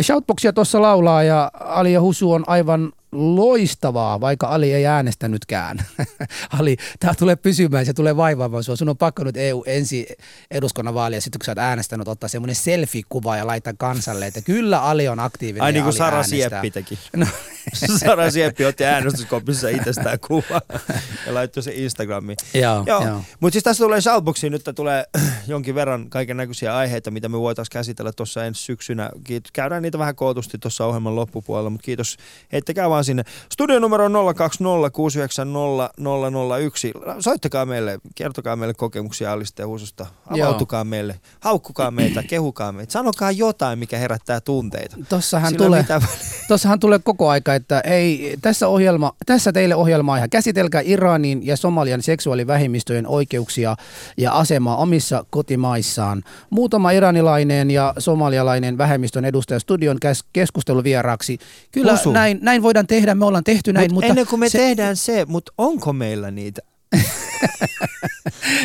Shoutboxia 0.02 0.52
tuossa 0.52 0.83
laulaa 0.83 1.22
ja 1.22 1.50
Ali 1.61 1.92
ja 1.92 2.00
Husu 2.00 2.33
on 2.33 2.44
aivan 2.46 2.92
loistavaa, 3.12 4.20
vaikka 4.20 4.46
Ali 4.46 4.72
ei 4.74 4.86
äänestänytkään. 4.86 5.78
Ali, 6.58 6.76
tämä 7.00 7.14
tulee 7.14 7.36
pysymään, 7.36 7.86
se 7.86 7.92
tulee 7.92 8.16
vaivaamaan 8.16 8.64
sua. 8.64 8.76
Sun 8.76 8.88
on 8.88 8.96
pakko 8.96 9.24
nyt 9.24 9.36
EU 9.36 9.62
ensi 9.66 10.06
eduskunnan 10.50 10.94
vaalia, 10.94 11.20
sitten 11.20 11.38
kun 11.38 11.44
sä 11.44 11.50
oot 11.52 11.58
äänestänyt, 11.58 12.08
ottaa 12.08 12.28
semmoinen 12.28 12.56
selfie-kuva 12.56 13.36
ja 13.36 13.46
laittaa 13.46 13.72
kansalle, 13.78 14.26
että 14.26 14.40
kyllä 14.42 14.82
Ali 14.82 15.08
on 15.08 15.20
aktiivinen 15.20 15.62
Ai 15.64 15.72
niin 15.72 15.84
kuin 15.84 15.92
Sara 15.92 16.16
äänestää. 16.16 16.38
Sieppi 16.48 16.70
teki. 16.70 16.98
No, 17.16 17.26
Sara 18.00 18.30
Sieppi 18.30 18.64
otti 18.64 18.84
äänestyskopissa 18.84 19.68
itsestään 19.68 20.18
kuva 20.26 20.60
ja 21.26 21.34
laittoi 21.34 21.62
se 21.62 21.72
Instagramiin. 21.74 22.36
Joo, 22.54 22.84
Joo. 22.86 23.06
joo. 23.06 23.22
Mutta 23.40 23.52
siis 23.52 23.64
tässä 23.64 23.84
tulee 23.84 24.00
Shoutboxiin, 24.00 24.50
nyt 24.52 24.64
tulee 24.74 25.04
jonkin 25.46 25.74
verran 25.74 26.10
kaiken 26.10 26.36
näköisiä 26.36 26.76
aiheita, 26.76 27.10
mitä 27.10 27.28
me 27.28 27.40
voitaisiin 27.40 27.72
käsitellä 27.72 28.12
tuossa 28.12 28.44
ensi 28.44 28.62
syksynä. 28.62 29.10
Kiit- 29.28 29.50
Käydään 29.52 29.82
niitä 29.82 29.98
vähän 29.98 30.16
kootusti 30.16 30.58
tuossa 30.58 30.86
ohjelman 30.86 31.16
loppupuolella, 31.16 31.70
mutta 31.70 31.84
kiitos. 31.84 32.16
Heittäkää 32.52 32.90
vaan 32.90 32.97
sinne. 33.02 33.24
Studion 33.52 33.82
numero 33.82 34.04
on 34.04 34.12
020690001. 34.12 34.20
Soittakaa 37.20 37.66
meille, 37.66 37.98
kertokaa 38.14 38.56
meille 38.56 38.74
kokemuksia 38.74 39.32
Alista 39.32 39.62
ja 39.62 39.68
Hususta. 39.68 40.06
Avautukaa 40.26 40.84
meille, 40.84 41.20
haukkukaa 41.40 41.90
meitä, 41.90 42.22
kehukaa 42.22 42.72
meitä. 42.72 42.92
Sanokaa 42.92 43.30
jotain, 43.30 43.78
mikä 43.78 43.98
herättää 43.98 44.40
tunteita. 44.40 44.96
Tossahan 45.08 45.50
Sillä 45.50 45.66
tulee, 45.66 45.82
mitään 45.82 46.02
tossahan 46.48 46.80
tulee 46.80 46.98
koko 46.98 47.28
aika, 47.28 47.54
että 47.54 47.80
ei, 47.80 48.37
tässä, 48.42 48.68
ohjelma, 48.68 49.12
tässä 49.26 49.52
teille 49.52 49.74
ohjelma 49.74 50.16
ihan 50.16 50.30
käsitelkää 50.30 50.80
Iranin 50.84 51.46
ja 51.46 51.56
Somalian 51.56 52.02
seksuaalivähemmistöjen 52.02 53.06
oikeuksia 53.06 53.76
ja 54.16 54.32
asemaa 54.32 54.76
omissa 54.76 55.24
kotimaissaan. 55.30 56.22
Muutama 56.50 56.90
iranilainen 56.90 57.70
ja 57.70 57.94
somalialainen 57.98 58.78
vähemmistön 58.78 59.24
edustaja 59.24 59.61
studion 59.61 59.98
keskusteluvieraaksi. 60.32 61.38
Kyllä 61.72 61.98
näin, 62.12 62.38
näin 62.42 62.62
voidaan 62.62 62.87
tehdä, 62.88 63.14
me 63.14 63.24
ollaan 63.24 63.44
tehty 63.44 63.72
näin, 63.72 63.85
Mut 63.85 63.94
mutta 63.94 64.07
ennen 64.07 64.27
kuin 64.27 64.40
me 64.40 64.48
se, 64.48 64.59
tehdään 64.59 64.96
se, 64.96 65.24
mutta 65.29 65.53
onko 65.59 65.92
meillä 65.92 66.31
niitä? 66.31 66.62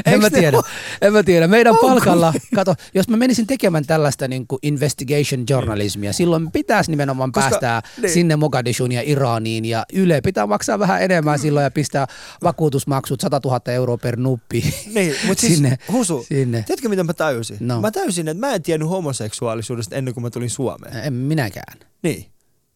en 0.05 0.21
mä 0.21 0.29
tiedä, 0.29 0.57
en 1.01 1.13
mä 1.13 1.23
tiedä. 1.23 1.47
Meidän 1.47 1.73
Onko 1.73 1.87
palkalla, 1.87 2.33
kato, 2.55 2.75
jos 2.93 3.09
mä 3.09 3.17
menisin 3.17 3.47
tekemään 3.47 3.85
tällaista 3.85 4.27
niin 4.27 4.47
kuin 4.47 4.59
investigation 4.63 5.43
journalismia, 5.49 6.13
silloin 6.13 6.51
pitäisi 6.51 6.91
nimenomaan 6.91 7.31
Koska- 7.31 7.49
päästää 7.49 7.81
niin. 7.81 8.01
niin. 8.01 8.13
sinne 8.13 8.35
Mogadishun 8.35 8.91
ja 8.91 9.01
Iraniin 9.05 9.65
ja 9.65 9.85
Yle 9.93 10.21
pitää 10.21 10.47
maksaa 10.47 10.79
vähän 10.79 11.01
enemmän 11.01 11.39
silloin 11.39 11.63
ja 11.63 11.71
pistää 11.71 12.07
vakuutusmaksut 12.43 13.21
100 13.21 13.41
000 13.45 13.59
euroa 13.67 13.97
per 13.97 14.17
nuppi 14.17 14.63
Niin, 14.95 15.15
mutta 15.27 15.41
siis 15.41 15.53
sinne. 15.53 15.77
Husu, 15.91 16.25
sinne. 16.27 16.63
tiedätkö 16.67 16.89
mitä 16.89 17.03
mä 17.03 17.13
tajusin? 17.13 17.57
No. 17.59 17.81
Mä 17.81 17.91
tajusin, 17.91 18.27
että 18.27 18.47
mä 18.47 18.53
en 18.53 18.63
tiennyt 18.63 18.89
homoseksuaalisuudesta 18.89 19.95
ennen 19.95 20.13
kuin 20.13 20.21
mä 20.21 20.29
tulin 20.29 20.49
Suomeen. 20.49 21.03
En 21.03 21.13
minäkään. 21.13 21.79
Niin. 22.03 22.32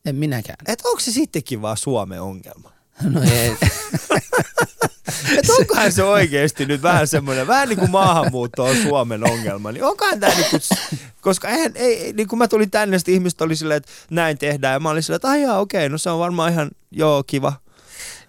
En 0.07 0.15
minäkään. 0.15 0.57
Et 0.67 0.81
onko 0.85 0.99
se 0.99 1.11
sittenkin 1.11 1.61
vaan 1.61 1.77
Suomen 1.77 2.21
ongelma? 2.21 2.71
No 3.03 3.21
ei. 3.21 3.55
Et 5.37 5.49
onkohan 5.59 5.91
se 5.91 6.03
oikeasti 6.03 6.65
nyt 6.65 6.81
vähän 6.81 7.07
semmoinen, 7.07 7.47
vähän 7.47 7.69
niin 7.69 7.79
kuin 7.79 7.91
maahanmuutto 7.91 8.63
on 8.63 8.75
Suomen 8.75 9.31
ongelma, 9.31 9.71
niin 9.71 9.83
onkohan 9.83 10.19
tämä 10.19 10.33
niin 10.35 10.49
kuin, 10.49 10.61
koska 11.21 11.49
eihän, 11.49 11.71
ei, 11.75 12.13
niin 12.13 12.27
kuin 12.27 12.37
mä 12.37 12.47
tulin 12.47 12.71
tänne, 12.71 12.99
sitten 12.99 13.13
ihmiset 13.13 13.41
oli 13.41 13.55
silleen, 13.55 13.77
että 13.77 13.91
näin 14.09 14.37
tehdään, 14.37 14.73
ja 14.73 14.79
mä 14.79 14.89
olin 14.89 15.03
silleen, 15.03 15.15
että 15.15 15.27
aijaa, 15.27 15.59
okei, 15.59 15.89
no 15.89 15.97
se 15.97 16.09
on 16.09 16.19
varmaan 16.19 16.51
ihan, 16.51 16.71
joo, 16.91 17.23
kiva. 17.23 17.53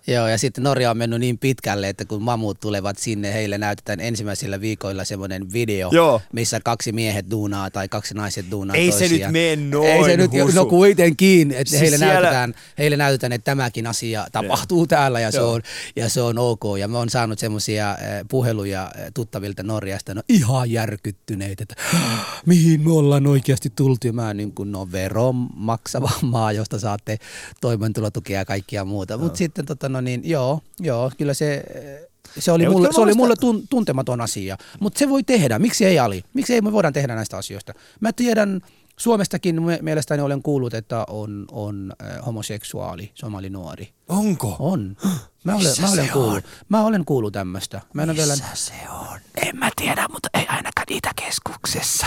Joo, 0.09 0.29
ja 0.29 0.39
sitten 0.39 0.65
Norja 0.65 0.91
on 0.91 0.97
mennyt 0.97 1.21
niin 1.21 1.39
pitkälle, 1.39 1.89
että 1.89 2.05
kun 2.05 2.23
mamut 2.23 2.61
tulevat 2.61 2.99
sinne, 2.99 3.33
heille 3.35 3.59
näytetään 3.59 4.01
ensimmäisillä 4.01 4.61
viikoilla 4.61 5.05
semmoinen 5.05 5.53
video, 5.53 5.91
Joo. 5.93 6.21
missä 6.33 6.61
kaksi 6.61 6.93
miehet 6.93 7.31
duunaa 7.31 7.71
tai 7.71 7.89
kaksi 7.89 8.15
naiset 8.15 8.51
duunaa 8.51 8.77
Ei 8.77 8.93
se 8.93 8.99
toisiaan. 8.99 9.33
nyt 9.33 9.43
mene 9.43 9.71
noin, 9.71 9.89
Ei 9.89 10.05
se 10.05 10.17
nyt, 10.17 10.31
Husu. 10.33 10.57
no 10.57 10.67
kuitenkin, 10.67 11.51
että 11.51 11.71
Siis 11.71 11.81
heille, 11.83 11.99
siellä- 11.99 12.15
näytetään, 12.15 12.55
heille 12.79 12.97
näytetään, 12.97 13.33
että 13.33 13.45
tämäkin 13.45 13.87
asia 13.87 14.27
tapahtuu 14.33 14.87
täällä 14.87 15.21
ja 15.21 15.31
se, 15.31 15.39
Joo. 15.39 15.53
on, 15.53 15.63
ja 15.97 16.09
se 16.09 16.23
on 16.23 16.39
ok. 16.39 16.63
Ja 16.79 16.89
mä 16.89 16.99
oon 16.99 17.11
saanut 17.11 17.39
semmoisia 17.39 17.97
puheluja 18.31 18.91
eh, 18.99 19.11
tuttavilta 19.15 19.63
Norjasta, 19.63 20.15
no 20.15 20.23
ihan 20.29 20.71
järkyttyneitä, 20.71 21.63
että 21.63 21.75
mihin 22.47 22.81
me 22.85 22.93
ollaan 22.93 23.27
oikeasti 23.27 23.73
tultu. 23.77 24.07
Ja 24.07 24.13
mä 24.13 24.35
niin 24.35 24.53
kuin, 24.53 24.73
no 24.73 24.89
veron 24.93 25.47
maksava 25.55 26.11
maa, 26.23 26.53
josta 26.53 26.79
saatte 26.79 27.19
toimeentulotukea 27.61 28.39
ja 28.41 28.45
kaikkia 28.45 28.85
muuta. 28.85 29.19
Mutta 29.19 29.39
sitten 29.39 29.67
tota, 29.67 29.89
no 29.89 29.98
niin, 30.01 30.21
joo, 30.25 30.61
joo, 30.81 31.11
kyllä 31.19 31.35
se... 31.35 31.55
eh, 31.75 32.09
Se 32.39 32.53
oli, 32.53 32.65
Ei, 32.65 32.71
mulle, 32.71 32.89
se 32.93 33.01
oli 33.01 33.15
mulle 33.15 33.35
tun, 33.41 33.63
tuntematon 33.71 34.21
asia, 34.21 34.57
mutta 34.81 34.99
se 34.99 35.09
voi 35.09 35.23
tehdä. 35.23 35.59
Miksi 35.59 35.85
ei 35.87 35.99
Ali? 35.99 36.23
Miksi 36.35 36.55
ei 36.55 36.61
me 36.61 36.73
voidaan 36.73 36.93
tehdä 36.95 37.15
näistä 37.15 37.37
asioista? 37.37 37.75
Mä 38.01 38.13
tiedän, 38.13 38.61
Suomestakin 38.99 39.63
me- 39.63 39.79
mielestäni 39.83 40.23
olen 40.23 40.43
kuullut, 40.43 40.75
että 40.75 41.05
on, 41.09 41.45
on 41.53 41.93
äh, 42.03 42.27
homoseksuaali 42.27 43.11
somali 43.15 43.51
nuori. 43.51 43.89
Onko? 44.09 44.57
On. 44.59 44.97
Mä 45.45 45.53
olen, 45.55 45.67
Missä 45.67 45.83
mä 45.83 45.91
olen 45.93 46.09
kuullut. 46.13 46.35
on? 46.35 46.43
Mä 46.69 46.85
olen 46.85 47.05
kuullut 47.05 47.33
tämmöistä. 47.33 47.81
Mä 47.95 48.03
en 48.03 48.11
ole 48.11 48.17
vielä... 48.19 48.35
se 48.55 48.73
on? 48.91 49.19
En 49.47 49.57
mä 49.57 49.71
tiedä, 49.77 50.07
mutta 50.13 50.29
ei 50.35 50.47
ainakaan 50.49 50.87
Itäkeskuksessa. 50.91 52.07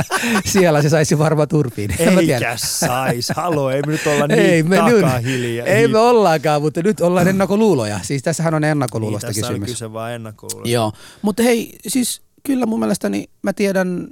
Siellä 0.52 0.82
se 0.82 0.88
saisi 0.88 1.18
varmaan 1.18 1.48
turpiin. 1.48 1.90
Eikä 1.98 2.56
sais, 2.56 3.28
halo, 3.36 3.70
ei 3.70 3.82
me 3.86 3.92
nyt 3.92 4.06
olla 4.06 4.26
niin 4.28 4.40
Ei 4.40 4.62
me, 4.62 4.82
nyt, 4.82 5.00
takahiljaa. 5.00 5.66
ei 5.66 5.88
me 5.88 5.98
ollaankaan, 5.98 6.62
mutta 6.62 6.82
nyt 6.82 7.00
ollaan 7.00 7.28
ennakkoluuloja. 7.28 8.00
Siis 8.02 8.22
tässähän 8.22 8.54
on 8.54 8.64
ennakkoluulosta 8.64 9.26
niin, 9.26 9.34
tässä 9.34 9.46
oli 9.52 9.58
kysymys. 9.60 9.70
kyse 9.78 9.92
vaan 9.92 10.12
ennakkoluulosta. 10.12 10.68
Joo, 10.72 10.92
mutta 11.22 11.42
hei, 11.42 11.78
siis 11.88 12.22
kyllä 12.42 12.66
mun 12.66 12.78
mielestäni 12.80 13.30
mä 13.42 13.52
tiedän 13.52 14.08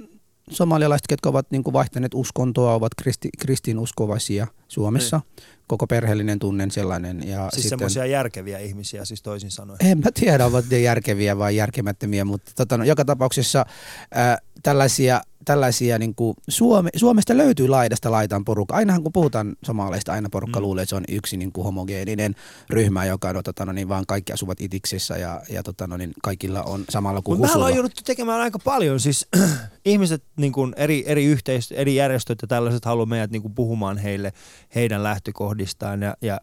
somalialaiset, 0.51 1.07
ketkä 1.07 1.29
ovat 1.29 1.51
niin 1.51 1.63
vaihtaneet 1.73 2.13
uskontoa, 2.13 2.73
ovat 2.73 2.91
kristi, 3.01 3.29
kristinuskovaisia 3.39 4.47
Suomessa. 4.67 5.17
Mm. 5.17 5.43
Koko 5.67 5.87
perheellinen 5.87 6.39
tunnen 6.39 6.71
sellainen. 6.71 7.27
Ja 7.27 7.41
Siis 7.41 7.63
sitten, 7.63 7.69
semmoisia 7.69 8.05
järkeviä 8.05 8.59
ihmisiä, 8.59 9.05
siis 9.05 9.21
toisin 9.21 9.51
sanoen. 9.51 9.77
en 9.85 9.99
mä 9.99 10.11
tiedä, 10.13 10.45
ovat 10.45 10.65
ne 10.71 10.79
järkeviä 10.79 11.37
vai 11.37 11.55
järkemättömiä, 11.55 12.25
mutta 12.25 12.51
tota, 12.55 12.77
no, 12.77 12.83
joka 12.83 13.05
tapauksessa 13.05 13.65
ää, 14.13 14.37
tällaisia, 14.63 15.21
tällaisia 15.45 15.99
niin 15.99 16.15
kuin 16.15 16.35
Suome, 16.47 16.89
Suomesta 16.95 17.37
löytyy 17.37 17.67
laidasta 17.67 18.11
laitaan 18.11 18.45
porukka. 18.45 18.75
Ainahan 18.75 19.03
kun 19.03 19.13
puhutaan 19.13 19.55
somaleista, 19.65 20.13
aina 20.13 20.29
porukka 20.29 20.59
mm. 20.59 20.63
luulee, 20.63 20.81
että 20.83 20.89
se 20.89 20.95
on 20.95 21.03
yksi 21.09 21.37
niin 21.37 21.51
kuin 21.51 21.65
homogeeninen 21.65 22.35
ryhmä, 22.69 23.05
joka 23.05 23.33
no, 23.33 23.43
tota, 23.43 23.65
no, 23.65 23.71
niin 23.71 23.89
vaan 23.89 24.05
kaikki 24.07 24.33
asuvat 24.33 24.61
itiksessä 24.61 25.17
ja, 25.17 25.41
ja 25.49 25.63
tota, 25.63 25.87
no, 25.87 25.97
niin 25.97 26.13
kaikilla 26.23 26.63
on 26.63 26.85
samalla 26.89 27.21
kuin 27.21 27.39
Mutta 27.39 27.55
ollaan 27.55 27.75
jouduttu 27.75 28.01
tekemään 28.05 28.41
aika 28.41 28.59
paljon, 28.59 28.99
siis 28.99 29.27
ihmiset, 29.85 30.23
niin 30.35 30.51
kuin 30.51 30.73
eri, 30.77 31.03
eri 31.07 31.25
yhteist, 31.25 31.71
eri 31.71 31.95
järjestöt 31.95 32.41
ja 32.41 32.47
tällaiset 32.47 32.85
haluaa 32.85 33.05
meidät 33.05 33.31
niin 33.31 33.41
kuin 33.41 33.55
puhumaan 33.55 33.97
heille 33.97 34.33
heidän 34.75 35.03
lähtökohdistaan 35.03 36.01
ja, 36.01 36.15
ja 36.21 36.41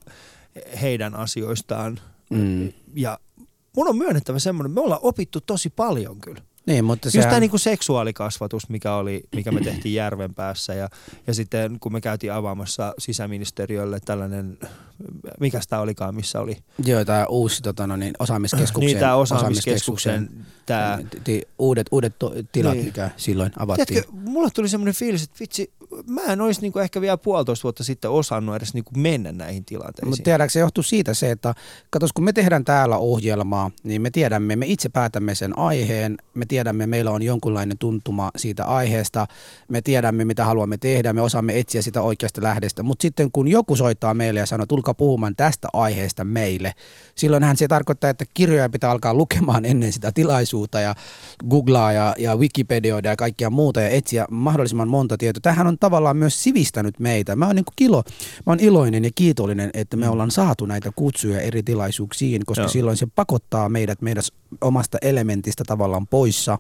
heidän 0.83 1.15
asioistaan. 1.15 2.01
Mm. 2.31 2.73
Ja 2.95 3.19
mun 3.77 3.89
on 3.89 3.99
myönnettävä 3.99 4.39
semmoinen, 4.39 4.71
me 4.71 4.81
ollaan 4.81 5.01
opittu 5.03 5.41
tosi 5.41 5.71
paljon 5.71 6.21
kyllä. 6.21 6.41
Niin, 6.67 6.85
mutta 6.85 7.07
Just 7.07 7.13
sehän, 7.13 7.29
tämä 7.29 7.41
niinku 7.41 7.59
seksuaalikasvatus, 7.59 8.69
mikä, 8.69 8.95
oli, 8.95 9.23
mikä 9.35 9.53
me 9.53 9.61
tehtiin 9.61 9.95
järven 9.95 10.35
päässä 10.35 10.75
ja, 10.75 10.89
ja 11.27 11.35
sitten 11.35 11.81
kun 11.81 11.93
me 11.93 12.01
käytiin 12.01 12.33
avaamassa 12.33 12.95
sisäministeriölle 12.99 13.99
tällainen, 14.05 14.59
mikä 15.41 15.61
tämä 15.69 15.83
olikaan, 15.83 16.15
missä 16.15 16.41
oli? 16.41 16.59
joo, 16.85 17.05
tämä 17.05 17.27
uusi 17.27 17.63
tota, 17.63 17.87
no, 17.87 17.97
niin, 17.97 18.15
osaamiskeskuksen, 18.19 18.87
Niin, 18.87 18.99
tämä 18.99 19.15
osaamiskeskuksen, 19.15 20.31
tämä 20.67 20.99
t- 21.11 21.25
t- 21.25 21.49
uudet, 21.59 21.87
uudet 21.91 22.19
to- 22.19 22.35
tilat, 22.53 22.75
Niin. 22.75 22.85
mikä 22.87 23.11
silloin 23.17 23.53
avattiin. 23.59 23.87
Tiedätkö, 23.87 24.13
mulle 24.13 24.49
tuli 24.55 24.69
semmoinen 24.69 24.95
fiilis, 24.95 25.23
että 25.23 25.37
vitsi, 25.41 25.73
mä 26.07 26.23
en 26.23 26.41
olisi 26.41 26.61
niinku 26.61 26.79
ehkä 26.79 27.01
vielä 27.01 27.17
puolitoista 27.17 27.63
vuotta 27.63 27.85
sitten 27.85 28.11
osannut 28.11 28.57
edes 28.57 28.75
niinku 28.75 28.91
mennä 28.97 29.33
näihin 29.33 29.65
tilanteisiin. 29.65 30.09
Mutta 30.09 30.23
tiedätkö, 30.23 30.53
se 30.53 30.61
johtuu 30.61 30.83
siitä 30.83 31.15
se, 31.15 31.31
että 31.31 31.55
katos, 31.91 32.13
kun 32.13 32.25
me 32.25 32.33
tehdään 32.33 32.65
täällä 32.65 32.97
ohjelmaa, 32.97 33.71
niin 33.83 34.03
me 34.03 34.11
tiedämme, 34.11 34.57
me 34.57 34.67
itse 34.67 34.89
päätämme 34.89 35.35
sen 35.35 35.59
aiheen, 35.59 36.17
me 36.35 36.47
tiedämme, 36.47 36.87
meillä 36.87 37.11
on 37.11 37.23
jonkunlainen 37.23 37.79
tuntuma 37.79 38.31
siitä 38.37 38.65
aiheesta, 38.65 39.27
me 39.69 39.83
tiedämme, 39.83 40.25
mitä 40.25 40.45
haluamme 40.45 40.77
tehdä, 40.77 41.13
me 41.13 41.21
osaamme 41.21 41.59
etsiä 41.59 41.83
sitä 41.83 42.03
oikeasta 42.03 42.43
lähdestä, 42.43 42.83
mutta 42.83 43.03
sitten 43.03 43.33
kun 43.33 43.49
joku 43.49 43.77
soittaa 43.77 44.15
meille 44.15 44.41
ja 44.41 44.47
sanoo, 44.47 44.67
tulkaa 44.67 44.95
puhumaan 44.95 45.37
tästä 45.37 45.69
aiheesta 45.73 46.25
meille, 46.25 46.73
silloinhan 47.15 47.57
se 47.57 47.69
tarkoittaa, 47.69 48.11
että 48.11 48.25
kirjoja 48.35 48.69
pitää 48.69 48.91
alkaa 48.91 49.15
lukemaan 49.15 49.65
ennen 49.65 49.93
sitä 49.93 50.13
tilaisuutta 50.13 50.81
ja 50.81 50.95
googlaa 51.51 51.93
ja, 51.93 52.15
ja 52.19 52.37
wikipedioida 52.37 53.09
ja 53.09 53.17
kaikkia 53.17 53.51
muuta 53.51 53.81
ja 53.81 53.89
etsiä 53.89 54.27
mahdollisimman 54.31 54.89
monta 54.89 55.17
tietoa. 55.17 55.41
Tähän 55.41 55.67
on 55.67 55.79
tavallaan 55.87 56.17
myös 56.17 56.43
sivistänyt 56.43 56.99
meitä. 56.99 57.37
Mä 57.37 57.47
oon, 57.47 57.57
niin 57.57 57.65
kilo, 57.77 58.03
mä 58.47 58.53
oon 58.53 58.61
iloinen 58.61 59.05
ja 59.05 59.11
kiitollinen, 59.15 59.71
että 59.75 59.97
me 59.97 60.09
ollaan 60.09 60.31
saatu 60.31 60.67
näitä 60.67 60.93
kutsuja 60.97 61.41
eri 61.41 61.63
tilaisuuksiin, 61.63 62.47
koska 62.47 62.63
Joo. 62.63 62.69
silloin 62.69 62.97
se 62.97 63.07
pakottaa 63.15 63.69
meidät 63.69 64.03
meidän 64.03 64.23
omasta 64.61 64.99
elementistä 65.03 65.65
tavallaan 65.67 66.07
poissa, 66.07 66.59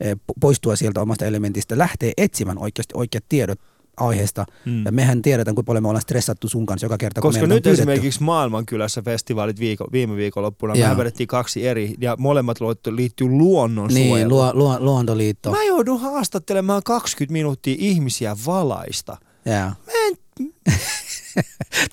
eh, 0.00 0.16
po- 0.16 0.34
poistua 0.40 0.76
sieltä 0.76 1.00
omasta 1.00 1.24
elementistä, 1.24 1.78
lähtee 1.78 2.12
etsimään 2.16 2.58
oikeasti 2.58 2.94
oikeat 2.96 3.24
tiedot 3.28 3.60
aiheesta. 3.96 4.44
Mm. 4.64 4.84
Ja 4.84 4.92
mehän 4.92 5.22
tiedetään, 5.22 5.54
kuinka 5.54 5.66
paljon 5.66 5.82
me 5.82 5.88
ollaan 5.88 6.02
stressattu 6.02 6.48
sun 6.48 6.66
kanssa 6.66 6.84
joka 6.84 6.98
kerta, 6.98 7.20
kun 7.20 7.28
Koska 7.28 7.42
on 7.42 7.48
nyt 7.48 7.66
esimerkiksi 7.66 8.22
Maailmankylässä 8.22 9.02
festivaalit 9.02 9.60
viiko, 9.60 9.86
viime 9.92 10.16
viikonloppuna, 10.16 10.74
Joo. 10.74 10.88
me 10.88 10.96
vedettiin 10.96 11.26
kaksi 11.26 11.66
eri, 11.66 11.94
ja 12.00 12.16
molemmat 12.18 12.58
liittyy 12.90 13.28
luonnonsuojeluun. 13.28 14.18
Niin, 14.18 14.28
luo, 14.28 14.50
luo, 14.54 14.76
luontoliitto. 14.80 15.50
Mä 15.50 15.64
joudun 15.64 16.00
haastattelemaan 16.00 16.82
20 16.82 17.32
minuuttia 17.32 17.74
ihmisiä 17.78 18.36
valaista. 18.46 19.16
Jaa. 19.44 19.74
Mä 19.86 19.92
en, 20.06 20.16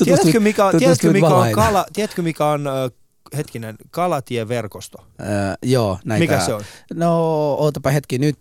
tiedätkö, 0.03 0.39
mikä 0.39 0.65
tiedätkö, 0.79 1.11
mikä 1.11 1.27
on, 1.27 1.51
kala, 1.51 1.85
tiedätkö 1.93 2.21
mikä 2.21 2.45
on 2.45 2.67
ö, 2.67 2.89
hetkinen, 3.37 3.75
kalatieverkosto? 3.91 4.97
Öö, 5.19 5.27
joo, 5.63 5.99
näitä, 6.05 6.19
Mikä 6.23 6.39
se 6.39 6.53
on? 6.53 6.63
No, 6.93 7.53
ootapa 7.53 7.89
hetki 7.89 8.17
nyt, 8.17 8.39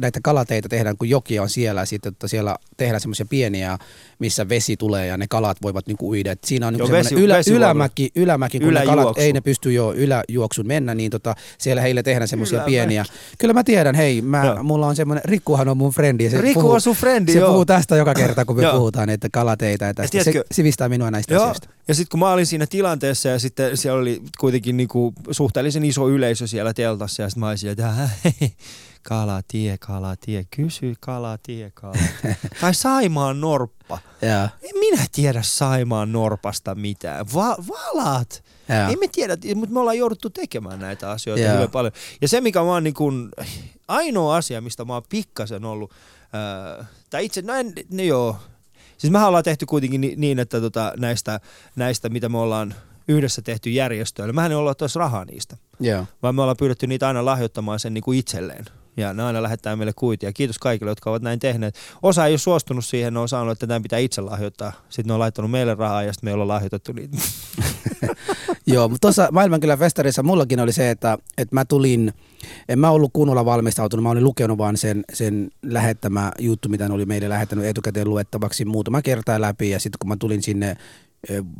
näitä 0.00 0.20
kalateitä 0.22 0.68
tehdään, 0.68 0.96
kun 0.96 1.08
joki 1.08 1.38
on 1.38 1.48
siellä, 1.48 1.84
sitten 1.84 2.12
että 2.12 2.28
siellä 2.28 2.56
tehdään 2.76 3.00
semmoisia 3.00 3.26
pieniä, 3.30 3.78
missä 4.18 4.48
vesi 4.48 4.76
tulee 4.76 5.06
ja 5.06 5.16
ne 5.16 5.26
kalat 5.28 5.56
voivat 5.62 5.86
niinku 5.86 6.08
uida. 6.10 6.32
Et 6.32 6.44
siinä 6.44 6.66
on 6.66 6.72
niinku 6.72 6.88
Joo, 6.88 6.98
vesi- 6.98 7.14
ylä, 7.14 7.36
ylämäki, 7.50 8.10
ylämäki, 8.16 8.60
kun 8.60 8.74
ne 8.74 8.80
kalat, 8.80 8.94
Yläjuoksu. 8.94 9.20
ei 9.22 9.32
ne 9.32 9.40
pysty 9.40 9.72
jo 9.72 9.92
yläjuoksun 9.94 10.66
mennä, 10.66 10.94
niin 10.94 11.10
tota, 11.10 11.34
siellä 11.58 11.82
heille 11.82 12.02
tehdään 12.02 12.28
semmoisia 12.28 12.60
pieniä. 12.60 13.04
Kyllä 13.38 13.54
mä 13.54 13.64
tiedän, 13.64 13.94
hei, 13.94 14.22
mä, 14.22 14.44
Joo. 14.46 14.62
mulla 14.62 14.86
on 14.86 14.96
semmoinen, 14.96 15.24
Rikkuhan 15.24 15.68
on 15.68 15.76
mun 15.76 15.92
frendi. 15.92 16.30
Se 16.30 16.40
Riku 16.40 16.60
puhuu, 16.60 16.74
on 16.74 16.80
sun 16.80 16.96
frendi, 16.96 17.32
se 17.32 17.38
joo. 17.38 17.48
puhuu 17.50 17.64
tästä 17.64 17.96
joka 17.96 18.14
kerta, 18.14 18.44
kun 18.44 18.56
me 18.56 18.62
Joo. 18.66 18.76
puhutaan, 18.76 19.10
että 19.10 19.28
kalateitä 19.32 19.84
ja 19.84 19.94
tästä. 19.94 20.24
Se 20.24 20.32
sivistää 20.52 20.88
minua 20.88 21.10
näistä 21.10 21.34
Joo, 21.34 21.42
asioista. 21.42 21.68
ja 21.88 21.94
sitten 21.94 22.10
kun 22.10 22.20
mä 22.20 22.30
olin 22.32 22.46
siinä 22.46 22.66
tilanteessa 22.66 23.28
ja 23.28 23.38
sitten 23.38 23.76
siellä 23.76 24.00
oli 24.00 24.22
kuitenkin 24.38 24.76
niinku 24.76 25.12
suhteellisen 25.30 25.84
iso 25.84 26.08
yleisö 26.08 26.46
siellä 26.46 26.74
teltassa 26.74 27.22
ja 27.22 27.28
sitten 27.30 27.40
mä 27.40 27.48
olisin, 27.48 27.70
että 27.70 28.08
kalatie, 29.08 29.78
kalatie, 29.78 30.44
kysy 30.56 30.94
kalatie, 31.00 31.70
kalatie. 31.74 32.36
tai 32.60 32.74
Saimaan 32.74 33.40
norppa. 33.40 33.98
Joo, 34.22 34.48
En 34.62 34.78
minä 34.80 35.06
tiedä 35.12 35.42
Saimaan 35.42 36.12
norpasta 36.12 36.74
mitään. 36.74 37.26
Va- 37.34 37.56
valat. 37.68 38.44
joo. 38.68 38.88
Ei 38.88 38.96
me 38.96 39.08
tiedä, 39.08 39.36
mutta 39.54 39.72
me 39.74 39.80
ollaan 39.80 39.98
jouduttu 39.98 40.30
tekemään 40.30 40.80
näitä 40.80 41.10
asioita 41.10 41.44
Joo. 41.44 41.54
hyvin 41.56 41.70
paljon. 41.70 41.92
Ja 42.22 42.28
se, 42.28 42.40
mikä 42.40 42.58
mä 42.58 42.64
oon 42.64 42.84
niin 42.84 42.94
kun, 42.94 43.30
ainoa 43.88 44.36
asia, 44.36 44.60
mistä 44.60 44.84
mä 44.84 44.92
oon 44.94 45.02
pikkasen 45.08 45.64
ollut, 45.64 45.92
ää, 46.32 46.86
tai 47.10 47.24
itse, 47.24 47.42
no 47.42 47.54
en, 47.54 47.72
no 47.92 48.02
joo, 48.02 48.36
siis 48.98 49.10
mehän 49.10 49.28
ollaan 49.28 49.44
tehty 49.44 49.66
kuitenkin 49.66 50.00
ni- 50.00 50.14
niin, 50.16 50.38
että 50.38 50.60
tota, 50.60 50.92
näistä, 50.96 51.40
näistä, 51.76 52.08
mitä 52.08 52.28
me 52.28 52.38
ollaan 52.38 52.74
yhdessä 53.08 53.42
tehty 53.42 53.70
järjestöillä, 53.70 54.32
mehän 54.32 54.50
ei 54.50 54.56
olla 54.56 54.74
tuossa 54.74 55.00
rahaa 55.00 55.24
niistä, 55.24 55.56
Joo. 55.80 56.06
vaan 56.22 56.34
me 56.34 56.42
ollaan 56.42 56.56
pyydetty 56.56 56.86
niitä 56.86 57.08
aina 57.08 57.24
lahjoittamaan 57.24 57.80
sen 57.80 57.94
niin 57.94 58.04
kuin 58.04 58.18
itselleen. 58.18 58.64
Ja 58.96 59.12
ne 59.14 59.22
aina 59.22 59.42
lähettää 59.42 59.76
meille 59.76 59.92
kuitia. 59.96 60.32
Kiitos 60.32 60.58
kaikille, 60.58 60.90
jotka 60.90 61.10
ovat 61.10 61.22
näin 61.22 61.38
tehneet. 61.38 61.74
Osa 62.02 62.26
ei 62.26 62.32
ole 62.32 62.38
suostunut 62.38 62.84
siihen, 62.84 63.14
ne 63.14 63.20
on 63.20 63.28
sanonut, 63.28 63.52
että 63.52 63.66
tämän 63.66 63.82
pitää 63.82 63.98
itse 63.98 64.20
lahjoittaa. 64.20 64.72
Sitten 64.88 65.08
ne 65.08 65.12
on 65.12 65.20
laittanut 65.20 65.50
meille 65.50 65.74
rahaa 65.74 66.02
ja 66.02 66.12
sitten 66.12 66.28
me 66.28 66.32
ollaan 66.34 66.48
lahjoitettu 66.48 66.92
niitä. 66.92 67.16
Joo, 68.66 68.88
mutta 68.88 69.00
tuossa 69.06 69.28
Maailmankylän 69.32 69.78
festarissa 69.78 70.22
mullakin 70.22 70.60
oli 70.60 70.72
se, 70.72 70.90
että, 70.90 71.18
että 71.38 71.54
mä 71.54 71.64
tulin, 71.64 72.12
en 72.68 72.78
mä 72.78 72.90
ollut 72.90 73.10
kunnolla 73.12 73.44
valmistautunut, 73.44 74.02
mä 74.02 74.10
olin 74.10 74.24
lukenut 74.24 74.58
vaan 74.58 74.76
sen, 74.76 75.04
sen 75.12 75.50
lähettämä 75.62 76.32
juttu, 76.38 76.68
mitä 76.68 76.88
ne 76.88 76.94
oli 76.94 77.06
meille 77.06 77.28
lähettänyt 77.28 77.64
etukäteen 77.64 78.10
luettavaksi 78.10 78.64
muutama 78.64 79.02
kertaa 79.02 79.40
läpi 79.40 79.70
ja 79.70 79.80
sitten 79.80 79.98
kun 79.98 80.08
mä 80.08 80.16
tulin 80.16 80.42
sinne 80.42 80.76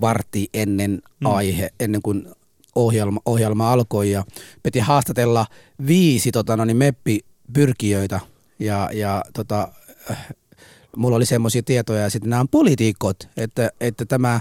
vartti 0.01 0.49
ennen 0.55 1.03
Mm. 1.21 1.27
aihe, 1.27 1.71
ennen 1.81 2.03
kuin 2.03 2.29
ohjelma, 2.77 3.21
ohjelma 3.27 3.73
alkoi 3.73 4.11
ja 4.11 4.25
piti 4.63 4.79
haastatella 4.79 5.47
viisi 5.87 6.33
tota, 6.33 6.57
no 6.57 6.65
niin, 6.65 6.77
meppipyrkijöitä 6.77 8.21
ja, 8.59 8.91
ja 8.93 9.25
tota, 9.35 9.69
äh, 10.11 10.27
mulla 10.97 11.17
oli 11.17 11.27
semmoisia 11.27 11.63
tietoja 11.63 12.03
ja 12.03 12.11
sitten 12.11 12.31
nämä 12.31 12.41
on 12.41 12.49
poliitikot, 12.49 13.29
että, 13.37 13.71
että 13.81 14.05
tämä 14.05 14.41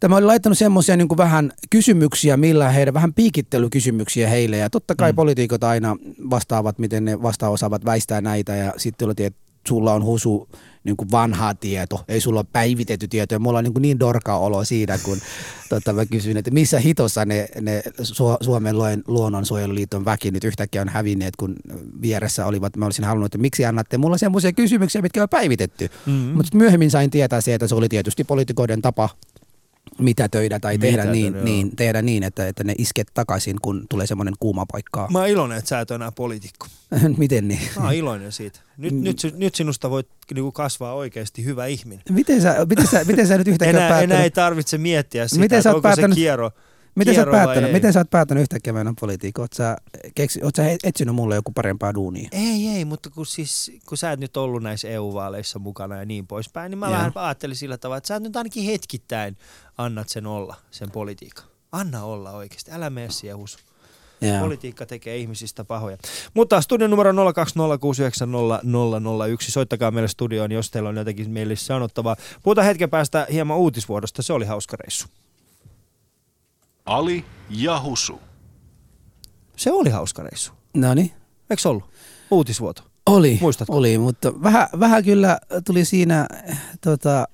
Tämä 0.00 0.16
oli 0.16 0.24
laittanut 0.24 0.58
semmoisia 0.58 0.96
niin 0.96 1.08
vähän 1.16 1.52
kysymyksiä, 1.70 2.36
millä 2.36 2.68
heidän 2.68 2.94
vähän 2.94 3.14
piikittelykysymyksiä 3.14 4.28
heille. 4.28 4.56
Ja 4.56 4.70
totta 4.70 4.94
kai 4.94 5.12
Mm. 5.12 5.16
poliitikot 5.16 5.64
aina 5.64 5.96
vastaavat, 6.30 6.78
miten 6.78 7.04
ne 7.04 7.22
vasta 7.22 7.48
osaavat 7.48 7.84
väistää 7.84 8.20
näitä. 8.20 8.56
Ja 8.56 8.72
sitten 8.76 9.06
oli, 9.06 9.14
että 9.18 9.40
sulla 9.68 9.94
on 9.94 10.04
husu 10.04 10.48
niin 10.84 10.96
kuin 10.96 11.10
vanhaa 11.10 11.54
tieto, 11.54 12.04
ei 12.08 12.20
sulla 12.20 12.40
ole 12.40 12.46
päivitetty 12.52 13.08
tieto. 13.08 13.34
Ja 13.34 13.38
mulla 13.38 13.58
on 13.58 13.64
niin, 13.64 13.82
niin 13.82 14.00
dorka 14.00 14.36
olo 14.36 14.64
siitä, 14.64 14.98
kun 15.02 15.18
tota, 15.68 15.92
mä 15.92 16.06
kysyin, 16.06 16.36
että 16.36 16.50
missä 16.50 16.78
hitossa 16.78 17.24
ne, 17.24 17.48
ne 17.60 17.82
Su- 18.02 18.44
Suomen 18.44 18.76
luonnonsuojeluliiton 19.06 20.04
väki 20.04 20.30
nyt 20.30 20.44
yhtäkkiä 20.44 20.82
on 20.82 20.88
hävinneet, 20.88 21.36
kun 21.36 21.56
vieressä 22.02 22.46
olivat. 22.46 22.76
Mä 22.76 22.84
olisin 22.84 23.04
halunnut, 23.04 23.26
että 23.26 23.38
miksi 23.38 23.64
annatte 23.64 23.98
mulla 23.98 24.18
semmoisia 24.18 24.52
kysymyksiä, 24.52 25.02
mitkä 25.02 25.22
on 25.22 25.28
päivitetty. 25.28 25.88
Mm-hmm. 26.06 26.36
Mutta 26.36 26.56
myöhemmin 26.56 26.90
sain 26.90 27.10
tietää 27.10 27.40
se, 27.40 27.54
että 27.54 27.68
se 27.68 27.74
oli 27.74 27.88
tietysti 27.88 28.24
poliitikoiden 28.24 28.82
tapa 28.82 29.08
mitätöidä 29.98 30.60
tai 30.60 30.78
tehdä 30.78 30.92
Mitätöidä, 30.96 31.12
niin, 31.12 31.34
joo. 31.34 31.44
niin, 31.44 31.76
tehdä 31.76 32.02
niin 32.02 32.22
että, 32.22 32.48
että 32.48 32.64
ne 32.64 32.74
isket 32.78 33.08
takaisin, 33.14 33.56
kun 33.62 33.86
tulee 33.90 34.06
semmoinen 34.06 34.34
kuuma 34.40 34.66
paikkaa. 34.72 35.08
Mä 35.10 35.18
oon 35.18 35.28
iloinen, 35.28 35.58
että 35.58 35.68
sä 35.68 35.80
et 35.80 35.90
ole 35.90 35.96
enää 35.96 36.12
poliitikko. 36.12 36.66
Miten 37.18 37.48
niin? 37.48 37.60
Mä 37.78 37.84
oon 37.84 37.94
iloinen 37.94 38.32
siitä. 38.32 38.60
Nyt, 38.78 38.92
Mm. 38.92 39.04
nyt, 39.04 39.16
nyt 39.36 39.54
sinusta 39.54 39.90
voit 39.90 40.08
niinku 40.34 40.52
kasvaa 40.52 40.94
oikeasti 40.94 41.44
hyvä 41.44 41.66
ihminen. 41.66 42.02
Miten 42.10 42.42
sä, 42.42 42.56
miten 42.68 42.86
sä, 42.86 43.04
miten 43.04 43.26
sä 43.26 43.38
nyt 43.38 43.48
yhtäkkiä 43.48 43.70
Enää, 43.78 43.88
päättänyt, 43.88 44.10
enää 44.12 44.24
ei 44.24 44.30
tarvitse 44.30 44.78
miettiä 44.78 45.28
sitä, 45.28 45.40
Miten 45.40 45.62
sä 45.62 45.68
oot 45.70 45.74
onko 45.76 45.82
päättänyt- 45.88 46.10
se 46.14 46.20
kierro. 46.20 46.50
Miten, 46.94 47.14
sä 47.14 47.20
oot 47.20 47.30
päättänyt, 47.30 47.72
miten 47.72 47.92
sä 47.92 48.00
oot 48.00 48.10
päättänyt 48.10 48.42
yhtäkkiä 48.42 48.72
mennä 48.72 48.94
politiikkaan? 49.00 49.44
Oot 49.44 49.52
sä, 49.52 49.76
keksi, 50.14 50.40
oot 50.42 50.56
sä 50.56 50.62
etsinyt 50.84 51.14
mulle 51.14 51.34
joku 51.34 51.52
parempaa 51.52 51.94
duunia? 51.94 52.28
Ei, 52.32 52.68
ei, 52.68 52.84
mutta 52.84 53.10
kun, 53.10 53.26
siis, 53.26 53.72
kun 53.88 53.98
sä 53.98 54.12
et 54.12 54.20
nyt 54.20 54.36
ollut 54.36 54.62
näissä 54.62 54.88
EU-vaaleissa 54.88 55.58
mukana 55.58 55.96
ja 55.96 56.04
niin 56.04 56.26
poispäin, 56.26 56.70
niin 56.70 56.78
mä 56.78 56.90
vähän 56.90 57.12
ajattelin 57.14 57.56
sillä 57.56 57.78
tavalla, 57.78 57.98
että 57.98 58.08
sä 58.08 58.20
nyt 58.20 58.36
ainakin 58.36 58.64
hetkittäin 58.64 59.36
annat 59.78 60.08
sen 60.08 60.26
olla, 60.26 60.56
sen 60.70 60.90
politiikan. 60.90 61.44
Anna 61.72 62.04
olla 62.04 62.30
oikeasti, 62.30 62.70
älä 62.72 62.90
mene 62.90 63.10
siihen 63.10 63.36
husu. 63.36 63.58
Joo. 64.20 64.40
Politiikka 64.40 64.86
tekee 64.86 65.16
ihmisistä 65.16 65.64
pahoja. 65.64 65.96
Mutta 66.34 66.60
studion 66.60 66.90
numero 66.90 67.12
020690001. 67.12 67.16
Soittakaa 69.40 69.90
meille 69.90 70.08
studioon, 70.08 70.52
jos 70.52 70.70
teillä 70.70 70.88
on 70.88 70.96
jotakin 70.96 71.30
meille 71.30 71.56
sanottavaa. 71.56 72.16
Puhutaan 72.42 72.66
hetken 72.66 72.90
päästä 72.90 73.26
hieman 73.32 73.56
uutisvuodosta. 73.56 74.22
Se 74.22 74.32
oli 74.32 74.44
hauska 74.44 74.76
reissu. 74.76 75.06
Ali 76.86 77.24
ja 77.50 77.80
Husu. 77.82 78.20
Se 79.56 79.72
oli 79.72 79.90
hauska 79.90 80.22
reissu. 80.22 80.52
No 80.76 80.94
niin. 80.94 81.10
Eikö 81.50 81.68
ollut? 81.68 81.84
Uutisvuoto. 82.30 82.82
Oli, 83.06 83.38
Muistatko? 83.40 83.76
oli, 83.76 83.98
mutta 83.98 84.42
vähän, 84.42 84.68
vähän 84.80 85.04
kyllä 85.04 85.38
tuli 85.66 85.84
siinä, 85.84 86.26
tota, 86.80 87.28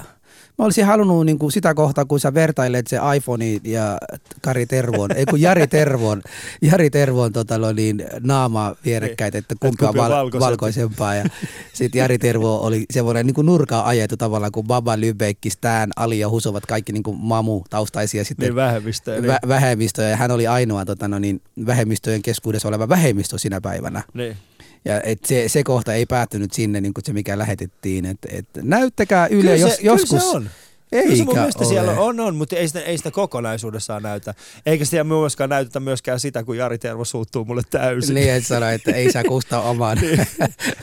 mä 0.59 0.65
olisin 0.65 0.85
halunnut 0.85 1.27
niin 1.27 1.39
kuin 1.39 1.53
sitä 1.53 1.75
kohtaa, 1.75 2.05
kun 2.05 2.21
sä 2.21 2.35
vertailet 2.35 2.87
se 2.87 2.99
iPhone 3.17 3.45
ja 3.65 3.99
Kari 4.43 4.67
Tervon, 4.67 5.13
ei 5.13 5.27
kun 5.27 5.41
Jari 5.41 5.67
Tervon, 5.67 6.23
Jari 6.63 6.91
Tervon 6.91 7.33
tota, 7.33 7.59
no 7.59 7.73
niin, 7.73 8.05
naama 8.21 8.77
vierekkäin, 8.85 9.37
että 9.37 9.55
kumpi 9.61 9.85
on 9.85 9.95
val- 9.95 10.41
valkoisempaa. 10.41 11.15
Ja 11.15 11.25
sitten 11.73 11.99
Jari 11.99 12.19
Tervo 12.19 12.57
oli 12.57 12.85
semmoinen 12.91 13.27
niin 13.27 13.47
nurkaa 13.47 13.89
ajettu 13.89 14.17
tavallaan, 14.17 14.53
kun 14.53 14.67
Baba 14.67 14.97
Lübeck, 14.97 15.51
Stan, 15.51 15.91
Ali 15.97 16.19
ja 16.19 16.29
Huso 16.29 16.51
ovat 16.51 16.67
kaikki 16.67 16.93
niin 16.93 17.03
kuin 17.03 17.17
mamu 17.21 17.63
taustaisia 17.71 18.25
sitten. 18.25 18.47
Niin 18.47 18.55
vähemmistöjä. 18.55 19.21
Niin. 19.21 19.33
Vä- 19.33 19.49
vähemmistöjä 19.49 20.09
ja 20.09 20.17
hän 20.17 20.31
oli 20.31 20.47
ainoa 20.47 20.85
tota, 20.85 21.09
no 21.09 21.19
niin, 21.19 21.43
vähemmistöjen 21.67 22.23
keskuudessa 22.23 22.69
oleva 22.69 22.89
vähemmistö 22.89 23.39
sinä 23.39 23.61
päivänä. 23.61 24.03
Niin. 24.15 24.37
Ja 24.85 25.01
et 25.03 25.19
se, 25.25 25.49
se 25.49 25.65
kohta 25.65 25.95
ei 25.95 26.07
päättynyt 26.07 26.53
sinne, 26.53 26.81
niin 26.81 26.95
kuin 26.95 27.05
se 27.05 27.13
mikä 27.13 27.39
lähetettiin. 27.39 28.07
Et, 28.07 28.19
et 28.29 28.47
näyttäkää 28.63 29.27
Yle 29.27 29.41
Kyllä 29.41 29.57
jos, 29.57 29.77
se, 29.77 29.83
joskus. 29.83 30.09
Kyllä 30.11 30.21
se 30.23 30.37
on. 30.37 30.51
Eikä 30.93 31.05
Kyllä 31.05 31.17
se 31.17 31.25
mun 31.25 31.35
mielestä 31.35 31.65
ole. 31.65 31.69
siellä 31.69 31.93
on, 31.93 32.21
on, 32.21 32.37
mutta 32.37 32.57
ei 32.57 32.69
sitä, 32.69 32.81
ei 32.81 32.97
sitä 32.99 33.11
kokonaisuudessaan 33.11 34.03
näytä. 34.03 34.35
Eikä 34.67 34.85
sitä 34.85 35.05
myöskään 35.05 35.51
näytetä 35.51 35.81
myöskään 35.81 36.21
sitä, 36.21 36.45
kun 36.45 36.57
Jari 36.57 36.79
Tervo 36.79 37.05
suuttuu 37.05 37.45
mulle 37.45 37.63
täysin. 37.71 38.15
Niin, 38.15 38.31
et 38.33 38.47
sano, 38.47 38.69
että 38.69 38.93
ei 38.93 39.13
saa 39.13 39.25
kustaa 39.25 39.63
omaan. 39.71 39.99
Niin. 39.99 40.27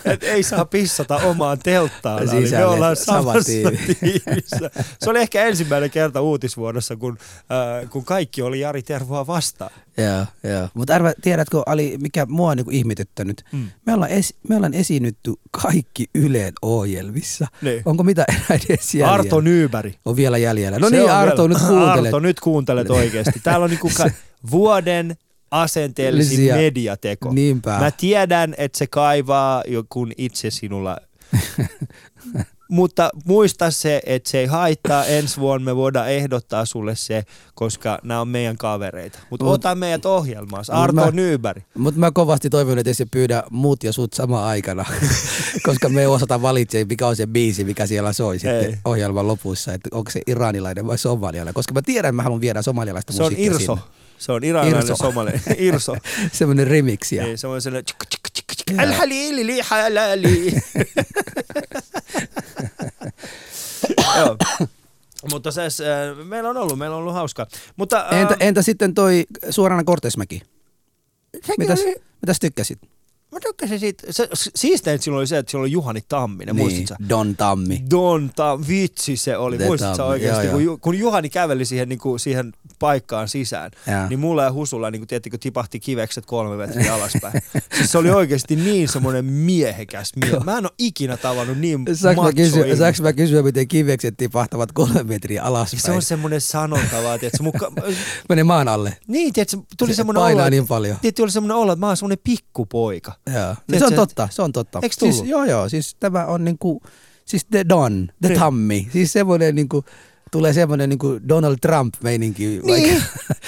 Et 0.06 0.24
ei 0.24 0.43
saa 0.43 0.66
pissata 0.66 1.16
omaan 1.18 1.60
telttaan. 1.60 2.24
Eli 2.24 2.34
me 2.34 2.41
Sisälle. 2.41 2.66
ollaan 2.66 2.95
Sama 2.95 3.18
samassa 3.22 3.43
tiimi. 3.52 3.78
tiimissä. 4.00 4.70
Se 5.00 5.10
oli 5.10 5.20
ehkä 5.20 5.45
ensimmäinen 5.45 5.91
kerta 5.91 6.22
uutisvuodossa, 6.22 6.95
kun, 6.95 7.18
äh, 7.84 7.89
kun 7.89 8.06
kaikki 8.06 8.41
oli 8.41 8.60
Jari 8.60 8.84
Tervoa 8.84 9.28
vastaan. 9.28 9.72
Joo, 9.98 10.52
joo. 10.54 10.68
Mutta 10.74 10.95
arva, 10.95 11.12
tiedätkö, 11.22 11.62
Ali, 11.66 11.98
mikä 12.02 12.26
mua 12.26 12.50
on 12.52 12.58
niinku 12.58 12.72
ihmetyttänyt? 12.72 13.43
Mm. 13.52 13.68
Me, 13.86 13.93
ollaan 13.93 14.12
esi- 14.12 14.36
me 14.50 14.56
ollaan 14.56 14.74
esiinnytty 14.74 15.34
kaikki 15.52 16.06
Yleen 16.16 16.54
ohjelmissa. 16.62 17.48
Niin. 17.62 17.82
Onko 17.86 18.04
mitä 18.04 18.26
enää 18.30 18.60
edes 18.70 18.95
jäljellä? 18.95 19.14
Arto 19.14 19.41
Nyyberg. 19.41 19.93
On 20.06 20.16
vielä 20.16 20.38
jäljellä. 20.38 20.80
No 20.80 20.89
Se 20.89 20.95
niin, 20.98 21.12
Arto, 21.12 21.43
vielä- 21.43 21.54
nyt 21.60 21.68
kuuntelet. 21.68 22.06
Arto, 22.06 22.20
nyt 22.20 22.39
kuuntelet 22.39 22.89
oikeasti. 22.89 23.39
Täällä 23.43 23.64
on 23.64 23.70
niinku 23.70 23.91
ka- 23.98 24.12
vuoden 24.52 25.16
asenteellisin 25.52 26.54
mediateko. 26.56 27.34
Niinpä. 27.34 27.80
Mä 27.80 27.91
tiedän, 27.91 28.56
että 28.58 28.78
se 28.78 28.88
kaivaa, 28.88 29.64
kun 29.89 30.12
itse 30.18 30.50
sinulla... 30.52 30.98
Mutta 32.70 33.09
muista 33.26 33.72
se, 33.72 34.01
että 34.05 34.30
se 34.30 34.39
ei 34.39 34.45
haittaa. 34.45 35.05
Ensi 35.05 35.38
vuonna 35.39 35.65
me 35.65 35.76
voidaan 35.76 36.09
ehdottaa 36.11 36.65
sulle 36.65 36.95
se, 36.95 37.24
koska 37.55 37.99
nämä 38.03 38.22
on 38.22 38.28
meidän 38.28 38.57
kavereita. 38.57 39.20
Mutta 39.30 39.45
Mut- 39.45 39.53
ota 39.53 39.76
meidät 39.76 40.05
ohjelmaan. 40.05 40.65
Mut 40.68 40.78
Arto 40.78 40.93
mä- 40.95 41.11
Nyberg. 41.11 41.63
Mutta 41.78 41.99
mä 41.99 42.11
kovasti 42.11 42.49
toivon, 42.49 42.78
että 42.78 42.89
ei 42.89 42.93
se 42.93 43.05
pyydä 43.11 43.43
muut 43.49 43.84
ja 43.84 43.93
sut 43.93 44.13
samaan 44.13 44.47
aikana, 44.47 44.86
koska 45.65 45.89
me 45.89 46.01
ei 46.01 46.07
osata 46.07 46.41
valitse, 46.41 46.86
mikä 46.89 47.07
on 47.07 47.15
se 47.15 47.28
biisi, 47.28 47.63
mikä 47.63 47.86
siellä 47.88 48.13
soi 48.13 48.36
Ei. 48.36 48.39
sitten 48.39 48.80
ohjelman 48.86 49.28
lopussa, 49.28 49.74
että 49.74 49.89
onko 49.91 50.11
se 50.11 50.22
iranilainen 50.28 50.88
vai 50.88 50.97
somalialainen, 50.97 51.53
koska 51.53 51.74
mä 51.74 51.82
tiedän, 51.82 52.09
että 52.09 52.15
mä 52.15 52.24
haluan 52.24 52.41
viedä 52.41 52.61
somalialaista 52.61 53.13
Se 53.13 53.24
on 53.24 53.32
musiikkia 53.32 53.55
Irso. 53.55 53.76
sinne. 53.76 53.91
Se 54.18 54.32
on 54.32 54.43
iranilainen 54.43 54.89
Irso. 54.91 54.95
somalainen. 55.05 55.41
Irso. 55.57 55.95
Semmoinen 56.32 56.68
remixia. 56.68 57.24
Niin, 57.24 57.38
se 57.38 57.47
on 57.47 57.61
sellainen... 57.61 57.86
Al-halili 58.78 59.45
li 59.45 59.59
halali. 59.63 60.53
Joo. 64.16 64.38
Mutta 65.32 65.51
se, 65.51 65.62
äh, 65.66 66.26
meillä 66.26 66.49
on 66.49 66.58
ollut, 66.58 66.78
meillä 66.80 66.95
on 66.95 67.01
ollut 67.01 67.14
hauskaa. 67.14 67.45
Mutta, 67.76 68.08
äh, 68.12 68.22
Entä, 68.22 68.36
entä 68.39 68.62
sitten 68.62 68.93
toi 68.93 69.26
suorana 69.49 69.84
Kortesmäki? 69.84 70.41
Mitäs, 71.58 71.80
oli- 71.82 71.95
mitäs 72.22 72.39
tykkäsit? 72.39 72.80
Mä 73.32 73.40
tykkäsin 73.40 73.80
siitä. 73.80 74.08
Se, 74.10 74.30
siisteintä 74.34 75.04
silloin 75.04 75.20
oli 75.20 75.28
se, 75.28 75.38
että 75.38 75.52
silloin 75.52 75.64
oli 75.64 75.72
Juhani 75.72 76.02
Tamminen, 76.10 76.56
niin. 76.56 76.64
muistatko 76.64 77.04
sä? 77.04 77.10
Don 77.10 77.36
Tammi. 77.36 77.84
Don 77.92 78.32
Ta, 78.36 78.60
vitsi 78.68 79.18
se 79.18 79.38
oli. 79.38 79.58
The 79.58 79.66
Muistatko 79.66 79.94
sä 79.94 79.98
Tammi, 79.98 80.12
oikeasti, 80.12 80.46
joo, 80.46 80.54
kun, 80.54 80.64
joo. 80.64 80.78
Kun 80.78 81.00
Juhani 81.00 81.30
käveli 81.30 81.66
siihen, 81.66 81.90
niin 81.90 82.00
kuin, 82.00 82.20
siihen 82.20 82.54
paikkaan 82.80 83.28
sisään, 83.28 83.72
Jaa. 83.88 84.08
niin 84.08 84.20
mulla 84.20 84.44
ja 84.44 84.54
Husulla 84.54 84.92
niin 84.92 85.00
kuin, 85.00 85.08
tiedättekö, 85.08 85.38
tipahti 85.38 85.80
kivekset 85.80 86.26
kolme 86.26 86.58
metriä 86.58 86.94
alaspäin. 86.94 87.42
siis 87.78 87.92
se 87.92 87.98
oli 87.98 88.10
oikeasti 88.10 88.56
niin 88.56 88.88
semmoinen 88.90 89.26
miehekäs 89.26 90.12
mie. 90.16 90.40
Mä 90.44 90.58
en 90.58 90.66
ole 90.66 90.74
ikinä 90.78 91.18
tavannut 91.18 91.58
niin 91.58 91.86
Saanko 91.94 92.24
mä, 92.24 92.34
kysyä, 92.34 92.76
saanko 92.76 93.04
mä 93.04 93.14
kysyä, 93.14 93.42
miten 93.42 93.68
kivekset 93.68 94.18
tipahtavat 94.18 94.72
kolme 94.72 95.04
metriä 95.04 95.44
alaspäin? 95.44 95.82
Se 95.82 95.92
on 95.92 96.02
semmoinen 96.02 96.42
sanontava, 96.42 97.14
että 97.14 97.44
muka... 97.44 97.72
Mene 98.30 98.44
maan 98.44 98.68
alle. 98.68 98.98
Niin, 99.08 99.34
tiedätkö, 99.34 99.58
tuli 99.78 99.92
Se 99.92 99.96
semmoinen 99.96 100.24
olo, 100.24 100.50
niin 100.50 100.68
paljon. 100.68 100.98
Tiedätkö, 101.02 101.22
tuli 101.22 101.32
semmoinen 101.32 101.58
olo, 101.58 101.72
että 101.72 101.80
mä 101.80 101.88
oon 101.88 101.98
semmoinen 101.98 102.20
pikkupoika. 102.24 103.14
Joo. 103.34 103.56
Tiedätkö, 103.68 103.78
se 103.80 103.86
on 103.86 103.94
että- 103.94 103.96
totta, 103.96 104.28
se 104.32 104.42
on 104.42 104.52
totta. 104.52 104.80
Eiks 104.84 104.96
siis, 104.96 105.22
joo, 105.26 105.46
joo, 105.46 105.70
siis 105.70 105.96
tämä 106.00 106.26
on 106.26 106.44
niinku, 106.44 106.82
siis 107.26 107.46
the 107.46 107.66
Don, 107.70 108.08
the 108.22 108.30
Niin. 108.30 108.40
Tammi. 108.40 108.88
Siis 108.94 109.14
semmoinen 109.14 109.56
niinku, 109.56 109.84
tulee 110.32 110.54
semmoinen 110.54 110.90
niinku 110.90 111.20
Donald 111.30 111.56
Trump 111.62 111.94
meininki. 112.04 112.62
Niin, 112.64 113.04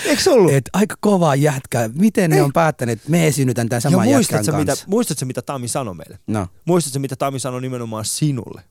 eikö 0.06 0.22
se 0.22 0.30
ollut? 0.30 0.54
Et 0.58 0.70
aika 0.74 0.96
kova 1.00 1.36
jätkä. 1.36 1.90
Miten 1.94 2.30
ne 2.30 2.36
Ei. 2.36 2.42
on 2.42 2.54
päättäneet, 2.54 3.00
että 3.00 3.12
me 3.12 3.32
synnytän 3.32 3.70
tämän 3.70 3.78
ja 3.84 3.90
saman 3.90 4.10
jätkän 4.10 4.16
muistatko 4.16 4.58
mitä, 4.60 4.70
kanssa? 4.72 4.86
muistatko, 4.90 5.26
mitä 5.26 5.42
Tami 5.42 5.68
sanoi 5.68 5.96
meille? 5.96 6.20
No, 6.28 6.48
Muistatko, 6.66 7.00
mitä 7.00 7.16
Tami 7.16 7.40
sanoi 7.40 7.62
nimenomaan 7.62 8.06
sinulle 8.06 8.62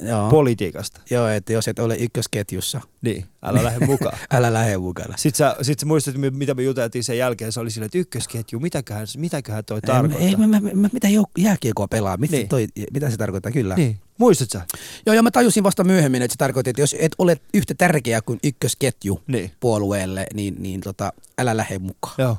joo. 0.00 0.30
politiikasta? 0.30 1.00
joo, 1.10 1.28
että 1.28 1.52
jos 1.52 1.68
et 1.68 1.78
ole 1.78 1.96
ykkösketjussa, 1.96 2.80
Niin, 3.02 3.24
älä 3.42 3.64
lähde 3.64 3.86
mukaan. 3.86 4.18
älä 4.34 4.52
lähde 4.52 4.78
mukana. 4.78 5.16
Sitten 5.16 5.36
sä, 5.38 5.56
sit 5.62 5.78
sä 5.78 5.86
muistat, 5.86 6.14
mi- 6.16 6.30
mitä 6.30 6.54
me 6.54 6.62
juteltiin 6.62 7.04
sen 7.04 7.18
jälkeen, 7.18 7.52
se 7.52 7.60
oli 7.60 7.70
silleen, 7.70 7.86
että 7.86 7.98
ykkösketju, 7.98 8.60
mitäköhän, 8.60 9.06
mitäköhän 9.16 9.64
toi 9.64 9.80
tarkoittaa? 9.80 10.20
Ei, 10.28 10.36
mä, 10.36 10.46
mä, 10.46 10.60
mä, 10.74 10.88
mitä 10.92 11.08
jääkiekkoa 11.38 11.88
pelaa? 11.88 12.16
Mitä, 12.16 12.36
Niin. 12.36 12.48
toi, 12.48 12.66
mitä 12.92 13.10
se 13.10 13.16
tarkoittaa? 13.16 13.52
Kyllä. 13.52 13.74
Niin, 13.74 13.98
muistat 14.18 14.50
sä? 14.50 14.60
Joo, 15.06 15.14
joo, 15.14 15.22
mä 15.22 15.30
tajusin 15.30 15.64
vasta 15.64 15.84
myöhemmin, 15.84 16.22
että 16.22 16.32
se 16.32 16.38
tarkoittaa, 16.38 16.70
että 16.70 16.82
jos 16.82 16.96
et 16.98 17.12
ole 17.18 17.36
yhtä 17.54 17.74
tärkeä 17.74 18.20
kuin 18.22 18.38
ykkösketju 18.44 19.22
Niin. 19.26 19.50
puolueelle, 19.60 20.26
niin, 20.34 20.54
niin 20.58 20.80
tota, 20.80 21.12
älä 21.38 21.56
lähde 21.56 21.78
mukaan. 21.78 22.14
Joo. 22.18 22.36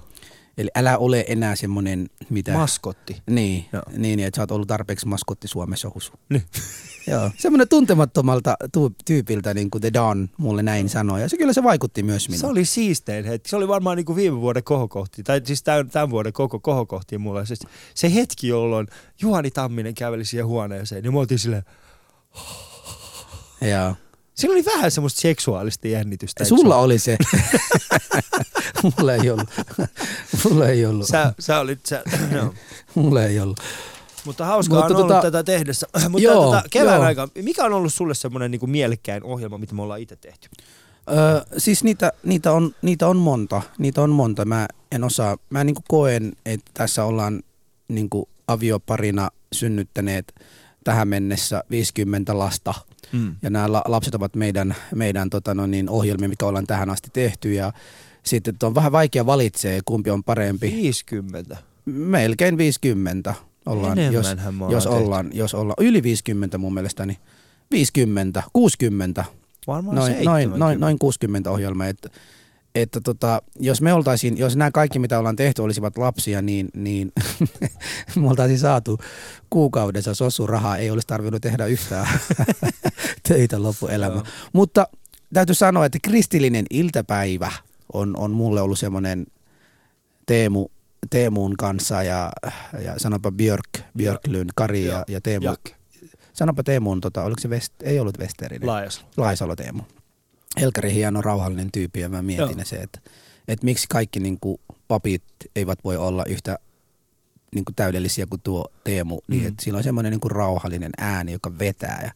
Eli 0.57 0.69
älä 0.75 0.97
ole 0.97 1.25
enää 1.27 1.55
semmoinen, 1.55 2.09
mitä... 2.29 2.53
Maskotti. 2.53 3.21
niin, 3.29 3.65
Joo. 3.73 3.83
niin, 3.97 4.19
että 4.19 4.35
sä 4.35 4.41
oot 4.41 4.51
ollut 4.51 4.67
tarpeeksi 4.67 5.07
maskotti 5.07 5.47
Suomessa 5.47 5.91
husu. 5.95 6.13
Niin. 6.29 6.43
Joo, 7.11 7.31
semmoinen 7.37 7.67
tuntemattomalta 7.69 8.57
tu- 8.71 8.95
tyypiltä, 9.05 9.53
niin 9.53 9.69
kuin 9.69 9.81
The 9.81 9.93
Don 9.93 10.29
mulle 10.37 10.63
näin 10.63 10.89
sanoi. 10.89 11.21
Ja 11.21 11.29
se 11.29 11.37
kyllä 11.37 11.53
se 11.53 11.63
vaikutti 11.63 12.03
myös 12.03 12.29
minuun. 12.29 12.39
Se 12.39 12.47
oli 12.47 12.65
siistein 12.65 13.25
hetki. 13.25 13.49
Se 13.49 13.55
oli 13.55 13.67
varmaan 13.67 13.97
niin 13.97 14.05
kuin 14.05 14.15
viime 14.15 14.41
vuoden 14.41 14.63
kohokohti, 14.63 15.23
tai 15.23 15.41
siis 15.45 15.63
tämän, 15.63 15.89
tämän 15.89 16.09
vuoden 16.09 16.33
koko 16.33 16.59
kohokohti 16.59 17.17
mulle. 17.17 17.45
Siis 17.45 17.59
se 17.93 18.13
hetki, 18.13 18.47
jolloin 18.47 18.87
Juhani 19.21 19.51
Tamminen 19.51 19.95
käveli 19.95 20.25
siihen 20.25 20.47
huoneeseen, 20.47 21.03
niin 21.03 21.13
me 21.13 21.19
oltiin 21.19 21.39
silleen, 21.39 21.63
Joo. 23.61 23.95
Siinä 24.37 24.53
oli 24.53 24.65
vähän 24.65 24.91
semmoista 24.91 25.21
seksuaalista 25.21 25.87
jännitystä. 25.87 26.45
Sulla 26.45 26.61
sulla? 26.61 26.77
oli 26.77 26.99
se. 26.99 27.17
Mulla 28.83 29.13
ei 29.13 29.29
ollut. 29.29 29.49
Mulla 30.43 30.67
ei 30.67 30.85
ollut. 30.85 31.07
Sä, 31.07 31.33
sä 31.39 31.59
olit, 31.59 31.85
sä, 31.85 32.03
no. 32.31 32.53
Mulla 32.95 33.23
ei 33.23 33.39
ollut. 33.39 33.59
Mutta 34.25 34.45
hauskaa 34.45 34.79
Mutta 34.79 34.95
on 34.95 35.01
ollut 35.01 35.17
tota- 35.17 35.21
tätä 35.21 35.43
tehdessä. 35.43 35.87
Mutta 36.09 36.23
Joo, 36.23 36.43
tota, 36.43 36.63
kevään 36.71 36.95
joo. 36.95 37.05
aikaan, 37.05 37.29
mikä 37.41 37.65
on 37.65 37.73
ollut 37.73 37.93
sulle 37.93 38.13
semmoinen 38.13 38.51
niin 38.51 38.69
mielekkäin 38.69 39.23
ohjelma, 39.23 39.57
mitä 39.57 39.75
me 39.75 39.81
ollaan 39.81 39.99
itse 39.99 40.15
tehty? 40.15 40.49
Öö, 41.09 41.41
siis 41.57 41.83
niitä, 41.83 42.11
niitä, 42.23 42.51
on, 42.51 42.75
niitä 42.81 43.07
on 43.07 43.17
monta. 43.17 43.61
Niitä 43.77 44.01
on 44.01 44.09
monta. 44.09 44.45
Mä 44.45 44.67
en 44.91 45.03
osaa. 45.03 45.37
Mä 45.49 45.63
niin 45.63 45.75
koen, 45.87 46.33
että 46.45 46.71
tässä 46.73 47.03
ollaan 47.03 47.43
niin 47.87 48.09
avioparina 48.47 49.29
synnyttäneet 49.53 50.33
tähän 50.87 51.07
mennessä 51.07 51.63
50 51.69 52.39
lasta. 52.39 52.73
Mm. 53.11 53.35
Ja 53.41 53.49
nämä 53.49 53.71
la- 53.71 53.83
lapset 53.87 54.15
ovat 54.15 54.35
meidän, 54.35 54.75
meidän 54.95 55.29
tota 55.29 55.53
no 55.53 55.67
niin, 55.67 55.89
ohjelmia, 55.89 56.29
mikä 56.29 56.45
ollaan 56.45 56.67
tähän 56.67 56.89
asti 56.89 57.09
tehty. 57.13 57.53
Ja 57.53 57.73
sitten 58.23 58.55
on 58.63 58.75
vähän 58.75 58.91
vaikea 58.91 59.25
valitsee, 59.25 59.79
kumpi 59.85 60.09
on 60.09 60.23
parempi. 60.23 60.71
50. 60.71 61.57
Melkein 61.85 62.57
50 62.57 63.33
ollaan, 63.65 64.13
jos, 64.13 64.27
Enemmänhän 64.27 64.71
jos 64.71 64.87
ollaan 64.87 65.29
jos 65.33 65.53
ollaan, 65.53 65.75
yli 65.79 66.03
50 66.03 66.57
mun 66.57 66.73
mielestäni. 66.73 67.17
50, 67.71 68.43
60, 68.53 69.25
Varmaan 69.67 69.95
noin, 69.95 70.11
70. 70.13 70.49
noin, 70.49 70.59
noin, 70.59 70.79
noin 70.79 70.99
60 70.99 71.51
ohjelmaa. 71.51 71.87
Että, 71.87 72.09
että 72.81 73.01
tota, 73.01 73.41
jos 73.59 73.81
me 73.81 73.93
oltaisiin, 73.93 74.37
jos 74.37 74.55
nämä 74.55 74.71
kaikki 74.71 74.99
mitä 74.99 75.19
ollaan 75.19 75.35
tehty 75.35 75.61
olisivat 75.61 75.97
lapsia, 75.97 76.41
niin, 76.41 76.69
niin 76.73 77.11
me 78.15 78.29
oltaisiin 78.29 78.59
saatu 78.59 78.99
kuukaudessa 79.49 80.15
sosurahaa, 80.15 80.77
ei 80.77 80.91
olisi 80.91 81.07
tarvinnut 81.07 81.41
tehdä 81.41 81.65
yhtään 81.65 82.07
töitä 83.27 83.63
loppuelämä. 83.63 84.15
Joo. 84.15 84.23
Mutta 84.53 84.87
täytyy 85.33 85.55
sanoa, 85.55 85.85
että 85.85 85.99
kristillinen 86.01 86.65
iltapäivä 86.69 87.51
on, 87.93 88.17
on 88.17 88.31
mulle 88.31 88.61
ollut 88.61 88.79
semmoinen 88.79 89.25
Teemu, 90.25 90.67
Teemuun 91.09 91.57
kanssa 91.57 92.03
ja, 92.03 92.31
ja 92.85 92.93
sanopa 92.97 93.31
Björk, 93.31 93.69
Björklund, 93.97 94.49
Kari 94.55 94.85
ja, 94.85 95.03
ja 95.07 95.21
Teemu. 95.21 95.45
Jakke. 95.45 95.75
Sanopa 96.33 96.63
Teemuun, 96.63 97.01
tota, 97.01 97.23
oliko 97.23 97.41
se 97.41 97.47
West, 97.47 97.73
ei 97.83 97.99
ollut 97.99 98.19
Westerinen. 98.19 98.67
Laajassa. 98.67 99.01
Laisalo 99.17 99.55
Teemu. 99.55 99.83
Helkari 100.59 100.93
hieno, 100.93 101.21
rauhallinen 101.21 101.71
tyyppi 101.71 101.99
ja 101.99 102.09
mä 102.09 102.21
mietin 102.21 102.57
Joo. 102.57 102.65
se, 102.65 102.75
että, 102.75 102.99
että 103.47 103.65
miksi 103.65 103.85
kaikki 103.89 104.19
niin 104.19 104.39
kuin 104.39 104.57
papit 104.87 105.23
eivät 105.55 105.79
voi 105.83 105.97
olla 105.97 106.25
yhtä 106.25 106.59
niin 107.55 107.65
kuin 107.65 107.75
täydellisiä 107.75 108.25
kuin 108.25 108.41
tuo 108.41 108.65
Teemu, 108.83 109.19
niin 109.27 109.41
Mm. 109.41 109.47
että 109.47 109.63
sillä 109.63 109.77
on 109.77 109.83
semmoinen 109.83 110.11
niin 110.11 110.19
kuin 110.19 110.31
rauhallinen 110.31 110.91
ääni, 110.97 111.31
joka 111.31 111.59
vetää. 111.59 112.01
Ja, 112.03 112.11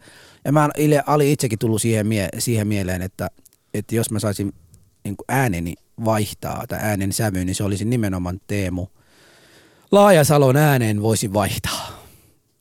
ja 0.46 0.52
mä 0.52 0.70
ile- 0.78 1.04
oli 1.08 1.32
itsekin 1.32 1.60
tullut 1.60 1.82
siihen, 1.82 2.08
mie- 2.08 2.30
siihen 2.40 2.68
mieleen, 2.68 3.02
että, 3.02 3.30
että 3.74 3.96
jos 3.96 4.12
mä 4.12 4.20
saisin 4.20 4.54
niin 5.04 5.18
kuin 5.18 5.26
ääneni 5.28 5.74
vaihtaa 6.06 6.68
tai 6.68 6.80
äänen 6.82 7.14
sävyyn, 7.14 7.46
niin 7.46 7.56
se 7.56 7.64
olisi 7.64 7.86
nimenomaan 7.86 8.42
Teemu. 8.48 8.88
Laajasalon 9.92 10.58
ääneen 10.58 11.02
voisi 11.02 11.34
vaihtaa. 11.34 12.01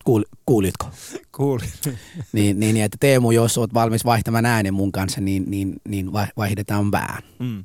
Kuul, 0.04 0.24
kuulitko? 0.46 0.90
Kuulin. 1.32 1.70
Niin, 2.32 2.60
niin, 2.60 2.76
että 2.76 2.96
Teemu, 3.00 3.30
jos 3.30 3.58
olet 3.58 3.74
valmis 3.74 4.04
vaihtamaan 4.04 4.46
äänen 4.46 4.74
mun 4.74 4.92
kanssa, 4.92 5.20
niin, 5.20 5.44
niin, 5.46 5.80
niin 5.88 6.12
vai- 6.12 6.26
vaihdetaan 6.36 6.92
vähän. 6.92 7.22
Mm. 7.38 7.64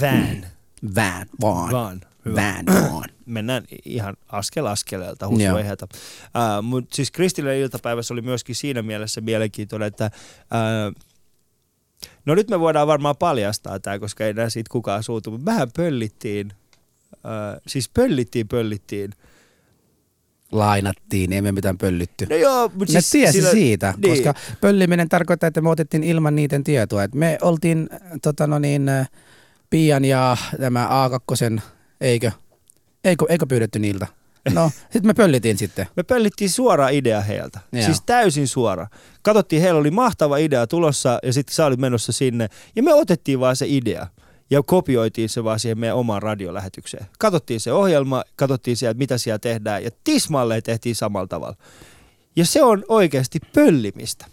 Van. 0.00 0.46
Vähän, 0.94 1.26
vaan. 1.40 1.72
Vaan. 1.72 2.00
Hyvä. 2.24 2.36
Vähän, 2.36 2.66
vaan. 2.66 3.08
Mennään 3.26 3.64
ihan 3.84 4.16
askel 4.28 4.66
askeleelta. 4.66 5.26
Uh, 5.26 6.62
Mutta 6.62 6.96
siis 6.96 7.10
kristillinen 7.10 7.58
iltapäivässä 7.58 8.14
oli 8.14 8.22
myöskin 8.22 8.54
siinä 8.54 8.82
mielessä 8.82 9.20
mielenkiintoinen, 9.20 9.86
että 9.86 10.10
uh, 10.42 11.02
no 12.24 12.34
nyt 12.34 12.50
me 12.50 12.60
voidaan 12.60 12.86
varmaan 12.86 13.16
paljastaa 13.16 13.80
tämä, 13.80 13.98
koska 13.98 14.24
ei 14.24 14.30
enää 14.30 14.50
siitä 14.50 14.68
kukaan 14.72 15.02
suutu, 15.02 15.30
mutta 15.30 15.50
mehän 15.52 15.68
pöllittiin, 15.76 16.52
uh, 17.12 17.60
siis 17.66 17.88
pöllittiin, 17.88 18.48
pöllittiin. 18.48 19.12
Lainattiin, 20.52 21.32
emme 21.32 21.52
mitään 21.52 21.78
pöllytty. 21.78 22.26
No 22.30 22.36
joo, 22.36 22.62
mutta 22.74 22.92
Me 22.92 23.00
siis 23.00 23.10
tiesi 23.10 23.32
sillä- 23.32 23.50
siitä, 23.50 23.94
niin. 24.02 24.14
koska 24.14 24.34
pölliminen 24.60 25.08
tarkoittaa, 25.08 25.46
että 25.48 25.60
me 25.60 25.70
otettiin 25.70 26.04
ilman 26.04 26.36
niiden 26.36 26.64
tietoa. 26.64 27.02
Et 27.04 27.14
me 27.14 27.38
oltiin 27.42 27.88
tota 28.22 28.46
no 28.46 28.58
niin, 28.58 28.88
äh, 28.88 29.08
Pian 29.70 30.04
ja 30.04 30.36
tämä 30.60 30.88
A2, 31.08 31.60
eikö? 32.00 32.30
Eikö, 33.04 33.26
eikö 33.28 33.46
pyydetty 33.46 33.78
niiltä? 33.78 34.06
No, 34.54 34.70
sitten 34.92 35.06
me 35.06 35.14
pöllitiin 35.14 35.58
sitten. 35.58 35.86
Me 35.96 36.02
pöllittiin 36.02 36.50
suora 36.50 36.88
idea 36.88 37.20
heiltä. 37.20 37.60
Joo. 37.72 37.84
Siis 37.84 38.02
täysin 38.06 38.48
suora. 38.48 38.86
Katsottiin, 39.22 39.62
heillä 39.62 39.80
oli 39.80 39.90
mahtava 39.90 40.36
idea 40.36 40.66
tulossa 40.66 41.18
ja 41.22 41.32
sitten 41.32 41.54
sä 41.54 41.66
olit 41.66 41.80
menossa 41.80 42.12
sinne. 42.12 42.48
Ja 42.76 42.82
me 42.82 42.94
otettiin 42.94 43.40
vaan 43.40 43.56
se 43.56 43.66
idea 43.68 44.06
ja 44.50 44.62
kopioitiin 44.62 45.28
se 45.28 45.44
vaan 45.44 45.60
siihen 45.60 45.78
meidän 45.78 45.96
omaan 45.96 46.22
radiolähetykseen. 46.22 47.06
Katsottiin 47.18 47.60
se 47.60 47.72
ohjelma, 47.72 48.24
katsottiin 48.36 48.76
sieltä, 48.76 48.98
mitä 48.98 49.18
siellä 49.18 49.38
tehdään 49.38 49.84
ja 49.84 49.90
tismalleen 50.04 50.62
tehtiin 50.62 50.96
samalla 50.96 51.26
tavalla. 51.26 51.56
Ja 52.36 52.46
se 52.46 52.62
on 52.62 52.84
oikeasti 52.88 53.38
pöllimistä. 53.54 54.26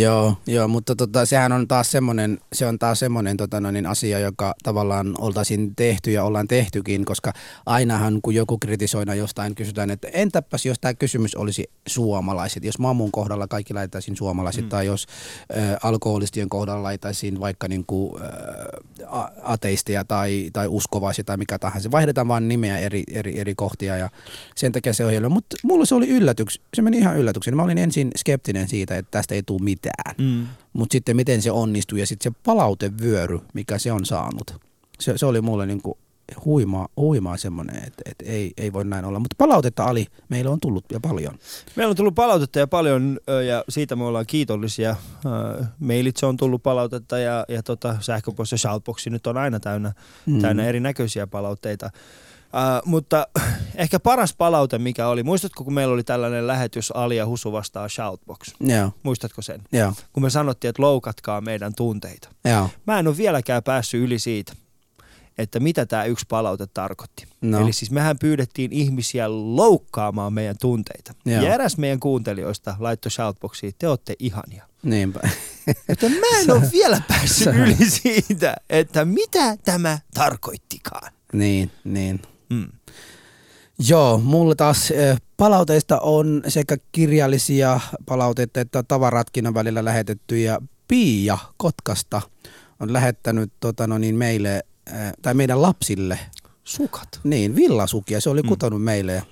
Joo, 0.00 0.36
joo 0.46 0.68
mutta 0.68 0.96
tota, 0.96 1.26
sehän 1.26 1.52
on 1.52 1.68
taas 1.68 1.90
semmoinen, 1.90 2.38
se 2.52 2.66
on 2.66 2.78
taas 2.78 2.98
semmoinen 2.98 3.36
tota, 3.36 3.60
no, 3.60 3.70
niin 3.70 3.86
asia, 3.86 4.18
joka 4.18 4.54
tavallaan 4.62 5.14
oltaisiin 5.18 5.76
tehty 5.76 6.10
ja 6.10 6.24
ollaan 6.24 6.48
tehtykin, 6.48 7.04
koska 7.04 7.32
ainahan 7.66 8.18
kun 8.22 8.34
joku 8.34 8.58
kritisoina 8.58 9.14
jostain 9.14 9.54
kysytään, 9.54 9.90
että 9.90 10.08
entäpäs 10.12 10.66
jos 10.66 10.78
tämä 10.80 10.94
kysymys 10.94 11.34
olisi 11.34 11.70
suomalaiset, 11.86 12.64
jos 12.64 12.78
mamun 12.78 13.12
kohdalla 13.12 13.46
kaikki 13.46 13.74
laitaisiin 13.74 14.16
suomalaiset 14.16 14.62
mm. 14.62 14.68
tai 14.68 14.86
jos 14.86 15.06
ä, 15.56 15.78
alkoholistien 15.82 16.48
kohdalla 16.48 16.82
laitaisiin 16.82 17.40
vaikka 17.40 17.68
niin 17.68 17.84
kuin, 17.86 18.22
ä, 18.22 18.26
ateisteja 19.42 20.04
tai, 20.04 20.50
tai 20.52 20.66
uskovaisia 20.68 21.24
tai 21.24 21.36
mikä 21.36 21.58
tahansa, 21.58 21.90
vaihdetaan 21.90 22.28
vaan 22.28 22.48
nimeä 22.48 22.78
eri, 22.78 23.02
eri, 23.10 23.40
eri 23.40 23.54
kohtia 23.54 23.96
ja 23.96 24.10
sen 24.56 24.72
takia 24.72 24.92
se 24.92 25.04
ohjelma, 25.04 25.28
mutta 25.28 25.56
mulla 25.62 25.84
se 25.84 25.94
oli 25.94 26.08
yllätyks, 26.08 26.60
se 26.74 26.82
meni 26.82 26.98
ihan 26.98 27.16
yllätyksen. 27.16 27.56
Mä 27.56 27.62
olin 27.62 27.78
ensin 27.78 28.10
skeptinen 28.16 28.68
siitä, 28.68 28.96
että 28.96 29.10
tästä 29.10 29.34
ei 29.34 29.42
tule 29.42 29.62
mitään. 29.62 29.85
Mm. 30.18 30.46
Mutta 30.72 30.92
sitten 30.92 31.16
miten 31.16 31.42
se 31.42 31.50
onnistui 31.50 32.00
ja 32.00 32.06
sitten 32.06 32.32
se 32.32 32.38
palautevyöry, 32.44 33.38
mikä 33.54 33.78
se 33.78 33.92
on 33.92 34.06
saanut. 34.06 34.54
Se, 35.00 35.18
se 35.18 35.26
oli 35.26 35.40
mulle 35.40 35.66
niinku 35.66 35.98
huimaa, 36.44 36.88
huimaa 36.96 37.36
semmoinen, 37.36 37.76
että, 37.76 38.02
että 38.06 38.24
ei, 38.24 38.52
ei 38.56 38.72
voi 38.72 38.84
näin 38.84 39.04
olla. 39.04 39.18
Mutta 39.18 39.34
palautetta 39.38 39.84
Ali, 39.84 40.06
meillä 40.28 40.50
on 40.50 40.60
tullut 40.60 40.84
ja 40.92 41.00
paljon. 41.00 41.38
Meillä 41.76 41.90
on 41.90 41.96
tullut 41.96 42.14
palautetta 42.14 42.58
ja 42.58 42.66
paljon 42.66 43.18
ja 43.46 43.64
siitä 43.68 43.96
me 43.96 44.04
ollaan 44.04 44.26
kiitollisia. 44.26 44.96
Mailitse 45.78 46.26
on 46.26 46.36
tullut 46.36 46.62
palautetta 46.62 47.18
ja, 47.18 47.44
ja 47.48 47.62
tota, 47.62 47.96
sähköposti 48.00 48.54
ja 48.54 48.58
shoutboxi 48.58 49.10
nyt 49.10 49.26
on 49.26 49.36
aina 49.36 49.60
täynnä 49.60 49.92
Mm. 50.26 50.40
täynnä 50.40 50.64
erinäköisiä 50.66 51.26
palautteita. 51.26 51.90
Uh, 52.46 52.88
mutta 52.90 53.26
ehkä 53.74 54.00
paras 54.00 54.34
palaute, 54.38 54.78
mikä 54.78 55.08
oli, 55.08 55.22
muistatko 55.22 55.64
kun 55.64 55.74
meillä 55.74 55.94
oli 55.94 56.04
tällainen 56.04 56.46
lähetys 56.46 56.90
Ali 56.90 57.16
ja 57.16 57.26
Husu 57.26 57.52
vastaa 57.52 57.88
Shoutbox? 57.88 58.38
Joo, 58.60 58.90
Muistatko 59.02 59.42
sen? 59.42 59.62
joo, 59.72 59.92
Kun 60.12 60.22
me 60.22 60.30
sanottiin, 60.30 60.68
että 60.68 60.82
loukatkaa 60.82 61.40
meidän 61.40 61.74
tunteita. 61.74 62.28
joo. 62.44 62.68
Mä 62.86 62.98
en 62.98 63.08
ole 63.08 63.16
vieläkään 63.16 63.62
päässyt 63.62 64.00
yli 64.02 64.18
siitä, 64.18 64.52
että 65.38 65.60
mitä 65.60 65.86
tämä 65.86 66.04
yksi 66.04 66.24
palaute 66.28 66.66
tarkoitti. 66.74 67.24
No. 67.40 67.60
Eli 67.60 67.72
siis 67.72 67.90
mehän 67.90 68.18
pyydettiin 68.18 68.72
ihmisiä 68.72 69.26
loukkaamaan 69.30 70.32
meidän 70.32 70.56
tunteita. 70.60 71.14
Joo. 71.24 71.42
Ja 71.42 71.54
eräs 71.54 71.78
meidän 71.78 72.00
kuuntelijoista 72.00 72.76
laittoi 72.78 73.10
Shoutboxiin, 73.10 73.72
te 73.78 73.88
olette 73.88 74.14
ihania. 74.18 74.66
Niinpä. 74.82 75.20
Että 75.88 76.08
mä 76.08 76.38
en 76.40 76.50
ole 76.50 76.62
vielä 76.72 77.02
päässyt 77.08 77.54
yli 77.54 77.76
siitä, 77.90 78.56
että 78.70 79.04
mitä 79.04 79.56
tämä 79.56 79.98
tarkoittikaan. 80.14 81.12
niin, 81.32 81.70
niin. 81.84 82.22
Mm. 82.50 82.68
Joo, 83.88 84.18
mulle 84.18 84.54
taas 84.54 84.92
palauteista 85.36 86.00
on 86.00 86.42
sekä 86.48 86.76
kirjallisia 86.92 87.80
palautteita 88.06 88.60
että 88.60 88.82
tavaratkin 88.82 89.46
on 89.46 89.54
välillä 89.54 89.84
lähetetty 89.84 90.38
ja 90.38 90.58
Pia 90.88 91.38
Kotkasta 91.56 92.22
on 92.80 92.92
lähettänyt 92.92 93.52
tota, 93.60 93.86
no 93.86 93.98
niin, 93.98 94.16
meille, 94.16 94.62
tai 95.22 95.34
meidän 95.34 95.62
lapsille, 95.62 96.18
Sukat. 96.64 97.20
niin 97.24 97.56
villasukia, 97.56 98.20
se 98.20 98.30
oli 98.30 98.42
Mm. 98.42 98.48
kutonut 98.48 98.82
meille 98.84 99.12
ja 99.12 99.22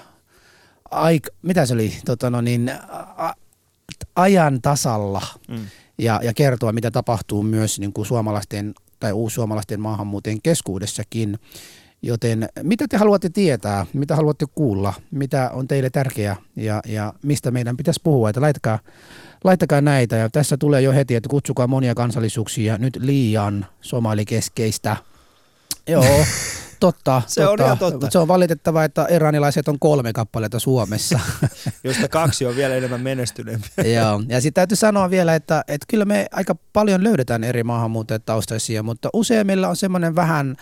aik, 0.90 1.26
mitä 1.42 1.66
se 1.66 1.74
oli, 1.74 1.96
tota 2.05 2.30
no 2.30 2.40
niin, 2.40 2.72
a, 3.16 3.32
ajan 4.16 4.62
tasalla 4.62 5.22
Mm. 5.48 5.66
Ja, 5.99 6.20
ja 6.22 6.34
kertoa, 6.34 6.72
mitä 6.72 6.90
tapahtuu 6.90 7.42
myös 7.42 7.80
niin 7.80 7.92
kuin 7.92 8.07
suomalaisten 8.07 8.74
tai 9.01 9.12
uussuomalaisten 9.12 9.80
maahanmuuttajien 9.80 10.42
keskuudessakin. 10.42 11.38
Joten 12.03 12.49
mitä 12.62 12.88
te 12.88 12.97
haluatte 12.97 13.28
tietää, 13.28 13.86
mitä 13.92 14.16
haluatte 14.16 14.47
kuulla, 14.55 14.95
mitä 15.11 15.51
on 15.51 15.68
teille 15.68 15.90
tärkeää 15.90 16.36
ja, 16.57 16.82
ja 16.86 17.12
mistä 17.22 17.51
meidän 17.51 17.76
pitäisi 17.76 18.01
puhua, 18.05 18.30
että 18.30 18.40
laittakaa, 18.40 18.78
laittakaa 19.45 19.80
näitä. 19.80 20.16
Ja 20.16 20.30
tässä 20.30 20.57
tulee 20.57 20.82
jo 20.82 20.92
heti, 20.92 21.14
että 21.14 21.28
kutsukaa 21.28 21.66
monia 21.66 21.95
kansallisuuksia, 21.95 22.78
nyt 22.78 22.97
liian 23.01 23.66
somalikeskeistä. 23.80 24.97
Joo, 25.89 26.24
totta. 26.80 27.22
Se 27.26 27.43
totta. 27.43 27.53
on 27.53 27.66
ihan 27.66 27.78
totta. 27.78 28.11
Se 28.11 28.18
on 28.18 28.28
valitettava, 28.28 28.85
että 28.85 29.07
iranilaiset 29.11 29.68
on 29.68 29.78
kolme 29.78 30.12
kappaletta 30.12 30.59
Suomessa. 30.59 31.20
Josta 31.85 32.09
kaksi 32.09 32.47
on 32.47 32.57
vielä 32.57 32.74
enemmän 32.74 33.01
menestyneempiä. 33.01 33.85
Joo, 34.01 34.22
ja 34.28 34.41
sitten 34.41 34.61
täytyy 34.61 34.76
sanoa 34.76 35.11
vielä, 35.11 35.35
että, 35.35 35.64
että 35.68 35.87
kyllä 35.89 36.05
me 36.05 36.26
aika 36.32 36.57
paljon 36.72 37.05
löydetään 37.05 37.45
eri 37.45 37.64
maahanmuuttajataustaisia, 37.64 38.82
mutta 38.82 39.09
useimmilla 39.12 39.68
on 39.68 39.76
semmoinen 39.76 40.14
vähän 40.16 40.57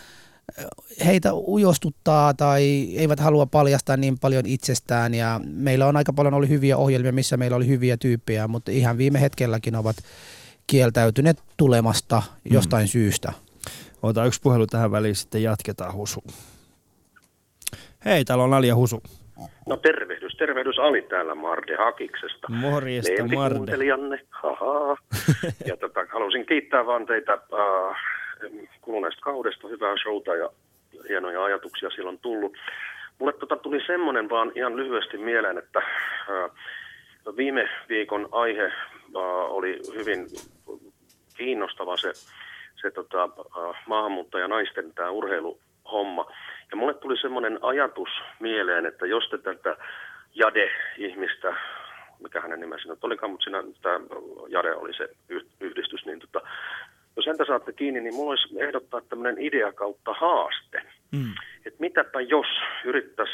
heitä 1.04 1.34
ujostuttaa 1.34 2.34
tai 2.34 2.88
eivät 2.96 3.20
halua 3.20 3.46
paljastaa 3.46 3.96
niin 3.96 4.18
paljon 4.18 4.46
itsestään 4.46 5.14
ja 5.14 5.40
meillä 5.44 5.86
on 5.86 5.96
aika 5.96 6.12
paljon 6.12 6.34
ollut 6.34 6.48
hyviä 6.48 6.76
ohjelmia, 6.76 7.12
missä 7.12 7.36
meillä 7.36 7.56
oli 7.56 7.66
hyviä 7.66 7.96
tyyppejä, 7.96 8.48
mutta 8.48 8.70
ihan 8.70 8.98
viime 8.98 9.20
hetkelläkin 9.20 9.76
ovat 9.76 9.96
kieltäytyneet 10.66 11.42
tulemasta 11.56 12.22
jostain 12.44 12.84
mm. 12.86 12.88
syystä. 12.88 13.32
Ota 14.02 14.24
yksi 14.24 14.40
puhelu 14.42 14.66
tähän 14.66 14.92
väliin, 14.92 15.14
sitten 15.14 15.42
jatketaan 15.42 15.94
Husu. 15.94 16.24
Hei, 18.04 18.24
täällä 18.24 18.44
on 18.44 18.54
Ali 18.54 18.68
ja 18.68 18.74
Husu. 18.74 19.02
No 19.68 19.76
tervehdys, 19.76 20.36
tervehdys 20.36 20.78
Ali 20.78 21.02
täällä 21.02 21.34
Marde 21.34 21.76
Hakiksesta. 21.76 22.46
Morjesta 22.50 23.24
Marde. 23.34 23.72
haha. 24.30 24.96
ja 25.68 25.76
tota, 25.76 26.06
halusin 26.12 26.46
kiittää 26.46 26.86
vaan 26.86 27.06
teitä 27.06 27.32
äh, 27.32 27.96
kuluneesta 28.80 29.20
kaudesta, 29.20 29.68
hyvää 29.68 29.94
showta 30.02 30.34
ja 30.34 30.50
hienoja 31.08 31.44
ajatuksia 31.44 31.90
silloin 31.90 32.18
tullut. 32.18 32.56
Mulle 33.18 33.32
tota 33.32 33.56
tuli 33.56 33.80
semmoinen 33.86 34.30
vaan 34.30 34.52
ihan 34.54 34.76
lyhyesti 34.76 35.18
mieleen, 35.18 35.58
että 35.58 35.78
äh, 35.78 36.50
viime 37.36 37.68
viikon 37.88 38.28
aihe 38.32 38.64
äh, 38.64 38.72
oli 39.50 39.80
hyvin 39.94 40.26
kiinnostava 41.36 41.96
se 41.96 42.12
se 42.82 42.90
tota, 42.90 43.22
äh, 43.22 43.82
maahanmuuttajanaisten 43.86 44.94
tämä 44.94 45.10
urheiluhomma. 45.10 46.32
Ja 46.70 46.76
mulle 46.76 46.94
tuli 46.94 47.16
semmoinen 47.16 47.58
ajatus 47.62 48.08
mieleen, 48.40 48.86
että 48.86 49.06
jos 49.06 49.28
te 49.30 49.38
tätä 49.38 49.76
Jade-ihmistä, 50.34 51.54
mikä 52.22 52.40
hänen 52.40 52.60
nimensä 52.60 52.88
nyt 52.88 53.04
olikaan, 53.04 53.30
mutta 53.30 53.44
siinä 53.44 53.62
tämä 53.82 54.00
Jade 54.48 54.74
oli 54.74 54.94
se 54.94 55.08
yhdistys, 55.60 56.06
niin 56.06 56.20
tota, 56.20 56.40
jos 57.16 57.26
häntä 57.26 57.44
saatte 57.44 57.72
kiinni, 57.72 58.00
niin 58.00 58.14
mulla 58.14 58.30
olisi 58.30 58.60
ehdottaa 58.60 59.00
tämmöinen 59.08 59.44
idea 59.44 59.72
kautta 59.72 60.14
haaste. 60.14 60.82
Mm. 61.12 61.32
Että 61.66 61.80
mitäpä 61.80 62.20
jos 62.20 62.46
yrittäisi 62.84 63.32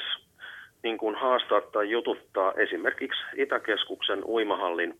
niin 0.82 0.98
kuin 0.98 1.14
haastaa 1.14 1.60
tai 1.60 1.90
jututtaa 1.90 2.52
esimerkiksi 2.52 3.20
Itäkeskuksen 3.36 4.24
uimahallin 4.24 4.98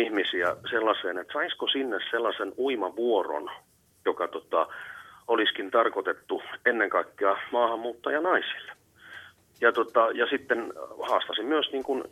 ihmisiä 0.00 0.56
sellaiseen, 0.70 1.18
että 1.18 1.32
saisiko 1.32 1.68
sinne 1.68 1.98
sellaisen 2.10 2.52
uimavuoron, 2.58 3.50
joka 4.04 4.28
tota, 4.28 4.66
olisikin 5.28 5.70
tarkoitettu 5.70 6.42
ennen 6.66 6.90
kaikkea 6.90 7.36
maahanmuuttajanaisille. 7.52 8.72
Ja, 9.60 9.72
tota, 9.72 10.08
ja 10.14 10.26
sitten 10.26 10.72
haastasin 11.08 11.46
myös, 11.46 11.72
niin 11.72 11.84
kuin, 11.84 12.04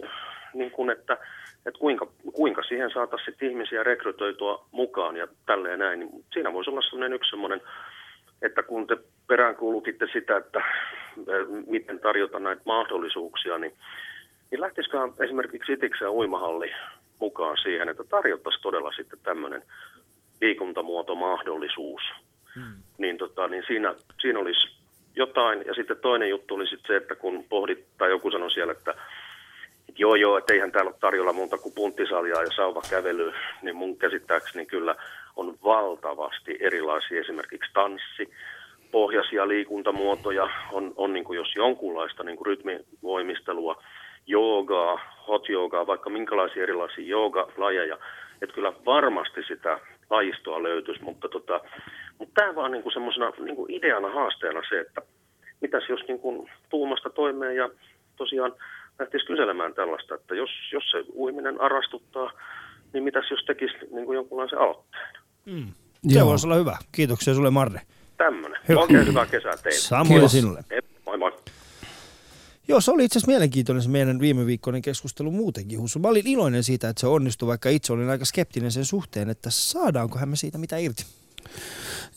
niin 0.54 0.70
kuin 0.70 0.90
että, 0.90 1.18
että 1.66 1.78
kuinka, 1.78 2.06
kuinka 2.32 2.62
siihen 2.62 2.90
saataisiin 2.90 3.36
ihmisiä 3.42 3.82
rekrytoitua 3.82 4.64
mukaan 4.70 5.16
ja 5.16 5.28
tälleen 5.46 5.78
näin. 5.78 6.00
Niin 6.00 6.24
siinä 6.32 6.52
voisi 6.52 6.70
olla 6.70 6.82
sellainen 6.82 7.12
yksi 7.12 7.30
sellainen, 7.30 7.60
että 8.42 8.62
kun 8.62 8.86
te 8.86 8.96
peräänkuulutitte 9.26 10.06
sitä, 10.12 10.36
että 10.36 10.62
miten 11.66 12.00
tarjota 12.00 12.38
näitä 12.38 12.62
mahdollisuuksia, 12.66 13.58
niin, 13.58 13.72
niin 14.50 14.60
lähtisiköhän 14.60 15.12
esimerkiksi 15.20 15.72
Itiksen 15.72 16.10
uimahalli 16.10 16.72
mukaan 17.20 17.56
siihen, 17.62 17.88
että 17.88 18.04
tarjottaisiin 18.04 18.62
todella 18.62 18.92
sitten 18.92 19.18
tämmöinen 19.22 19.62
liikuntamuotomahdollisuus. 20.40 22.02
Hmm. 22.54 22.82
Niin, 22.98 23.18
tota, 23.18 23.48
niin 23.48 23.64
siinä, 23.66 23.94
siinä 24.20 24.38
olisi 24.38 24.80
jotain. 25.16 25.62
Ja 25.66 25.74
sitten 25.74 25.96
toinen 25.96 26.28
juttu 26.28 26.54
oli 26.54 26.66
sitten 26.66 26.86
se, 26.86 26.96
että 26.96 27.14
kun 27.14 27.44
pohdit, 27.48 27.86
tai 27.98 28.10
joku 28.10 28.30
sanoi 28.30 28.50
siellä, 28.50 28.72
että, 28.72 28.90
että 29.88 30.02
joo 30.02 30.14
joo, 30.14 30.38
että 30.38 30.52
eihän 30.52 30.72
täällä 30.72 30.88
ole 30.88 30.98
tarjolla 31.00 31.32
muuta 31.32 31.58
kuin 31.58 31.74
punttisaljaa 31.74 32.42
ja 32.42 32.50
sauvakävely, 32.56 33.32
niin 33.62 33.76
mun 33.76 33.98
käsittääkseni 33.98 34.66
kyllä 34.66 34.94
on 35.36 35.58
valtavasti 35.64 36.56
erilaisia 36.60 37.20
esimerkiksi 37.20 37.70
tanssi, 37.72 38.30
pohjaisia 38.90 39.48
liikuntamuotoja, 39.48 40.48
on, 40.72 40.92
on 40.96 41.12
niin 41.12 41.24
kuin 41.24 41.36
jos 41.36 41.56
jonkunlaista 41.56 42.24
niin 42.24 42.36
kuin 42.36 42.46
rytmivoimistelua, 42.46 43.82
joogaa, 44.26 45.00
hot 45.30 45.48
joogaa, 45.48 45.86
vaikka 45.86 46.10
minkälaisia 46.10 46.62
erilaisia 46.62 47.04
joogalajeja, 47.04 47.98
että 48.42 48.54
kyllä 48.54 48.72
varmasti 48.86 49.40
sitä 49.48 49.80
lajistoa 50.10 50.62
löytyisi, 50.62 51.02
mutta, 51.02 51.28
tota, 51.28 51.60
mutta 52.18 52.34
tämä 52.34 52.54
vaan 52.54 52.72
niin 52.72 52.92
semmoisena 52.92 53.32
niin 53.38 53.56
ideana 53.68 54.10
haasteena 54.10 54.60
se, 54.68 54.80
että 54.80 55.02
mitäs 55.60 55.82
jos 55.88 56.00
niin 56.08 56.20
kuin 56.20 56.50
tuumasta 56.70 57.10
toimeen 57.10 57.56
ja 57.56 57.70
tosiaan 58.16 58.52
lähtisi 58.98 59.26
kyselemään 59.26 59.74
tällaista, 59.74 60.14
että 60.14 60.34
jos, 60.34 60.50
jos 60.72 60.84
se 60.90 61.04
uiminen 61.14 61.60
arastuttaa, 61.60 62.32
niin 62.92 63.04
mitäs 63.04 63.30
jos 63.30 63.44
tekisi 63.46 63.74
niin 63.90 64.06
kuin 64.06 64.16
jonkunlaisen 64.16 64.58
aloitteen. 64.58 65.08
Mm. 65.44 65.66
Se 66.08 66.24
voisi 66.24 66.46
olla 66.46 66.56
hyvä. 66.56 66.76
Kiitoksia 66.92 67.34
sulle 67.34 67.50
Marre. 67.50 67.80
Tämmöinen. 68.16 68.60
Hyvä. 68.68 68.80
Oikein 68.80 69.06
hyvää 69.06 69.26
kesää 69.26 69.56
teille. 69.62 69.78
Samoin 69.78 70.28
sinulle. 70.28 70.64
Moi 71.06 71.18
moi. 71.18 71.32
Joo, 72.70 72.80
se 72.80 72.90
oli 72.90 73.04
itse 73.04 73.18
asiassa 73.18 73.30
mielenkiintoinen 73.30 73.82
se 73.82 73.88
meidän 73.88 74.20
viime 74.20 74.46
viikkoinen 74.46 74.82
keskustelu 74.82 75.30
muutenkin, 75.30 75.80
Husu. 75.80 75.98
Mä 75.98 76.08
olin 76.08 76.26
iloinen 76.26 76.64
siitä, 76.64 76.88
että 76.88 77.00
se 77.00 77.06
onnistui, 77.06 77.46
vaikka 77.46 77.68
itse 77.68 77.92
olin 77.92 78.10
aika 78.10 78.24
skeptinen 78.24 78.72
sen 78.72 78.84
suhteen, 78.84 79.30
että 79.30 79.50
saadaankohan 79.50 80.28
me 80.28 80.36
siitä 80.36 80.58
mitä 80.58 80.78
irti. 80.78 81.04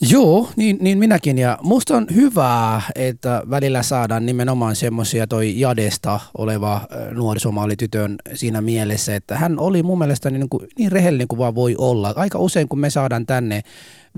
Joo, 0.01 0.49
niin, 0.56 0.78
niin 0.82 0.97
minäkin. 0.97 1.38
Ja 1.38 1.58
musta 1.62 1.97
on 1.97 2.08
hyvää, 2.16 2.82
että 2.95 3.43
välillä 3.49 3.84
saadaan 3.84 4.26
nimenomaan 4.26 4.76
semmoisia 4.76 5.28
toi 5.28 5.60
Jadesta 5.60 6.20
oleva 6.38 6.82
nuorisomaalitytön 7.12 8.16
siinä 8.34 8.62
mielessä, 8.62 9.16
että 9.16 9.38
hän 9.38 9.60
oli 9.60 9.84
mun 9.84 9.99
mielestä 9.99 10.30
niin, 10.30 10.49
kuin, 10.49 10.68
niin 10.78 10.91
rehellinen 10.91 11.28
kuin 11.28 11.39
vaan 11.39 11.56
voi 11.56 11.76
olla. 11.78 12.14
Aika 12.16 12.39
usein 12.39 12.68
kun 12.68 12.80
me 12.80 12.89
saadaan 12.89 13.26
tänne 13.26 13.62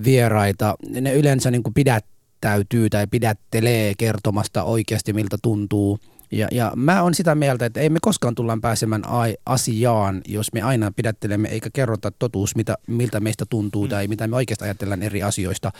vieraita, 0.04 0.76
ne 0.90 1.14
yleensä 1.14 1.52
niin 1.52 1.64
kuin 1.64 1.74
pidättäytyy 1.74 2.90
tai 2.90 3.08
pidättelee 3.08 3.94
kertomasta 3.98 4.64
oikeasti 4.64 5.14
miltä 5.14 5.38
tuntuu– 5.42 6.00
ja, 6.32 6.48
ja 6.52 6.72
mä 6.76 7.02
on 7.04 7.14
sitä 7.14 7.36
mieltä, 7.36 7.66
että 7.66 7.80
ei 7.80 7.90
me 7.90 8.00
koskaan 8.02 8.36
tullaan 8.36 8.62
pääsemään 8.62 9.04
asiaan, 9.46 10.22
jos 10.28 10.54
me 10.54 10.62
aina 10.62 10.92
pidättelemme 10.96 11.50
eikä 11.50 11.70
kerrota 11.74 12.12
totuus, 12.12 12.56
mitä, 12.56 12.78
miltä 12.88 13.20
meistä 13.20 13.46
tuntuu 13.50 13.84
mm. 13.84 13.90
tai 13.90 14.08
mitä 14.08 14.28
me 14.28 14.36
oikeasti 14.36 14.64
ajatellaan 14.64 15.04
eri 15.04 15.24
asioista. 15.24 15.72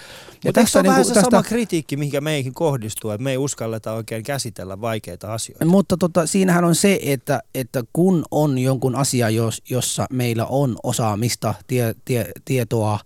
Ja 0.44 0.54
tästä 0.54 0.80
on 0.80 0.84
niin 0.84 0.92
vähän 0.92 1.06
se 1.06 1.14
tästä... 1.14 1.32
sama 1.32 1.44
kritiikki, 1.44 1.98
mikä 1.98 2.22
meihin 2.22 2.54
kohdistuu, 2.54 3.12
että 3.12 3.24
me 3.24 3.32
ei 3.32 3.38
uskalleta 3.38 3.94
oikein 3.94 4.24
käsitellä 4.24 4.82
vaikeita 4.82 5.34
asioita. 5.34 5.66
Mutta 5.66 5.98
tota, 5.98 6.28
siinähän 6.28 6.64
on 6.64 6.76
se, 6.76 7.00
että, 7.02 7.42
että 7.56 7.84
kun 7.94 8.26
on 8.32 8.58
jonkun 8.58 8.96
asia, 8.96 9.30
jos, 9.30 9.62
jossa 9.70 10.06
meillä 10.14 10.46
on 10.46 10.76
osaamista, 10.84 11.54
tie, 11.68 11.96
tie, 12.06 12.32
tietoa, 12.46 13.00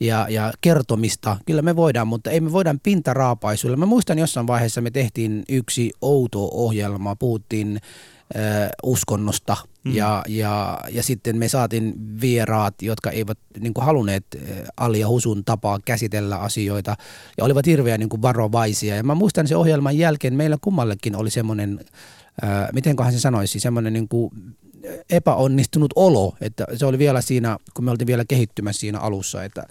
ja, 0.00 0.26
ja 0.30 0.52
kertomista. 0.60 1.36
Kyllä 1.46 1.62
me 1.62 1.76
voidaan, 1.76 2.08
mutta 2.08 2.30
ei 2.30 2.40
me 2.40 2.52
voidaan 2.52 2.80
pintaraapaisuilla. 2.80 3.76
Mä 3.76 3.86
muistan 3.86 4.18
jossain 4.18 4.46
vaiheessa 4.46 4.80
me 4.80 4.90
tehtiin 4.90 5.42
yksi 5.48 5.92
outo 6.00 6.50
ohjelma, 6.86 7.16
puhuttiin 7.16 7.80
äh, 8.36 8.68
uskonnosta 8.82 9.56
mm. 9.84 9.94
ja, 9.94 10.22
ja, 10.28 10.80
ja 10.92 11.02
sitten 11.02 11.38
me 11.38 11.48
saatiin 11.48 11.94
vieraat, 12.20 12.74
jotka 12.82 13.10
eivät 13.10 13.38
niin 13.60 13.74
kuin 13.74 13.84
halunneet 13.84 14.26
Ali 14.76 15.00
ja 15.00 15.08
Husun 15.08 15.44
tapaa 15.44 15.80
käsitellä 15.84 16.38
asioita 16.38 16.96
ja 17.38 17.44
olivat 17.44 17.66
hirveän 17.66 18.00
niin 18.00 18.08
kuin 18.08 18.22
varovaisia. 18.22 18.96
Ja 18.96 19.02
mä 19.02 19.14
muistan 19.14 19.48
se 19.48 19.56
ohjelman 19.56 19.98
jälkeen 19.98 20.34
meillä 20.34 20.56
kummallekin 20.60 21.16
oli 21.16 21.30
semmoinen, 21.30 21.80
äh, 22.44 22.68
mitenköhän 22.72 23.12
se 23.12 23.20
sanoisi, 23.20 23.60
semmoinen 23.60 23.92
niin 23.92 24.08
kuin 24.08 24.30
epäonnistunut 25.10 25.92
olo, 25.96 26.36
että 26.40 26.66
se 26.74 26.86
oli 26.86 26.98
vielä 26.98 27.20
siinä, 27.20 27.58
kun 27.74 27.84
me 27.84 27.90
oltiin 27.90 28.06
vielä 28.06 28.24
kehittymässä 28.28 28.80
siinä 28.80 28.98
alussa, 28.98 29.44
että, 29.44 29.62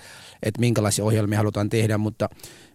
että 0.43 0.59
minkälaisia 0.59 1.05
ohjelmia 1.05 1.37
halutaan 1.37 1.69
tehdä, 1.69 1.97
mutta 1.97 2.29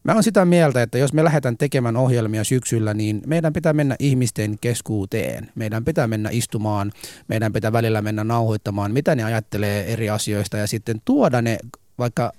mä 0.05 0.12
olen 0.12 0.22
sitä 0.22 0.44
mieltä, 0.44 0.82
että 0.82 0.98
jos 0.98 1.12
me 1.12 1.24
lähdetään 1.24 1.57
tekemään 1.57 1.96
ohjelmia 1.96 2.44
syksyllä, 2.44 2.94
niin 2.94 3.22
meidän 3.26 3.53
pitää 3.53 3.72
mennä 3.72 3.96
ihmisten 3.98 4.59
keskuuteen. 4.61 5.51
Meidän 5.55 5.84
pitää 5.84 6.07
mennä 6.07 6.28
istumaan, 6.32 6.92
meidän 7.28 7.53
pitää 7.53 7.72
välillä 7.72 8.03
mennä 8.03 8.24
nauhoittamaan, 8.24 8.92
mitä 8.92 9.14
ne 9.14 9.24
ajattelee 9.24 9.92
eri 9.92 10.11
asioista 10.11 10.57
ja 10.57 10.66
sitten 10.66 11.03
tuoda 11.05 11.42
ne 11.42 11.59
vaikka 11.98 12.32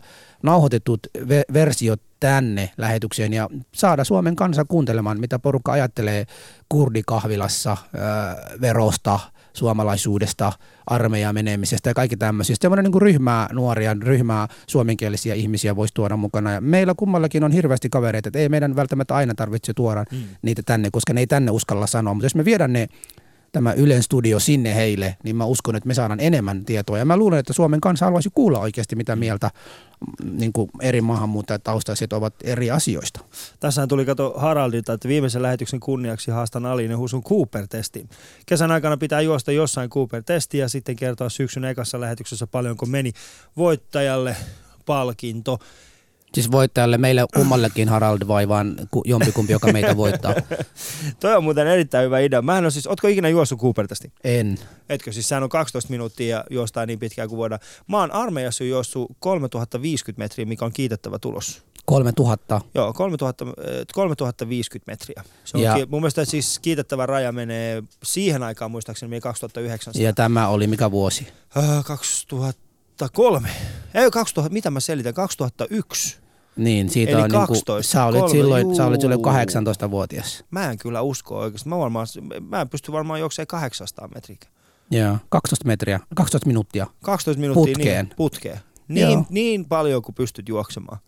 nauhoitetut 0.43 0.99
versiot 1.53 2.01
tänne 2.19 2.69
lähetykseen 2.77 3.33
ja 3.33 3.49
saada 3.73 4.03
Suomen 4.03 4.35
kansa 4.35 4.65
kuuntelemaan, 4.65 5.19
mitä 5.19 5.39
porukka 5.39 5.71
ajattelee 5.71 6.25
kurdikahvilassa, 6.69 7.77
verosta, 8.61 9.19
suomalaisuudesta, 9.53 10.53
armeijaan 10.87 11.35
menemisestä 11.35 11.89
ja 11.89 11.93
kaikki 11.93 12.17
tämmöisistä. 12.17 12.63
Semmoinen 12.63 12.83
niin 12.83 12.91
kuin 12.91 13.01
ryhmää 13.01 13.49
nuoria, 13.53 13.95
ryhmää 14.01 14.47
suomenkielisiä 14.67 15.33
ihmisiä 15.33 15.75
voisi 15.75 15.93
tuoda 15.93 16.17
mukana. 16.17 16.51
Ja 16.51 16.61
meillä 16.61 16.93
kummallakin 16.97 17.43
on 17.43 17.51
hirveästi 17.51 17.89
kavereita, 17.89 18.29
että 18.29 18.39
ei 18.39 18.49
meidän 18.49 18.75
välttämättä 18.75 19.15
aina 19.15 19.35
tarvitse 19.35 19.73
tuoda 19.73 20.05
mm. 20.11 20.23
niitä 20.41 20.61
tänne, 20.65 20.89
koska 20.91 21.13
ne 21.13 21.19
ei 21.19 21.27
tänne 21.27 21.51
uskalla 21.51 21.87
sanoa. 21.87 22.13
Mutta 22.13 22.25
jos 22.25 22.35
me 22.35 22.45
viedään 22.45 22.73
ne 22.73 22.87
tämä 23.51 23.73
Ylen 23.73 24.03
studio 24.03 24.39
sinne 24.39 24.75
heille, 24.75 25.17
niin 25.23 25.35
mä 25.35 25.45
uskon, 25.45 25.75
että 25.75 25.87
me 25.87 25.93
saadaan 25.93 26.19
enemmän 26.19 26.65
tietoa. 26.65 26.97
Ja 26.97 27.05
mä 27.05 27.17
luulen, 27.17 27.39
että 27.39 27.53
Suomen 27.53 27.81
kansa 27.81 28.05
haluaisi 28.05 28.29
kuulla 28.33 28.59
oikeasti, 28.59 28.95
mitä 28.95 29.15
mieltä 29.15 29.49
mm, 29.49 30.37
niin 30.37 30.53
kuin 30.53 30.71
eri 30.81 31.01
maahanmuuttajataustaiset 31.01 32.13
ovat 32.13 32.33
eri 32.43 32.71
asioista. 32.71 33.19
Tässä 33.59 33.87
tuli 33.87 34.05
kato 34.05 34.33
Haraldilta, 34.37 34.93
että 34.93 35.07
viimeisen 35.07 35.41
lähetyksen 35.41 35.79
kunniaksi 35.79 36.31
haastan 36.31 36.65
Alinen 36.65 36.97
Husun 36.97 37.23
Cooper-testi. 37.23 38.07
Kesän 38.45 38.71
aikana 38.71 38.97
pitää 38.97 39.21
juosta 39.21 39.51
jossain 39.51 39.89
Cooper-testi 39.89 40.57
ja 40.57 40.69
sitten 40.69 40.95
kertoa 40.95 41.29
syksyn 41.29 41.65
ekassa 41.65 42.01
lähetyksessä 42.01 42.47
paljonko 42.47 42.85
meni 42.85 43.11
voittajalle 43.57 44.35
palkinto. 44.85 45.59
Siis 46.33 46.51
voittajalle 46.51 46.97
meille 46.97 47.25
kummallekin 47.33 47.89
Harald 47.89 48.27
vai 48.27 48.47
vaan 48.47 48.75
jompikumpi, 49.05 49.53
joka 49.53 49.71
meitä 49.71 49.97
voittaa? 49.97 50.33
Toi 51.19 51.35
on 51.35 51.43
muuten 51.43 51.67
erittäin 51.67 52.05
hyvä 52.05 52.19
idea. 52.19 52.41
Mähän 52.41 52.65
on 52.65 52.71
siis, 52.71 52.87
ootko 52.87 53.07
ikinä 53.07 53.29
juossut 53.29 53.59
Cooper-testi? 53.59 54.11
En. 54.23 54.57
Etkö? 54.89 55.11
Siis 55.11 55.29
sehän 55.29 55.43
on 55.43 55.49
12 55.49 55.91
minuuttia 55.91 56.37
ja 56.37 56.43
juostaa 56.49 56.85
niin 56.85 56.99
pitkään 56.99 57.29
kuin 57.29 57.37
voidaan. 57.37 57.59
Mä 57.87 57.99
oon 57.99 58.11
armeijassa 58.11 58.63
juossut 58.63 59.11
3050 59.19 60.23
metriä, 60.23 60.45
mikä 60.45 60.65
on 60.65 60.73
kiitettävä 60.73 61.19
tulos. 61.19 61.61
3000? 61.85 62.61
Joo, 62.75 62.93
3000, 62.93 63.45
3050 63.93 64.91
metriä. 64.91 65.23
Se 65.43 65.57
on 65.57 65.63
ja, 65.63 65.75
ki- 65.75 65.85
mun 65.89 66.01
mielestä 66.01 66.25
siis 66.25 66.59
kiitettävä 66.59 67.05
raja 67.05 67.31
menee 67.31 67.83
siihen 68.03 68.43
aikaan 68.43 68.71
muistaakseni 68.71 69.21
2009. 69.21 69.93
Ja 69.97 70.13
tämä 70.13 70.47
oli 70.47 70.67
mikä 70.67 70.91
vuosi? 70.91 71.27
Uh, 71.57 71.85
2003. 73.09 73.49
Ei 73.93 74.11
2000, 74.11 74.53
mitä 74.53 74.71
mä 74.71 74.79
selitän? 74.79 75.13
2001. 75.13 76.17
Niin, 76.55 76.89
siitä 76.89 77.11
Eli 77.11 77.21
on 77.21 77.29
12, 77.29 77.71
niin 77.71 77.77
kuin, 77.77 77.83
sä 77.83 78.05
olit 78.05 78.19
kolme, 78.19 78.31
silloin, 78.31 78.61
juu. 78.61 78.75
sä 78.75 78.85
olit 78.85 79.01
silloin 79.01 79.21
18-vuotias. 79.21 80.43
Mä 80.51 80.71
en 80.71 80.77
kyllä 80.77 81.01
usko 81.01 81.37
oikeasti. 81.37 81.69
Mä, 81.69 81.77
varmaan, 81.77 82.07
mä 82.49 82.61
en 82.61 82.69
pysty 82.69 82.91
varmaan 82.91 83.19
juoksemaan 83.19 83.47
800 83.47 84.07
metriä. 84.07 84.37
Joo, 84.91 85.17
12 85.29 85.67
metriä, 85.67 85.99
12 86.15 86.47
minuuttia. 86.47 86.87
12 87.01 87.41
minuuttia 87.41 87.73
putkeen. 87.73 88.05
Niin, 88.05 88.15
putkeen. 88.15 88.59
Niin, 88.87 89.25
niin 89.29 89.65
paljon 89.65 90.01
kuin 90.01 90.15
pystyt 90.15 90.49
juoksemaan. 90.49 90.99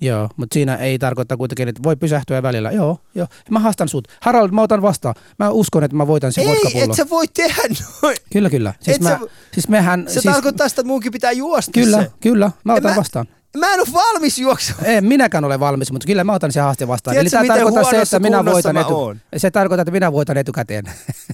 Joo, 0.00 0.28
mutta 0.36 0.54
siinä 0.54 0.76
ei 0.76 0.98
tarkoita 0.98 1.36
kuitenkin, 1.36 1.68
että 1.68 1.82
voi 1.82 1.96
pysähtyä 1.96 2.42
välillä. 2.42 2.70
Joo, 2.70 2.98
joo. 3.14 3.26
Mä 3.50 3.58
haastan 3.58 3.88
sut. 3.88 4.08
Harald, 4.20 4.50
mä 4.50 4.62
otan 4.62 4.82
vastaan. 4.82 5.14
Mä 5.38 5.50
uskon, 5.50 5.84
että 5.84 5.96
mä 5.96 6.06
voitan 6.06 6.32
sen 6.32 6.48
Ei, 6.48 6.82
et 6.82 6.94
sä 6.94 7.10
voi 7.10 7.28
tehdä 7.28 7.62
noin. 8.02 8.16
Kyllä, 8.32 8.50
kyllä. 8.50 8.74
Siis, 8.80 9.00
mä, 9.00 9.08
sä, 9.08 9.18
siis 9.52 9.68
mehän, 9.68 10.04
se 10.06 10.12
siis, 10.12 10.24
tarkoittaa 10.24 10.68
sitä, 10.68 10.80
että 10.80 10.88
munkin 10.88 11.12
pitää 11.12 11.32
juosta 11.32 11.72
Kyllä, 11.72 12.02
se. 12.02 12.10
kyllä. 12.20 12.50
Mä 12.64 12.74
otan 12.74 12.90
mä, 12.90 12.96
vastaan. 12.96 13.26
Mä 13.56 13.74
en 13.74 13.80
ole 13.80 13.88
valmis 13.92 14.38
juoksemaan. 14.38 14.86
En 14.86 15.04
minäkään 15.04 15.44
ole 15.44 15.60
valmis, 15.60 15.92
mutta 15.92 16.06
kyllä 16.06 16.24
mä 16.24 16.32
otan 16.32 16.52
sen 16.52 16.62
haasteen 16.62 16.88
vastaan. 16.88 17.14
Tiedätkö, 17.14 17.38
Eli 17.38 17.46
tämä 17.46 17.58
tarkoittaa 17.58 17.90
se, 17.90 18.02
että 18.02 18.18
minä 18.18 18.44
voitan 18.44 18.76
etu... 18.76 19.16
Se 19.36 19.50
tarkoittaa, 19.50 19.82
että 19.82 19.90
minä 19.90 20.12
voitan 20.12 20.36
etukäteen. 20.36 20.84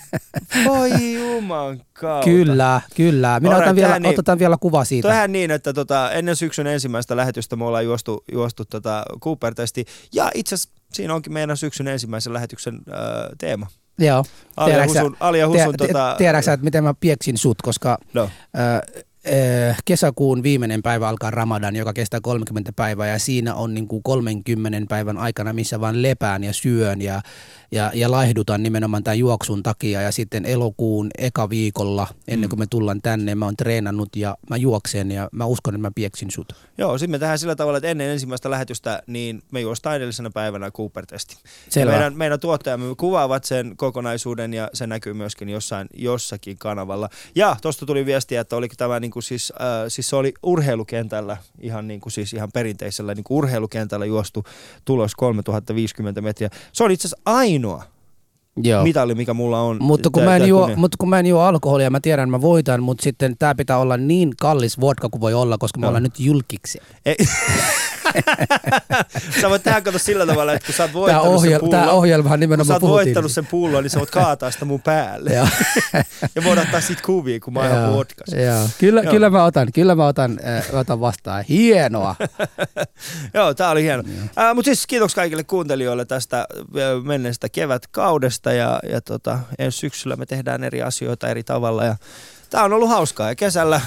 Voi 0.66 0.90
juman 1.14 1.80
kautta. 1.92 2.24
Kyllä, 2.24 2.80
kyllä. 2.96 3.40
Minä 3.40 3.56
otan 3.56 3.76
vielä, 3.76 3.98
niin, 3.98 4.10
otetaan 4.10 4.38
vielä 4.38 4.56
kuva 4.60 4.84
siitä. 4.84 5.08
Tähän 5.08 5.32
niin, 5.32 5.50
että 5.50 5.72
tota, 5.72 6.10
ennen 6.10 6.36
syksyn 6.36 6.66
ensimmäistä 6.66 7.16
lähetystä 7.16 7.56
me 7.56 7.64
ollaan 7.64 7.84
juostu, 7.84 8.24
juostu 8.32 8.64
tota 8.64 9.04
Cooper-testi. 9.20 9.84
Ja 10.14 10.30
itse 10.34 10.54
asiassa 10.54 10.82
siinä 10.92 11.14
onkin 11.14 11.32
meidän 11.32 11.56
syksyn 11.56 11.88
ensimmäisen 11.88 12.32
lähetyksen 12.32 12.74
äh, 12.74 13.00
teema. 13.38 13.66
Joo. 13.98 14.24
Alia 14.56 14.86
Husun, 14.86 15.16
Alia 15.20 15.48
Husun, 15.48 15.74
tiedä, 15.76 15.92
tota... 15.92 16.14
Tiedätkö 16.18 16.52
että 16.52 16.64
miten 16.64 16.84
mä 16.84 16.94
pieksin 17.00 17.38
sut, 17.38 17.62
koska 17.62 17.98
no. 18.14 18.22
äh, 18.22 19.04
kesäkuun 19.84 20.42
viimeinen 20.42 20.82
päivä 20.82 21.08
alkaa 21.08 21.30
Ramadan, 21.30 21.76
joka 21.76 21.92
kestää 21.92 22.20
30 22.22 22.72
päivää 22.76 23.08
ja 23.08 23.18
siinä 23.18 23.54
on 23.54 23.74
niin 23.74 23.88
kuin 23.88 24.02
30 24.02 24.78
päivän 24.88 25.18
aikana, 25.18 25.52
missä 25.52 25.80
vaan 25.80 26.02
lepään 26.02 26.44
ja 26.44 26.52
syön 26.52 27.02
ja 27.02 27.22
ja, 27.72 27.90
ja 27.94 28.10
laihdutan 28.10 28.62
nimenomaan 28.62 29.04
tämän 29.04 29.18
juoksun 29.18 29.62
takia 29.62 30.00
ja 30.00 30.12
sitten 30.12 30.44
elokuun 30.44 31.10
eka 31.18 31.50
viikolla 31.50 32.06
ennen 32.28 32.48
kuin 32.48 32.58
me 32.58 32.66
tullaan 32.70 33.02
tänne, 33.02 33.34
mä 33.34 33.44
oon 33.44 33.56
treenannut 33.56 34.16
ja 34.16 34.36
mä 34.50 34.56
juoksen 34.56 35.10
ja 35.10 35.28
mä 35.32 35.44
uskon, 35.44 35.74
että 35.74 35.88
mä 35.88 35.90
pieksin 35.94 36.30
sut. 36.30 36.52
Joo, 36.78 36.98
sitten 36.98 37.10
me 37.10 37.18
tehdään 37.18 37.38
sillä 37.38 37.56
tavalla, 37.56 37.78
että 37.78 37.88
ennen 37.88 38.10
ensimmäistä 38.10 38.50
lähetystä 38.50 39.02
niin 39.06 39.42
me 39.50 39.60
juostaan 39.60 39.96
edellisenä 39.96 40.30
päivänä 40.30 40.70
Cooper-testi. 40.70 41.36
Selvä. 41.68 41.92
meidän, 41.92 42.16
meidän 42.16 42.40
tuottajamme 42.40 42.94
kuvaavat 42.96 43.44
sen 43.44 43.76
kokonaisuuden 43.76 44.54
ja 44.54 44.70
se 44.72 44.86
näkyy 44.86 45.12
myöskin 45.12 45.48
jossain, 45.48 45.88
jossakin 45.94 46.58
kanavalla. 46.58 47.08
Ja 47.34 47.56
tuosta 47.62 47.86
tuli 47.86 48.06
viestiä, 48.06 48.40
että 48.40 48.56
oliko 48.56 48.74
tämä 48.78 49.00
niin 49.00 49.10
kuin 49.10 49.22
siis, 49.22 49.52
äh, 49.60 49.66
siis 49.88 50.08
se 50.08 50.16
oli 50.16 50.34
urheilukentällä, 50.42 51.36
ihan, 51.60 51.88
niin 51.88 52.00
kuin 52.00 52.12
siis 52.12 52.32
ihan 52.32 52.52
perinteisellä 52.54 53.14
niin 53.14 53.24
kuin 53.24 53.38
urheilukentällä 53.38 54.06
juostu 54.06 54.44
tulos 54.84 55.14
3050 55.14 56.20
metriä. 56.20 56.50
Se 56.72 56.84
on 56.84 56.90
itse 56.90 57.08
asiassa 57.08 57.22
ainoa 57.24 57.61
ainoa 57.62 57.84
Joo. 58.56 58.82
mitali, 58.82 59.14
mikä 59.14 59.34
mulla 59.34 59.60
on. 59.60 59.76
Mutta 59.80 60.10
kun, 60.10 60.22
tää, 60.22 60.30
mä 60.30 60.36
en 60.36 60.48
juo, 60.48 60.70
mutta 60.76 60.96
kun 60.98 61.08
mä 61.08 61.18
en 61.18 61.26
juo 61.26 61.40
alkoholia, 61.40 61.90
mä 61.90 62.00
tiedän, 62.00 62.30
mä 62.30 62.40
voitan, 62.40 62.82
mutta 62.82 63.02
sitten 63.02 63.36
tää 63.38 63.54
pitää 63.54 63.78
olla 63.78 63.96
niin 63.96 64.32
kallis 64.40 64.80
vodka 64.80 65.08
kuin 65.08 65.20
voi 65.20 65.34
olla, 65.34 65.58
koska 65.58 65.78
no. 65.78 65.80
me 65.80 65.86
ollaan 65.86 66.02
nyt 66.02 66.20
julkiksi. 66.20 66.78
Ei. 67.06 67.16
sä 69.40 69.50
voit 69.50 69.62
tehdä 69.62 69.80
kato 69.80 69.98
sillä 69.98 70.26
tavalla, 70.26 70.52
että 70.52 70.66
kun 70.66 70.74
sä 70.74 70.82
oot 70.82 70.92
voittanut 70.92 71.24
tämä 71.24 71.36
ohjel- 71.36 71.50
sen 71.50 71.60
pullon, 71.60 71.80
tämä 71.80 71.92
ohjelmahan 71.92 72.40
nimenomaan 72.40 72.80
kun 72.80 72.88
sä 72.88 72.92
oot 72.92 73.04
voittanut 73.04 73.32
sen 73.32 73.46
pullon, 73.46 73.82
niin 73.82 73.90
sä 73.90 73.98
voit 73.98 74.10
kaataa 74.10 74.50
sitä 74.50 74.64
mun 74.64 74.82
päälle. 74.82 75.30
ja 76.34 76.44
voidaan 76.44 76.66
ottaa 76.66 76.80
siitä 76.80 77.02
kuvia, 77.06 77.40
kun 77.40 77.52
mä 77.52 77.60
oon 77.60 77.96
vodkas. 77.96 78.28
Kyllä, 78.78 79.02
kyllä 79.02 79.30
mä 79.30 79.44
otan, 79.44 79.68
kyllä 79.74 79.94
mä 79.94 80.06
otan, 80.06 80.38
äh, 80.46 80.64
otan 80.72 81.00
vastaan. 81.00 81.44
Hienoa. 81.48 82.16
Joo, 83.34 83.54
tää 83.54 83.70
oli 83.70 83.82
hieno. 83.82 84.02
Äh, 84.38 84.54
Mutta 84.54 84.66
siis 84.66 84.86
kiitos 84.86 85.14
kaikille 85.14 85.44
kuuntelijoille 85.44 86.04
tästä 86.04 86.46
menneestä 87.04 87.48
kevätkaudesta 87.48 88.52
ja, 88.52 88.80
ja 88.90 89.00
tota, 89.00 89.38
ensi 89.58 89.78
syksyllä 89.78 90.16
me 90.16 90.26
tehdään 90.26 90.64
eri 90.64 90.82
asioita 90.82 91.28
eri 91.28 91.42
tavalla 91.42 91.84
ja 91.84 91.96
tää 92.50 92.64
on 92.64 92.72
ollut 92.72 92.88
hauskaa 92.88 93.28
ja 93.28 93.34
kesällä 93.34 93.80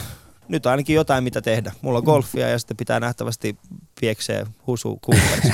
nyt 0.47 0.65
ainakin 0.65 0.95
jotain 0.95 1.23
mitä 1.23 1.41
tehdä. 1.41 1.71
Mulla 1.81 1.97
on 1.97 2.03
golfia 2.03 2.49
ja 2.49 2.59
sitten 2.59 2.77
pitää 2.77 2.99
nähtävästi 2.99 3.57
pieksee 4.01 4.45
husu 4.67 4.99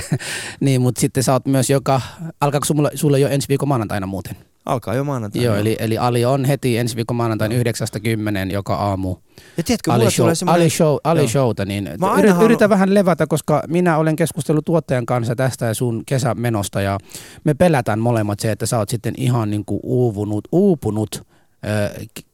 niin, 0.60 0.82
mutta 0.82 1.02
sitten 1.02 1.24
sä 1.24 1.34
oot 1.34 1.46
myös 1.46 1.70
joka, 1.70 2.02
alkaako 2.42 2.66
sulla, 2.66 2.90
sulla 2.96 3.18
jo 3.18 3.28
ensi 3.28 3.48
viikon 3.50 3.68
maanantaina 3.68 4.08
muuten? 4.08 4.36
Alkaa 4.66 4.94
jo 4.94 5.04
maanantaina. 5.04 5.46
Joo, 5.46 5.56
eli, 5.56 5.76
eli 5.80 5.98
Ali 5.98 6.26
on 6.26 6.46
heti 6.46 6.78
ensi 6.78 6.96
viikon 6.96 7.18
maanantaina 7.18 7.56
9.10 7.56 8.52
joka 8.52 8.76
aamu. 8.76 9.16
Ja 9.58 9.64
tiedätkö, 9.64 9.94
Ali, 9.94 10.12
show, 10.12 10.34
semmoinen... 10.34 10.62
Ali, 10.62 10.70
show, 10.70 10.96
Ali 11.04 11.28
showta, 11.28 11.66
niin 11.66 11.88
yrit, 11.88 12.32
halu... 12.32 12.46
yritä 12.46 12.70
vähän 12.70 12.94
levätä, 12.94 13.28
koska 13.28 13.64
minä 13.68 13.98
olen 13.98 14.16
keskustellut 14.16 14.66
tuottajan 14.66 15.06
kanssa 15.06 15.36
tästä 15.36 15.66
ja 15.66 15.74
sun 15.74 16.04
kesämenosta 16.06 16.82
ja 16.82 16.98
me 17.44 17.54
pelätään 17.54 18.00
molemmat 18.00 18.40
se, 18.40 18.52
että 18.52 18.66
sä 18.66 18.78
oot 18.78 18.90
sitten 18.90 19.14
ihan 19.18 19.50
niin 19.50 19.66
kuin 19.66 19.80
uuvunut, 19.84 20.48
uupunut 20.52 21.28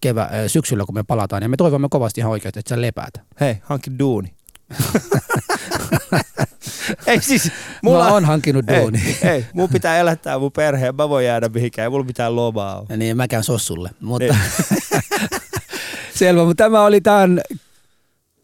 kevä, 0.02 0.30
syksyllä, 0.48 0.86
kun 0.86 0.96
me 0.96 1.04
palataan. 1.04 1.44
Ja 1.44 1.50
me 1.50 1.58
toivomme 1.58 1.88
kovasti 1.92 2.22
ihan 2.22 2.32
oikeasti, 2.32 2.60
että 2.60 2.76
sä 2.76 2.82
lepäät. 2.82 3.14
Hei, 3.40 3.58
hankki 3.64 3.92
duuni. 4.00 4.34
ei 7.08 7.22
siis, 7.22 7.52
mulla 7.82 8.04
mä 8.04 8.12
oon 8.12 8.26
hankkinut 8.26 8.66
duuni. 8.68 9.02
Ei, 9.24 9.30
ei, 9.30 9.46
mun 9.54 9.70
pitää 9.70 10.00
elättää 10.00 10.40
mun 10.40 10.52
perheen, 10.52 10.96
mä 10.96 11.10
voin 11.10 11.26
jäädä 11.26 11.50
mihinkään, 11.50 11.84
ei 11.84 11.90
mulla 11.90 12.06
mitään 12.06 12.36
lomaa 12.36 12.86
Ja 12.90 12.98
niin, 12.98 13.18
mä 13.18 13.28
käyn 13.28 13.44
sossulle. 13.44 13.90
Mutta 14.00 14.36
Selvä, 16.16 16.44
mutta 16.44 16.64
tämä 16.64 16.84
oli 16.84 17.02
tämän 17.02 17.42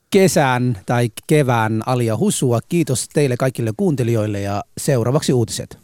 kesän 0.09 0.77
tai 0.85 1.09
kevään 1.27 1.83
Alia 1.85 2.17
Husua. 2.17 2.59
Kiitos 2.69 3.09
teille 3.13 3.37
kaikille 3.37 3.71
kuuntelijoille 3.77 4.41
ja 4.41 4.63
seuraavaksi 4.77 5.33
uutiset. 5.33 5.82